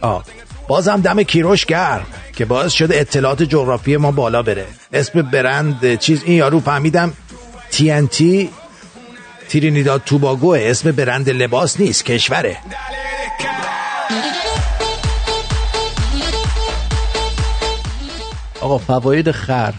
آه 0.00 0.24
بازم 0.68 1.00
دم 1.00 1.22
کیروش 1.22 1.66
گرم 1.66 2.06
که 2.32 2.44
باعث 2.44 2.72
شده 2.72 3.00
اطلاعات 3.00 3.42
جغرافی 3.42 3.96
ما 3.96 4.10
بالا 4.10 4.42
بره 4.42 4.66
اسم 4.92 5.22
برند 5.22 5.98
چیز 5.98 6.22
این 6.24 6.36
یارو 6.36 6.60
فهمیدم 6.60 7.12
TNT 7.72 8.22
ترینیداد 9.48 10.02
توباگوه 10.06 10.58
اسم 10.62 10.92
برند 10.92 11.30
لباس 11.30 11.80
نیست 11.80 12.04
کشوره 12.04 12.58
آقا 18.60 18.78
فواید 18.78 19.30
خر 19.30 19.74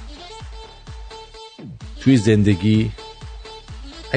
توی 2.02 2.18
زندگی 2.18 2.92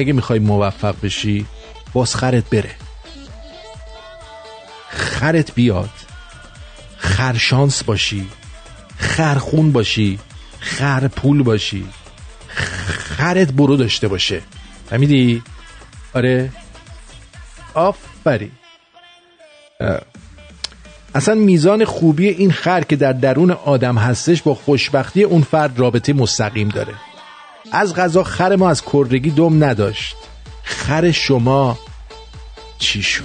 اگه 0.01 0.13
می‌خوای 0.13 0.39
موفق 0.39 0.95
بشی 1.03 1.45
باز 1.93 2.15
خرت 2.15 2.49
بره. 2.49 2.75
خرت 4.89 5.55
بیاد. 5.55 5.89
خرشانس 6.97 7.83
باشی. 7.83 8.27
خرخون 8.97 9.71
باشی. 9.71 10.19
خرپول 10.59 11.43
باشی. 11.43 11.85
خرت 13.17 13.51
برو 13.51 13.77
داشته 13.77 14.07
باشه. 14.07 14.41
فهمیدی؟ 14.89 15.43
آره. 16.13 16.51
آفری. 17.73 18.51
اصلا 21.15 21.35
میزان 21.35 21.85
خوبی 21.85 22.27
این 22.27 22.51
خر 22.51 22.81
که 22.81 22.95
در 22.95 23.13
درون 23.13 23.51
آدم 23.51 23.97
هستش 23.97 24.41
با 24.41 24.55
خوشبختی 24.55 25.23
اون 25.23 25.41
فرد 25.41 25.79
رابطه 25.79 26.13
مستقیم 26.13 26.69
داره. 26.69 26.93
از 27.71 27.95
غذا 27.95 28.23
خر 28.23 28.55
ما 28.55 28.69
از 28.69 28.81
کردگی 28.93 29.29
دم 29.29 29.63
نداشت. 29.63 30.15
خر 30.63 31.11
شما 31.11 31.79
چی 32.77 33.01
شد؟ 33.01 33.23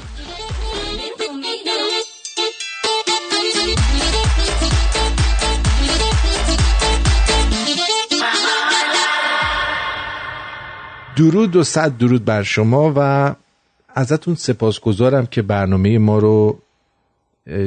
درود 11.16 11.56
و 11.56 11.64
صد 11.64 11.97
درود 11.97 12.24
بر 12.24 12.43
شما 12.43 12.93
و 12.97 13.35
ازتون 13.94 14.35
سپاسگزارم 14.35 15.27
که 15.27 15.43
برنامه 15.43 15.98
ما 15.98 16.18
رو 16.18 16.59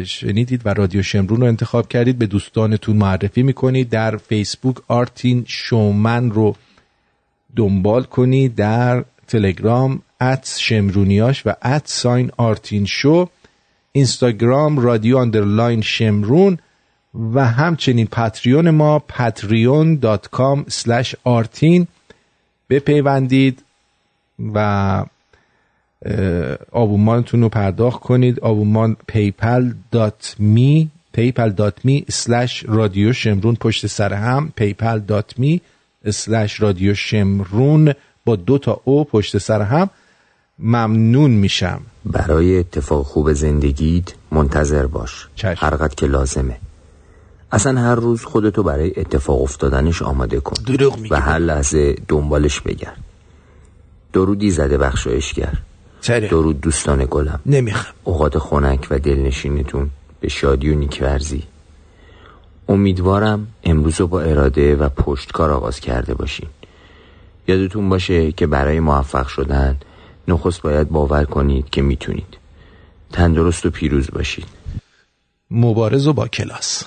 شنیدید 0.06 0.62
و 0.66 0.74
رادیو 0.74 1.04
شمرون 1.04 1.42
رو 1.42 1.48
انتخاب 1.48 1.88
کردید. 1.88 2.18
به 2.18 2.26
دوستانتون 2.26 2.98
معرفی 2.98 3.44
می‌کنید. 3.44 3.90
در 3.90 4.18
فیسبوک 4.18 4.76
آرتین 4.88 5.44
شومن 5.48 6.32
رو 6.32 6.56
دنبال 7.56 8.04
کنید 8.04 8.56
در 8.56 9.06
تلگرام 9.28 10.02
at 10.22 10.56
شمرونیاش 10.60 11.48
و 11.48 11.54
at 11.64 11.88
sign 11.88 12.32
آرتین 12.38 12.86
شو 12.86 13.30
اینستاگرام 13.92 14.80
رادیو 14.80 15.18
underline 15.18 15.82
شمرون 15.82 16.58
و 17.34 17.46
همچنین 17.46 18.08
پتریون 18.08 18.70
ما 18.70 19.04
patreon.com 19.10 20.72
آرتین 21.24 21.88
بپیوندید 22.70 23.64
و 24.54 25.06
آبومانتون 26.72 27.42
رو 27.42 27.50
پرداخت 27.50 28.00
کنید. 28.00 28.40
آبومان 28.40 28.98
PayPal 29.08 29.74
dot 29.92 30.36
me 30.40 30.90
PayPal 31.14 31.50
dot 31.50 31.86
me 31.86 32.06
slash 32.10 32.64
رادیو 32.68 33.14
شمرون 33.14 33.56
پشت 33.56 33.88
سر 33.88 34.14
هم 34.14 34.54
PayPal 34.56 35.00
dot 35.00 35.40
me 35.40 35.62
سلش 36.12 36.62
رادیو 36.62 36.94
شمرون 36.94 37.94
با 38.26 38.36
دو 38.36 38.58
تا 38.58 38.82
او 38.84 39.04
پشت 39.06 39.38
سر 39.38 39.62
هم 39.62 39.90
ممنون 40.60 41.32
میشم. 41.32 41.82
برای 42.06 42.60
اتفاق 42.60 43.06
خوب 43.06 43.34
زندگیت 43.34 44.14
منتظر 44.32 44.86
باش. 44.86 45.28
هر 45.44 45.76
قد 45.76 45.96
که 45.96 46.08
لازمه. 46.08 46.58
اصلا 47.52 47.82
هر 47.82 47.96
روز 47.96 48.24
خودتو 48.24 48.64
برای 48.64 48.94
اتفاق 48.98 49.42
افتادنش 49.42 50.02
آماده 50.02 50.40
کن. 50.40 50.64
دروغ 50.64 50.98
و 51.12 51.22
هر 51.22 51.40
لحظه 51.40 51.96
دنبالش 52.08 52.60
بگرد 52.60 52.98
درودی 54.14 54.52
زده 54.52 54.78
بخشایشگر 54.78 55.54
درود 56.08 56.62
دوستان 56.62 57.08
گلم. 57.10 57.40
نمی‌خوام. 57.46 57.94
اوقات 58.04 58.38
خنک 58.38 58.88
و 58.92 59.00
دلنشینتون 59.00 59.90
به 60.20 60.30
شادی 60.30 60.70
و 60.70 60.76
نیکورزی. 60.76 61.44
امیدوارم 62.70 63.48
امروز 63.64 64.00
رو 64.00 64.08
با 64.08 64.22
اراده 64.22 64.76
و 64.76 64.90
پشتکار 64.90 65.52
آغاز 65.52 65.80
کرده 65.80 66.14
باشین. 66.14 66.50
یادتون 67.48 67.90
باشه 67.90 68.32
که 68.32 68.48
برای 68.48 68.80
موفق 68.80 69.28
شدن 69.28 69.78
نخست 70.28 70.62
باید 70.62 70.90
باور 70.90 71.24
کنید 71.24 71.70
که 71.70 71.82
می‌تونید. 71.82 72.38
تندرست 73.12 73.66
و 73.66 73.70
پیروز 73.70 74.12
باشید 74.12 74.46
مبارز 75.52 76.08
و 76.08 76.14
با 76.14 76.28
کلاس. 76.28 76.84